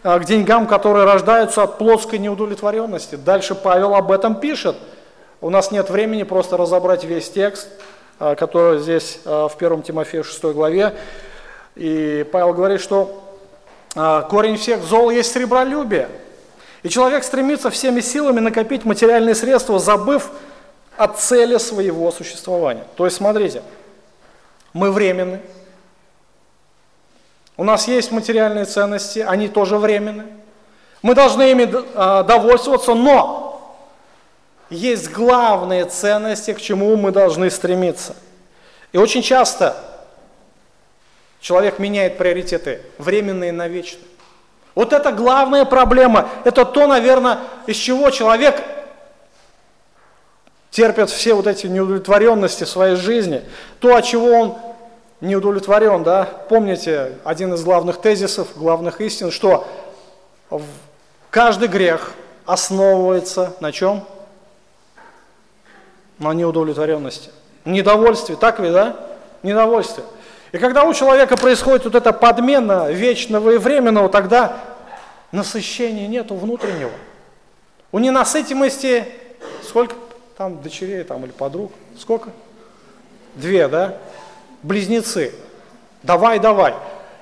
а, 0.04 0.20
к 0.20 0.26
деньгам, 0.26 0.68
которые 0.68 1.06
рождаются 1.06 1.64
от 1.64 1.78
плотской 1.78 2.20
неудовлетворенности. 2.20 3.16
Дальше 3.16 3.56
Павел 3.56 3.96
об 3.96 4.12
этом 4.12 4.36
пишет. 4.36 4.76
У 5.40 5.50
нас 5.50 5.72
нет 5.72 5.90
времени 5.90 6.24
просто 6.24 6.58
разобрать 6.58 7.06
весь 7.06 7.30
текст, 7.30 7.70
а, 8.20 8.36
который 8.36 8.80
здесь 8.80 9.20
а, 9.24 9.48
в 9.48 9.56
1 9.56 9.84
Тимофею 9.84 10.26
6 10.26 10.44
главе. 10.46 10.94
И 11.76 12.26
Павел 12.32 12.54
говорит, 12.54 12.82
что 12.82 13.20
корень 13.96 14.58
всех 14.58 14.84
зол 14.84 15.10
есть 15.10 15.32
сребролюбие. 15.32 16.10
И 16.84 16.90
человек 16.90 17.24
стремится 17.24 17.70
всеми 17.70 18.02
силами 18.02 18.40
накопить 18.42 18.86
материальные 18.86 19.36
средства, 19.36 19.80
забыв 19.80 20.30
о 20.98 21.08
цели 21.08 21.58
своего 21.58 22.12
существования. 22.12 22.84
То 22.96 23.06
есть, 23.06 23.18
смотрите, 23.18 23.64
мы 24.74 24.92
временны, 24.92 25.40
у 27.56 27.64
нас 27.64 27.88
есть 27.88 28.12
материальные 28.12 28.66
ценности, 28.66 29.20
они 29.20 29.48
тоже 29.48 29.78
временны. 29.78 30.26
Мы 31.02 31.16
должны 31.16 31.52
ими 31.52 31.70
а, 31.96 32.24
довольствоваться, 32.24 32.94
но 32.96 33.78
есть 34.70 35.12
главные 35.12 35.86
ценности, 35.86 36.54
к 36.54 36.62
чему 36.62 36.96
мы 36.98 37.12
должны 37.12 37.52
стремиться. 37.52 38.16
И 38.92 38.98
очень 38.98 39.22
часто 39.22 39.76
Человек 41.44 41.78
меняет 41.78 42.18
приоритеты, 42.18 42.82
временные 42.98 43.52
на 43.52 43.68
вечные. 43.68 44.06
Вот 44.76 44.94
это 44.94 45.12
главная 45.12 45.66
проблема. 45.66 46.30
Это 46.46 46.64
то, 46.64 46.88
наверное, 46.88 47.40
из 47.68 47.76
чего 47.76 48.10
человек 48.12 48.64
терпит 50.74 51.12
все 51.12 51.36
вот 51.36 51.46
эти 51.46 51.68
неудовлетворенности 51.68 52.64
своей 52.64 52.96
жизни. 52.96 53.44
То, 53.80 53.96
от 53.96 54.06
чего 54.06 54.28
он 54.28 54.58
не 55.22 55.36
удовлетворен, 55.36 56.04
да. 56.04 56.26
Помните 56.50 57.14
один 57.24 57.54
из 57.54 57.64
главных 57.64 58.02
тезисов, 58.02 58.48
главных 58.56 59.00
истин, 59.00 59.30
что 59.30 59.68
каждый 61.30 61.68
грех 61.68 62.14
основывается 62.46 63.54
на 63.60 63.72
чем? 63.72 64.04
На 66.18 66.34
неудовлетворенности. 66.34 67.30
Недовольстве, 67.66 68.36
так 68.36 68.60
ведь, 68.60 68.74
да? 68.74 68.98
Недовольстве. 69.44 70.04
И 70.52 70.58
когда 70.58 70.86
у 70.86 70.94
человека 70.94 71.38
происходит 71.38 71.86
вот 71.86 71.94
эта 71.94 72.12
подмена 72.12 72.92
вечного 72.92 73.52
и 73.52 73.58
временного, 73.58 74.10
тогда 74.10 74.58
насыщения 75.32 76.08
нету 76.08 76.36
внутреннего. 76.36 76.92
У 77.92 78.00
ненасытимости 78.00 79.06
сколько 79.64 79.96
там 80.38 80.62
дочерей 80.62 81.04
там 81.04 81.24
или 81.26 81.32
подруг? 81.32 81.72
Сколько? 82.00 82.30
Две, 83.36 83.68
да? 83.68 83.98
Близнецы. 84.64 85.34
Давай, 86.02 86.40
давай. 86.40 86.74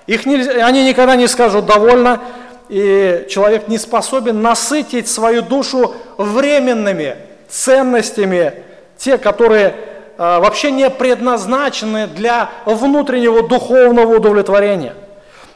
Их 0.07 0.25
нельзя, 0.25 0.65
они 0.65 0.85
никогда 0.85 1.15
не 1.15 1.27
скажут 1.27 1.65
довольно, 1.65 2.21
и 2.69 3.25
человек 3.29 3.67
не 3.67 3.77
способен 3.77 4.41
насытить 4.41 5.07
свою 5.07 5.41
душу 5.41 5.93
временными 6.17 7.17
ценностями, 7.49 8.53
те, 8.97 9.17
которые 9.17 9.75
а, 10.17 10.39
вообще 10.39 10.71
не 10.71 10.89
предназначены 10.89 12.07
для 12.07 12.49
внутреннего 12.65 13.47
духовного 13.47 14.15
удовлетворения. 14.15 14.93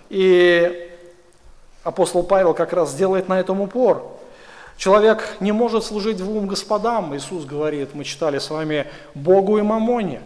И 0.09 0.91
апостол 1.83 2.23
Павел 2.23 2.53
как 2.53 2.73
раз 2.73 2.93
делает 2.93 3.29
на 3.29 3.39
этом 3.39 3.61
упор. 3.61 4.14
Человек 4.78 5.38
не 5.39 5.51
может 5.51 5.86
служить 5.86 6.17
двум 6.17 6.47
господам, 6.47 7.15
Иисус 7.15 7.45
говорит, 7.45 7.93
мы 7.93 8.03
читали 8.03 8.39
с 8.39 8.49
вами, 8.49 8.88
Богу 9.13 9.57
и 9.57 9.61
Мамоне. 9.61 10.21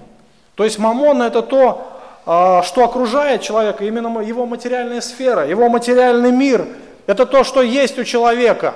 То 0.56 0.64
есть 0.64 0.80
Мамон 0.80 1.22
это 1.22 1.42
то, 1.42 2.00
а, 2.26 2.64
что 2.64 2.84
окружает 2.84 3.42
человека, 3.42 3.86
именно 3.86 4.20
его 4.20 4.46
материальная 4.46 5.02
сфера, 5.02 5.48
его 5.48 5.70
материальный 5.70 6.32
мир. 6.32 6.68
Это 7.08 7.26
то, 7.26 7.44
что 7.44 7.62
есть 7.62 7.98
у 7.98 8.04
человека. 8.04 8.74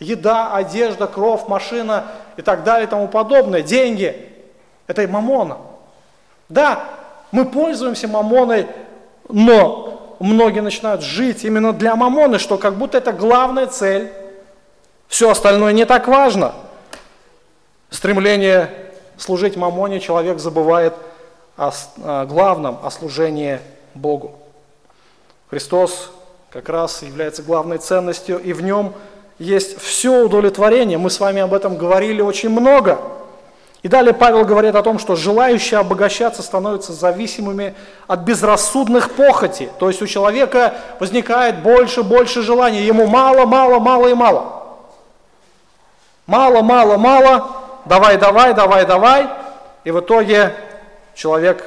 Еда, 0.00 0.54
одежда, 0.54 1.06
кровь, 1.06 1.46
машина 1.46 2.04
и 2.36 2.42
так 2.42 2.64
далее 2.64 2.86
и 2.86 2.90
тому 2.90 3.06
подобное, 3.06 3.62
деньги. 3.62 4.28
Это 4.86 5.02
и 5.02 5.06
мамона. 5.06 5.58
Да, 6.48 6.84
мы 7.30 7.44
пользуемся 7.44 8.08
мамоной, 8.08 8.66
но 9.28 10.16
многие 10.18 10.60
начинают 10.60 11.02
жить 11.02 11.44
именно 11.44 11.72
для 11.72 11.94
мамоны, 11.96 12.38
что 12.38 12.58
как 12.58 12.74
будто 12.74 12.98
это 12.98 13.12
главная 13.12 13.66
цель. 13.66 14.10
Все 15.10 15.28
остальное 15.28 15.72
не 15.72 15.84
так 15.86 16.06
важно. 16.06 16.54
Стремление 17.90 18.70
служить 19.18 19.56
мамоне 19.56 19.98
человек 19.98 20.38
забывает 20.38 20.94
о, 21.56 21.72
главном, 22.26 22.78
о 22.80 22.92
служении 22.92 23.58
Богу. 23.94 24.36
Христос 25.50 26.12
как 26.50 26.68
раз 26.68 27.02
является 27.02 27.42
главной 27.42 27.78
ценностью, 27.78 28.38
и 28.38 28.52
в 28.52 28.62
нем 28.62 28.94
есть 29.40 29.80
все 29.82 30.24
удовлетворение. 30.24 30.96
Мы 30.96 31.10
с 31.10 31.18
вами 31.18 31.42
об 31.42 31.54
этом 31.54 31.76
говорили 31.76 32.22
очень 32.22 32.50
много. 32.50 33.00
И 33.82 33.88
далее 33.88 34.14
Павел 34.14 34.44
говорит 34.44 34.76
о 34.76 34.82
том, 34.84 35.00
что 35.00 35.16
желающие 35.16 35.80
обогащаться 35.80 36.40
становятся 36.40 36.92
зависимыми 36.92 37.74
от 38.06 38.20
безрассудных 38.20 39.10
похотей. 39.10 39.70
То 39.80 39.88
есть 39.88 40.02
у 40.02 40.06
человека 40.06 40.74
возникает 41.00 41.64
больше, 41.64 42.04
больше 42.04 42.42
желаний. 42.42 42.82
Ему 42.82 43.08
мало, 43.08 43.44
мало, 43.44 43.80
мало 43.80 44.06
и 44.06 44.14
мало. 44.14 44.59
Мало, 46.30 46.62
мало, 46.62 46.96
мало, 46.96 47.50
давай, 47.86 48.16
давай, 48.16 48.54
давай, 48.54 48.86
давай. 48.86 49.26
И 49.82 49.90
в 49.90 49.98
итоге 49.98 50.54
человек 51.12 51.64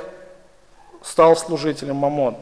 стал 1.01 1.35
служителем 1.35 1.97
Мамон. 1.97 2.37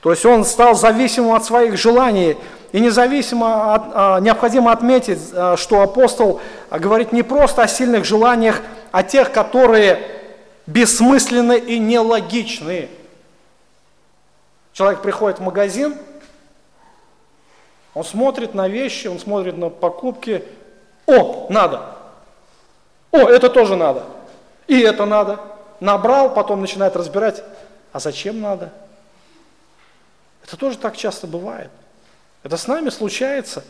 То 0.00 0.12
есть 0.12 0.24
он 0.24 0.44
стал 0.44 0.76
зависимым 0.76 1.34
от 1.34 1.44
своих 1.44 1.76
желаний. 1.76 2.36
И 2.70 2.78
независимо 2.78 3.74
от, 3.74 3.82
а, 3.92 4.20
необходимо 4.20 4.70
отметить, 4.70 5.18
а, 5.34 5.56
что 5.56 5.82
апостол 5.82 6.40
говорит 6.70 7.10
не 7.10 7.24
просто 7.24 7.62
о 7.62 7.66
сильных 7.66 8.04
желаниях, 8.04 8.62
а 8.92 9.02
тех, 9.02 9.32
которые 9.32 10.06
бессмысленны 10.68 11.58
и 11.58 11.80
нелогичны. 11.80 12.88
Человек 14.72 15.02
приходит 15.02 15.40
в 15.40 15.42
магазин, 15.42 15.96
он 17.92 18.04
смотрит 18.04 18.54
на 18.54 18.68
вещи, 18.68 19.08
он 19.08 19.18
смотрит 19.18 19.58
на 19.58 19.68
покупки. 19.68 20.44
О, 21.10 21.46
надо. 21.50 21.96
О, 23.10 23.18
это 23.18 23.50
тоже 23.50 23.74
надо. 23.74 24.04
И 24.68 24.80
это 24.80 25.06
надо. 25.06 25.40
Набрал, 25.80 26.32
потом 26.32 26.60
начинает 26.60 26.94
разбирать. 26.94 27.42
А 27.92 27.98
зачем 27.98 28.40
надо? 28.40 28.72
Это 30.44 30.56
тоже 30.56 30.78
так 30.78 30.96
часто 30.96 31.26
бывает. 31.26 31.70
Это 32.44 32.56
с 32.56 32.68
нами 32.68 32.90
случается. 32.90 33.64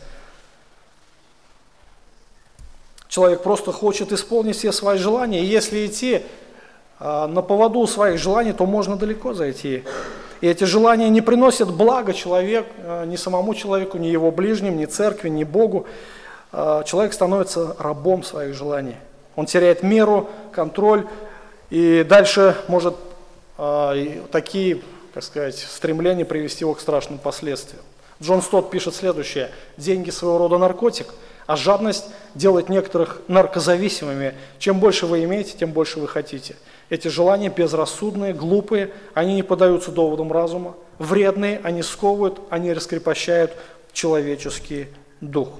Человек 3.08 3.42
просто 3.42 3.72
хочет 3.72 4.12
исполнить 4.12 4.56
все 4.56 4.70
свои 4.70 4.98
желания, 4.98 5.40
и 5.40 5.46
если 5.46 5.84
идти 5.86 6.22
а, 7.00 7.26
на 7.26 7.42
поводу 7.42 7.84
своих 7.86 8.20
желаний, 8.20 8.52
то 8.52 8.66
можно 8.66 8.96
далеко 8.96 9.34
зайти. 9.34 9.82
И 10.40 10.46
эти 10.46 10.64
желания 10.64 11.08
не 11.08 11.20
приносят 11.20 11.72
блага 11.72 12.12
человек, 12.12 12.66
а, 12.78 13.04
ни 13.06 13.16
самому 13.16 13.54
человеку, 13.54 13.98
ни 13.98 14.06
его 14.06 14.30
ближним, 14.30 14.76
ни 14.76 14.84
церкви, 14.84 15.28
ни 15.28 15.42
Богу. 15.42 15.86
А, 16.52 16.82
человек 16.84 17.12
становится 17.12 17.76
рабом 17.78 18.22
своих 18.22 18.54
желаний. 18.54 18.96
Он 19.36 19.46
теряет 19.46 19.82
меру, 19.82 20.28
контроль, 20.52 21.06
и 21.70 22.04
дальше 22.08 22.56
может 22.68 22.96
такие, 24.32 24.80
как 25.12 25.22
сказать, 25.22 25.56
стремления 25.58 26.24
привести 26.24 26.64
его 26.64 26.72
к 26.72 26.80
страшным 26.80 27.18
последствиям. 27.18 27.82
Джон 28.22 28.42
Стот 28.42 28.70
пишет 28.70 28.94
следующее. 28.94 29.50
Деньги 29.76 30.10
своего 30.10 30.38
рода 30.38 30.58
наркотик, 30.58 31.08
а 31.46 31.56
жадность 31.56 32.06
делает 32.34 32.68
некоторых 32.68 33.20
наркозависимыми. 33.28 34.34
Чем 34.58 34.80
больше 34.80 35.06
вы 35.06 35.24
имеете, 35.24 35.56
тем 35.58 35.72
больше 35.72 36.00
вы 36.00 36.08
хотите. 36.08 36.56
Эти 36.88 37.08
желания 37.08 37.50
безрассудные, 37.50 38.32
глупые, 38.32 38.90
они 39.14 39.34
не 39.34 39.42
поддаются 39.42 39.90
доводам 39.90 40.32
разума. 40.32 40.74
Вредные, 40.98 41.60
они 41.62 41.82
сковывают, 41.82 42.40
они 42.50 42.72
раскрепощают 42.72 43.52
человеческий 43.92 44.88
дух. 45.20 45.50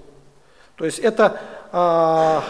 То 0.81 0.87
есть 0.87 0.99
это 0.99 1.39
а, 1.73 2.43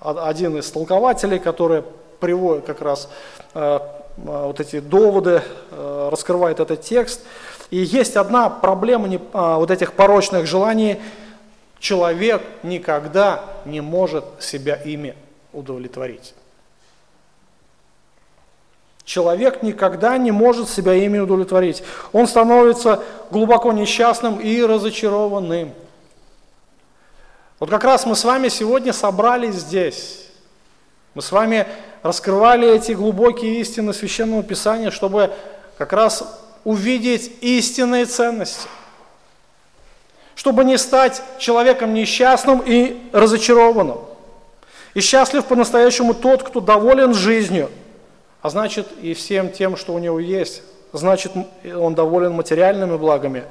один 0.00 0.56
из 0.56 0.70
толкователей, 0.70 1.38
который 1.38 1.84
приводит 2.18 2.64
как 2.64 2.80
раз 2.80 3.10
а, 3.52 4.00
а 4.16 4.46
вот 4.46 4.60
эти 4.60 4.80
доводы, 4.80 5.42
раскрывает 5.70 6.58
этот 6.58 6.80
текст. 6.80 7.20
И 7.70 7.76
есть 7.76 8.16
одна 8.16 8.48
проблема 8.48 9.20
вот 9.34 9.70
этих 9.70 9.92
порочных 9.92 10.46
желаний. 10.46 11.02
Человек 11.80 12.40
никогда 12.62 13.44
не 13.66 13.82
может 13.82 14.24
себя 14.38 14.76
ими 14.76 15.14
удовлетворить. 15.52 16.32
Человек 19.04 19.62
никогда 19.62 20.16
не 20.16 20.30
может 20.30 20.70
себя 20.70 20.94
ими 20.94 21.18
удовлетворить. 21.18 21.82
Он 22.12 22.26
становится 22.26 23.02
глубоко 23.30 23.72
несчастным 23.74 24.40
и 24.40 24.62
разочарованным. 24.62 25.74
Вот 27.60 27.70
как 27.70 27.84
раз 27.84 28.04
мы 28.04 28.16
с 28.16 28.24
вами 28.24 28.48
сегодня 28.48 28.92
собрались 28.92 29.54
здесь. 29.54 30.26
Мы 31.14 31.22
с 31.22 31.30
вами 31.30 31.66
раскрывали 32.02 32.68
эти 32.68 32.92
глубокие 32.92 33.60
истины 33.60 33.94
Священного 33.94 34.42
Писания, 34.42 34.90
чтобы 34.90 35.32
как 35.78 35.92
раз 35.92 36.40
увидеть 36.64 37.30
истинные 37.40 38.06
ценности, 38.06 38.66
чтобы 40.34 40.64
не 40.64 40.76
стать 40.76 41.22
человеком 41.38 41.94
несчастным 41.94 42.62
и 42.64 43.00
разочарованным. 43.12 43.98
И 44.94 45.00
счастлив 45.00 45.44
по-настоящему 45.44 46.14
тот, 46.14 46.42
кто 46.42 46.60
доволен 46.60 47.14
жизнью, 47.14 47.70
а 48.42 48.50
значит 48.50 48.88
и 49.00 49.14
всем 49.14 49.50
тем, 49.50 49.76
что 49.76 49.94
у 49.94 49.98
него 49.98 50.18
есть. 50.18 50.62
Значит, 50.92 51.32
он 51.64 51.94
доволен 51.94 52.32
материальными 52.32 52.96
благами, 52.96 53.44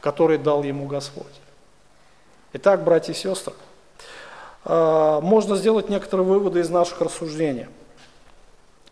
которые 0.00 0.38
дал 0.38 0.62
ему 0.62 0.86
Господь. 0.86 1.26
Итак, 2.54 2.82
братья 2.82 3.12
и 3.12 3.16
сестры, 3.16 3.52
а, 4.64 5.20
можно 5.20 5.54
сделать 5.56 5.90
некоторые 5.90 6.26
выводы 6.26 6.60
из 6.60 6.70
наших 6.70 7.02
рассуждений. 7.02 7.66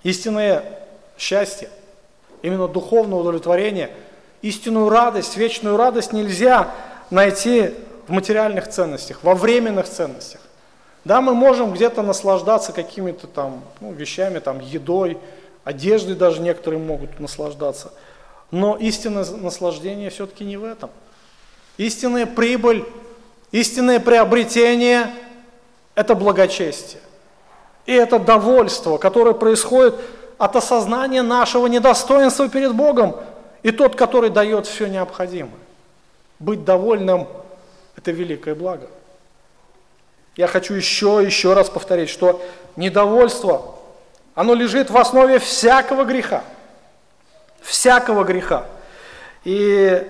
Истинное 0.03 0.63
счастье– 1.17 1.71
именно 2.43 2.69
духовное 2.69 3.19
удовлетворение, 3.19 3.91
истинную 4.43 4.91
радость, 4.91 5.39
вечную 5.39 5.79
радость 5.79 6.13
нельзя 6.13 6.71
найти 7.09 7.73
в 8.07 8.13
материальных 8.13 8.69
ценностях, 8.69 9.21
во 9.23 9.35
временных 9.35 9.89
ценностях. 9.89 10.43
Да, 11.07 11.23
мы 11.23 11.33
можем 11.33 11.73
где-то 11.73 12.03
наслаждаться 12.03 12.75
какими-то 12.75 13.27
там 13.27 13.65
ну, 13.81 13.93
вещами, 13.93 14.39
там, 14.39 14.61
едой, 14.61 15.17
одеждой 15.65 16.15
даже 16.15 16.43
некоторые 16.43 16.79
могут 16.79 17.21
наслаждаться. 17.21 17.91
Но 18.51 18.77
истинное 18.77 19.25
наслаждение 19.25 20.11
все-таки 20.11 20.45
не 20.45 20.59
в 20.59 20.65
этом. 20.65 20.91
Истинная 21.79 22.27
прибыль, 22.27 22.85
истинное 23.53 24.01
приобретение– 24.01 25.11
это 25.95 26.15
благочестие. 26.15 27.01
И 27.87 27.93
это 27.93 28.19
довольство, 28.19 28.99
которое 28.99 29.35
происходит 29.35 29.95
от 30.39 30.57
осознания 30.57 31.23
нашего 31.23 31.67
недостоинства 31.67 32.49
перед 32.49 32.75
Богом 32.75 33.17
и 33.63 33.71
тот, 33.71 33.97
который 33.97 34.31
дает 34.31 34.67
все 34.67 34.87
необходимое. 34.87 35.53
Быть 36.39 36.65
довольным– 36.65 37.27
это 37.97 38.11
великое 38.11 38.55
благо. 38.55 38.89
Я 40.37 40.47
хочу 40.47 40.75
еще, 40.75 41.23
еще 41.25 41.55
раз 41.55 41.71
повторить, 41.71 42.11
что 42.11 42.43
недовольство, 42.77 43.77
оно 44.35 44.55
лежит 44.55 44.91
в 44.91 44.99
основе 44.99 45.39
всякого 45.39 46.05
греха. 46.05 46.45
Всякого 47.63 48.23
греха. 48.23 48.67
И 49.45 50.07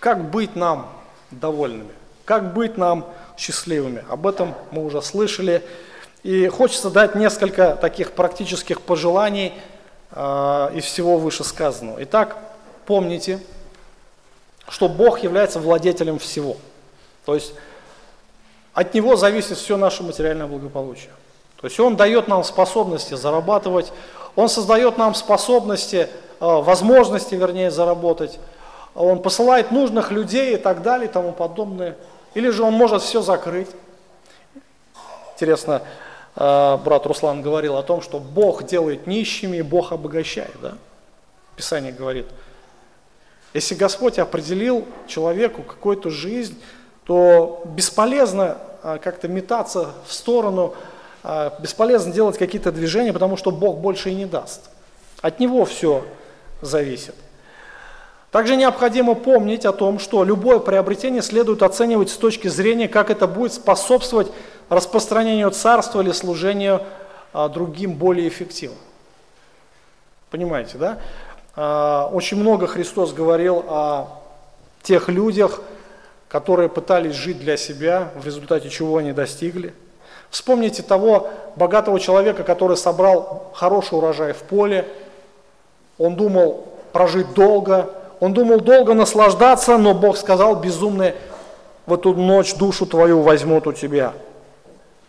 как 0.00 0.30
быть 0.30 0.56
нам 0.56 0.90
довольными? 1.30 1.93
Как 2.24 2.54
быть 2.54 2.78
нам 2.78 3.06
счастливыми? 3.36 4.04
Об 4.08 4.26
этом 4.26 4.54
мы 4.70 4.84
уже 4.84 5.02
слышали. 5.02 5.62
И 6.22 6.48
хочется 6.48 6.88
дать 6.88 7.14
несколько 7.14 7.76
таких 7.76 8.12
практических 8.12 8.80
пожеланий 8.80 9.52
э, 10.10 10.70
из 10.74 10.84
всего 10.84 11.18
вышесказанного. 11.18 12.02
Итак, 12.04 12.38
помните, 12.86 13.40
что 14.68 14.88
Бог 14.88 15.22
является 15.22 15.60
владетелем 15.60 16.18
всего. 16.18 16.56
То 17.26 17.34
есть 17.34 17.52
от 18.72 18.94
Него 18.94 19.16
зависит 19.16 19.58
все 19.58 19.76
наше 19.76 20.02
материальное 20.02 20.46
благополучие. 20.46 21.10
То 21.60 21.66
есть 21.66 21.78
Он 21.78 21.94
дает 21.94 22.26
нам 22.26 22.42
способности 22.42 23.14
зарабатывать, 23.14 23.92
Он 24.34 24.48
создает 24.48 24.96
нам 24.96 25.14
способности, 25.14 25.96
э, 26.06 26.08
возможности, 26.40 27.34
вернее, 27.34 27.70
заработать. 27.70 28.38
Он 28.94 29.20
посылает 29.20 29.72
нужных 29.72 30.10
людей 30.10 30.54
и 30.54 30.56
так 30.56 30.82
далее 30.82 31.08
и 31.08 31.12
тому 31.12 31.32
подобное. 31.32 31.96
Или 32.34 32.50
же 32.50 32.62
Он 32.62 32.74
может 32.74 33.02
все 33.02 33.22
закрыть. 33.22 33.68
Интересно, 35.34 35.82
а, 36.36 36.76
брат 36.78 37.06
Руслан 37.06 37.42
говорил 37.42 37.76
о 37.76 37.82
том, 37.82 38.00
что 38.02 38.18
Бог 38.18 38.64
делает 38.64 39.06
нищими 39.06 39.62
Бог 39.62 39.92
обогащает. 39.92 40.54
Да? 40.60 40.74
Писание 41.56 41.92
говорит, 41.92 42.26
если 43.52 43.74
Господь 43.76 44.18
определил 44.18 44.84
человеку 45.06 45.62
какую-то 45.62 46.10
жизнь, 46.10 46.60
то 47.04 47.62
бесполезно 47.66 48.58
а, 48.82 48.98
как-то 48.98 49.28
метаться 49.28 49.90
в 50.06 50.12
сторону, 50.12 50.74
а, 51.22 51.56
бесполезно 51.60 52.12
делать 52.12 52.36
какие-то 52.36 52.72
движения, 52.72 53.12
потому 53.12 53.36
что 53.36 53.50
Бог 53.52 53.78
больше 53.78 54.10
и 54.10 54.14
не 54.14 54.26
даст. 54.26 54.70
От 55.22 55.38
Него 55.38 55.64
все 55.64 56.04
зависит. 56.60 57.14
Также 58.34 58.56
необходимо 58.56 59.14
помнить 59.14 59.64
о 59.64 59.72
том, 59.72 60.00
что 60.00 60.24
любое 60.24 60.58
приобретение 60.58 61.22
следует 61.22 61.62
оценивать 61.62 62.10
с 62.10 62.16
точки 62.16 62.48
зрения, 62.48 62.88
как 62.88 63.08
это 63.08 63.28
будет 63.28 63.52
способствовать 63.52 64.26
распространению 64.68 65.52
царства 65.52 66.00
или 66.00 66.10
служению 66.10 66.82
а, 67.32 67.48
другим 67.48 67.92
более 67.94 68.26
эффективно. 68.26 68.76
Понимаете, 70.32 70.78
да? 70.78 70.98
А, 71.54 72.10
очень 72.12 72.36
много 72.36 72.66
Христос 72.66 73.12
говорил 73.12 73.64
о 73.68 74.08
тех 74.82 75.08
людях, 75.08 75.62
которые 76.26 76.68
пытались 76.68 77.14
жить 77.14 77.38
для 77.38 77.56
себя, 77.56 78.10
в 78.16 78.26
результате 78.26 78.68
чего 78.68 78.96
они 78.96 79.12
достигли. 79.12 79.72
Вспомните 80.30 80.82
того 80.82 81.30
богатого 81.54 82.00
человека, 82.00 82.42
который 82.42 82.76
собрал 82.76 83.52
хороший 83.54 83.96
урожай 83.96 84.32
в 84.32 84.42
поле. 84.42 84.88
Он 85.98 86.16
думал 86.16 86.66
прожить 86.92 87.32
долго, 87.34 87.94
он 88.24 88.32
думал 88.32 88.58
долго 88.58 88.94
наслаждаться, 88.94 89.76
но 89.76 89.92
Бог 89.92 90.16
сказал, 90.16 90.56
безумный, 90.56 91.12
в 91.84 91.92
эту 91.92 92.14
ночь 92.14 92.54
душу 92.54 92.86
твою 92.86 93.20
возьмут 93.20 93.66
у 93.66 93.74
тебя. 93.74 94.14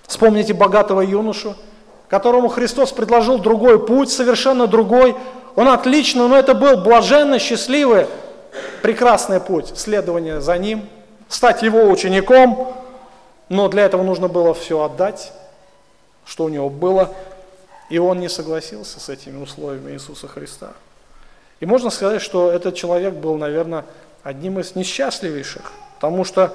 Вспомните 0.06 0.54
богатого 0.54 1.00
юношу, 1.00 1.56
которому 2.10 2.50
Христос 2.50 2.92
предложил 2.92 3.38
другой 3.38 3.80
путь, 3.80 4.10
совершенно 4.12 4.68
другой. 4.68 5.16
Он 5.56 5.70
отлично, 5.70 6.28
но 6.28 6.38
это 6.38 6.54
был 6.54 6.76
блаженный, 6.84 7.40
счастливый, 7.40 8.08
прекрасный 8.82 9.40
путь, 9.40 9.72
следование 9.78 10.42
за 10.42 10.58
ним, 10.58 10.86
стать 11.30 11.62
его 11.64 11.84
учеником, 11.84 12.74
но 13.48 13.70
для 13.70 13.86
этого 13.86 14.04
нужно 14.04 14.28
было 14.28 14.54
все 14.54 14.84
отдать, 14.84 15.32
что 16.26 16.44
у 16.44 16.50
него 16.50 16.70
было, 16.70 17.14
и 17.90 17.98
он 17.98 18.20
не 18.20 18.28
согласился 18.28 19.00
с 19.00 19.08
этими 19.08 19.42
условиями 19.42 19.94
Иисуса 19.94 20.28
Христа. 20.28 20.74
И 21.60 21.66
можно 21.66 21.90
сказать, 21.90 22.22
что 22.22 22.52
этот 22.52 22.76
человек 22.76 23.14
был, 23.14 23.38
наверное, 23.38 23.86
одним 24.24 24.60
из 24.60 24.76
несчастливейших, 24.76 25.72
потому 25.96 26.24
что 26.24 26.54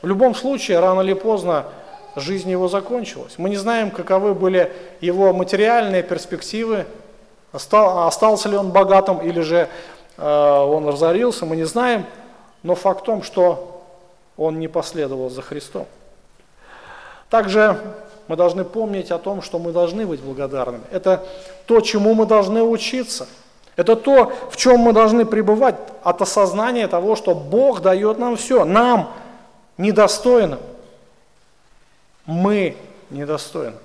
в 0.00 0.06
любом 0.06 0.34
случае, 0.34 0.80
рано 0.80 1.02
или 1.02 1.12
поздно, 1.12 1.66
жизнь 2.16 2.50
его 2.50 2.68
закончилась. 2.68 3.34
Мы 3.38 3.50
не 3.50 3.56
знаем, 3.56 3.90
каковы 3.90 4.34
были 4.34 4.72
его 5.00 5.32
материальные 5.32 6.02
перспективы, 6.02 6.86
остался 7.52 8.48
ли 8.48 8.56
он 8.56 8.70
богатым 8.70 9.18
или 9.18 9.40
же 9.40 9.68
э, 10.16 10.22
он 10.22 10.88
разорился, 10.88 11.46
мы 11.46 11.56
не 11.56 11.64
знаем, 11.64 12.06
но 12.62 12.74
факт 12.74 13.02
в 13.02 13.04
том, 13.04 13.22
что 13.22 13.84
он 14.36 14.58
не 14.58 14.68
последовал 14.68 15.30
за 15.30 15.42
Христом. 15.42 15.86
Также 17.30 17.78
мы 18.28 18.36
должны 18.36 18.64
помнить 18.64 19.10
о 19.10 19.18
том, 19.18 19.42
что 19.42 19.58
мы 19.58 19.72
должны 19.72 20.06
быть 20.06 20.20
благодарными. 20.20 20.84
Это 20.90 21.24
то, 21.66 21.80
чему 21.80 22.14
мы 22.14 22.26
должны 22.26 22.62
учиться. 22.62 23.26
Это 23.76 23.96
то, 23.96 24.32
в 24.50 24.56
чем 24.56 24.80
мы 24.80 24.92
должны 24.92 25.24
пребывать 25.24 25.76
от 26.02 26.20
осознания 26.20 26.88
того, 26.88 27.16
что 27.16 27.34
Бог 27.34 27.80
дает 27.80 28.18
нам 28.18 28.36
все. 28.36 28.64
Нам, 28.64 29.12
недостойным. 29.78 30.60
Мы 32.26 32.76
недостойны. 33.10 33.76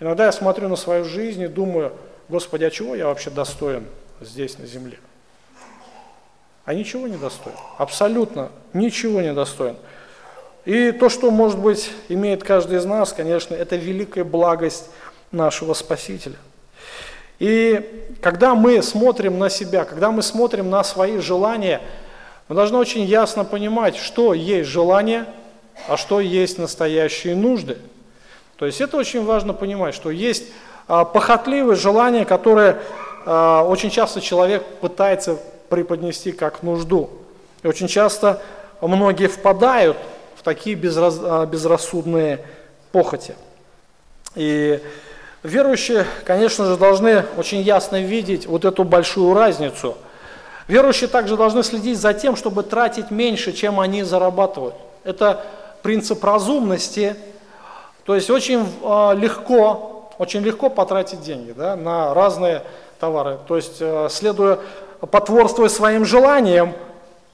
Иногда 0.00 0.26
я 0.26 0.32
смотрю 0.32 0.68
на 0.68 0.76
свою 0.76 1.04
жизнь 1.04 1.42
и 1.42 1.48
думаю, 1.48 1.92
Господи, 2.28 2.64
а 2.64 2.70
чего 2.70 2.94
я 2.94 3.06
вообще 3.06 3.30
достоин 3.30 3.86
здесь, 4.20 4.58
на 4.58 4.66
земле? 4.66 4.98
А 6.64 6.74
ничего 6.74 7.06
не 7.06 7.16
достоин. 7.16 7.56
Абсолютно 7.78 8.50
ничего 8.72 9.20
не 9.20 9.32
достоин. 9.32 9.76
И 10.64 10.92
то, 10.92 11.08
что, 11.10 11.30
может 11.30 11.58
быть, 11.58 11.90
имеет 12.08 12.42
каждый 12.42 12.78
из 12.78 12.86
нас, 12.86 13.12
конечно, 13.12 13.54
это 13.54 13.76
великая 13.76 14.24
благость 14.24 14.88
нашего 15.30 15.74
Спасителя. 15.74 16.36
И 17.38 18.08
когда 18.20 18.54
мы 18.54 18.82
смотрим 18.82 19.38
на 19.38 19.50
себя, 19.50 19.84
когда 19.84 20.10
мы 20.10 20.22
смотрим 20.22 20.70
на 20.70 20.84
свои 20.84 21.18
желания, 21.18 21.80
мы 22.48 22.56
должны 22.56 22.78
очень 22.78 23.04
ясно 23.04 23.44
понимать, 23.44 23.96
что 23.96 24.34
есть 24.34 24.68
желание, 24.68 25.26
а 25.88 25.96
что 25.96 26.20
есть 26.20 26.58
настоящие 26.58 27.34
нужды. 27.34 27.78
То 28.56 28.66
есть 28.66 28.80
это 28.80 28.96
очень 28.96 29.24
важно 29.24 29.52
понимать, 29.52 29.94
что 29.94 30.10
есть 30.10 30.44
а, 30.86 31.04
похотливые 31.04 31.76
желания, 31.76 32.24
которые 32.24 32.78
а, 33.26 33.64
очень 33.64 33.90
часто 33.90 34.20
человек 34.20 34.64
пытается 34.80 35.38
преподнести 35.68 36.32
как 36.32 36.62
нужду. 36.62 37.10
И 37.62 37.66
очень 37.66 37.88
часто 37.88 38.40
многие 38.80 39.26
впадают 39.26 39.96
такие 40.44 40.76
безраз, 40.76 41.18
а, 41.20 41.46
безрассудные 41.46 42.44
похоти. 42.92 43.34
И 44.36 44.80
верующие, 45.44 46.06
конечно 46.24 46.64
же, 46.64 46.76
должны 46.76 47.24
очень 47.36 47.60
ясно 47.60 48.02
видеть 48.02 48.46
вот 48.46 48.64
эту 48.64 48.82
большую 48.82 49.34
разницу. 49.34 49.96
Верующие 50.66 51.08
также 51.08 51.36
должны 51.36 51.62
следить 51.62 51.98
за 51.98 52.14
тем, 52.14 52.34
чтобы 52.34 52.64
тратить 52.64 53.12
меньше, 53.12 53.52
чем 53.52 53.78
они 53.78 54.02
зарабатывают. 54.02 54.74
Это 55.04 55.44
принцип 55.82 56.24
разумности. 56.24 57.14
То 58.04 58.14
есть 58.16 58.30
очень 58.30 58.60
э, 58.60 59.14
легко, 59.16 60.10
очень 60.18 60.40
легко 60.40 60.70
потратить 60.70 61.20
деньги 61.20 61.52
да, 61.52 61.76
на 61.76 62.14
разные 62.14 62.62
товары. 62.98 63.38
То 63.46 63.56
есть 63.56 63.76
э, 63.80 64.08
следуя, 64.10 64.58
потворствуя 65.00 65.68
своим 65.68 66.06
желаниям, 66.06 66.72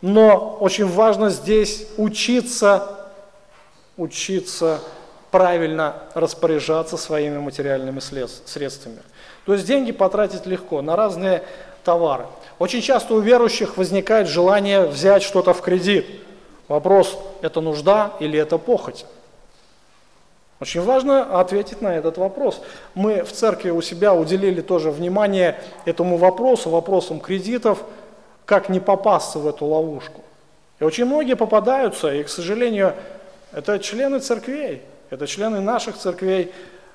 но 0.03 0.57
очень 0.61 0.87
важно 0.87 1.31
здесь 1.31 1.87
учиться 1.97 2.97
учиться 4.01 4.81
правильно 5.31 5.95
распоряжаться 6.15 6.97
своими 6.97 7.39
материальными 7.39 8.01
средствами. 8.01 9.01
То 9.47 9.55
есть 9.55 9.67
деньги 9.67 9.93
потратить 9.93 10.47
легко 10.47 10.83
на 10.83 10.97
разные 10.97 11.43
товары. 11.85 12.27
Очень 12.59 12.83
часто 12.83 13.15
у 13.15 13.21
верующих 13.21 13.77
возникает 13.77 14.29
желание 14.29 14.87
взять 14.87 15.23
что-то 15.23 15.55
в 15.55 15.61
кредит. 15.61 16.07
Вопрос, 16.69 17.19
это 17.43 17.61
нужда 17.61 18.13
или 18.21 18.39
это 18.39 18.59
похоть? 18.59 19.07
Очень 20.61 20.83
важно 20.83 21.41
ответить 21.41 21.81
на 21.81 21.97
этот 21.97 22.19
вопрос. 22.19 22.61
Мы 22.95 23.23
в 23.25 23.33
церкви 23.33 23.71
у 23.71 23.81
себя 23.81 24.13
уделили 24.13 24.61
тоже 24.61 24.91
внимание 24.91 25.59
этому 25.87 26.19
вопросу, 26.19 26.69
вопросам 26.69 27.19
кредитов, 27.19 27.83
как 28.45 28.69
не 28.69 28.79
попасться 28.79 29.39
в 29.39 29.49
эту 29.49 29.65
ловушку. 29.65 30.23
И 30.79 30.85
очень 30.85 31.07
многие 31.07 31.35
попадаются, 31.35 32.13
и, 32.13 32.23
к 32.23 32.29
сожалению, 32.29 32.95
это 33.53 33.79
члены 33.79 34.19
церквей, 34.19 34.83
это 35.11 35.27
члены 35.27 35.61
наших 35.61 35.99
церквей 35.99 36.53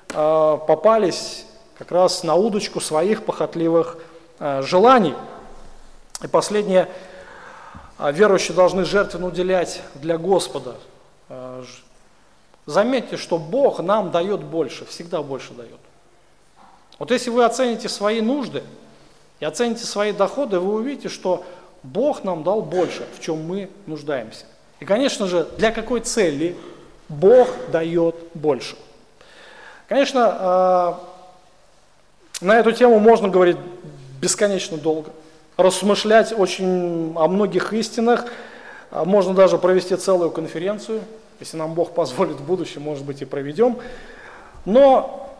э, 0.08 0.58
попались 0.66 1.44
как 1.76 1.92
раз 1.92 2.24
на 2.24 2.34
удочку 2.34 2.80
своих 2.80 3.26
похотливых 3.26 3.98
э, 4.38 4.62
желаний. 4.62 5.14
И 6.22 6.26
последнее, 6.26 6.88
э, 7.98 8.12
верующие 8.12 8.56
должны 8.56 8.86
жертвенно 8.86 9.26
уделять 9.26 9.82
для 9.94 10.16
Господа. 10.16 10.76
Заметьте, 12.64 13.16
что 13.16 13.38
Бог 13.38 13.80
нам 13.80 14.10
дает 14.10 14.42
больше, 14.42 14.86
всегда 14.86 15.22
больше 15.22 15.52
дает. 15.52 15.78
Вот 16.98 17.10
если 17.10 17.30
вы 17.30 17.44
оцените 17.44 17.88
свои 17.88 18.20
нужды 18.20 18.62
и 19.40 19.44
оцените 19.44 19.84
свои 19.84 20.12
доходы, 20.12 20.58
вы 20.58 20.74
увидите, 20.74 21.08
что 21.08 21.44
Бог 21.82 22.24
нам 22.24 22.44
дал 22.44 22.62
больше, 22.62 23.06
в 23.16 23.20
чем 23.20 23.44
мы 23.44 23.70
нуждаемся. 23.86 24.46
И, 24.80 24.84
конечно 24.84 25.26
же, 25.26 25.46
для 25.58 25.70
какой 25.70 26.00
цели 26.00 26.56
Бог 27.08 27.48
дает 27.70 28.16
больше. 28.34 28.76
Конечно, 29.88 30.36
а, 30.38 31.00
на 32.40 32.58
эту 32.58 32.72
тему 32.72 32.98
можно 32.98 33.28
говорить 33.28 33.56
бесконечно 34.20 34.76
долго, 34.76 35.10
рассмышлять 35.56 36.32
очень 36.36 37.14
о 37.16 37.28
многих 37.28 37.72
истинах, 37.72 38.26
а, 38.90 39.04
можно 39.04 39.34
даже 39.34 39.58
провести 39.58 39.94
целую 39.96 40.30
конференцию, 40.30 41.02
если 41.38 41.56
нам 41.56 41.74
Бог 41.74 41.92
позволит 41.92 42.36
в 42.36 42.44
будущем, 42.44 42.82
может 42.82 43.04
быть, 43.04 43.22
и 43.22 43.24
проведем. 43.24 43.78
Но 44.64 45.30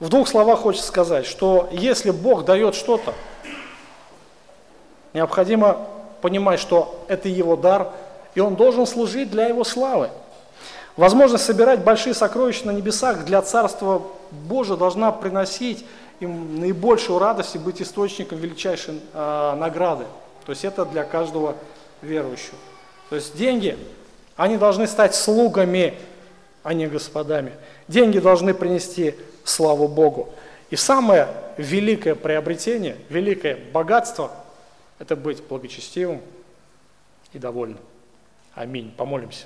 в 0.00 0.08
двух 0.08 0.26
словах 0.26 0.60
хочется 0.60 0.88
сказать, 0.88 1.26
что 1.26 1.68
если 1.70 2.10
Бог 2.10 2.44
дает 2.44 2.74
что-то, 2.74 3.14
необходимо 5.14 5.86
понимать, 6.22 6.58
что 6.58 7.04
это 7.08 7.28
Его 7.28 7.56
дар– 7.56 7.92
и 8.36 8.40
он 8.40 8.54
должен 8.54 8.86
служить 8.86 9.30
для 9.30 9.46
его 9.46 9.64
славы. 9.64 10.10
Возможность 10.96 11.44
собирать 11.44 11.84
большие 11.84 12.14
сокровища 12.14 12.66
на 12.66 12.70
небесах 12.70 13.24
для 13.26 13.42
Царства 13.42 14.02
Божия 14.30 14.76
должна 14.76 15.12
приносить 15.12 15.84
им 16.20 16.58
наибольшую 16.60 17.18
радость 17.18 17.54
и 17.54 17.58
быть 17.58 17.82
источником 17.82 18.38
величайшей 18.38 19.00
э, 19.12 19.54
награды. 19.58 20.06
То 20.46 20.52
есть 20.52 20.64
это 20.64 20.86
для 20.86 21.04
каждого 21.04 21.54
верующего. 22.00 22.56
То 23.10 23.16
есть 23.16 23.36
деньги, 23.36 23.76
они 24.36 24.56
должны 24.56 24.86
стать 24.86 25.14
слугами, 25.14 25.94
а 26.62 26.72
не 26.72 26.86
господами. 26.86 27.52
Деньги 27.88 28.18
должны 28.18 28.54
принести 28.54 29.14
славу 29.44 29.88
Богу. 29.88 30.30
И 30.70 30.76
самое 30.76 31.28
великое 31.58 32.14
приобретение, 32.14 32.96
великое 33.10 33.56
богатство– 33.72 34.30
это 34.98 35.14
быть 35.14 35.42
благочестивым 35.44 36.22
и 37.32 37.38
довольным. 37.38 37.78
Аминь. 38.54 38.92
Помолимся. 38.96 39.44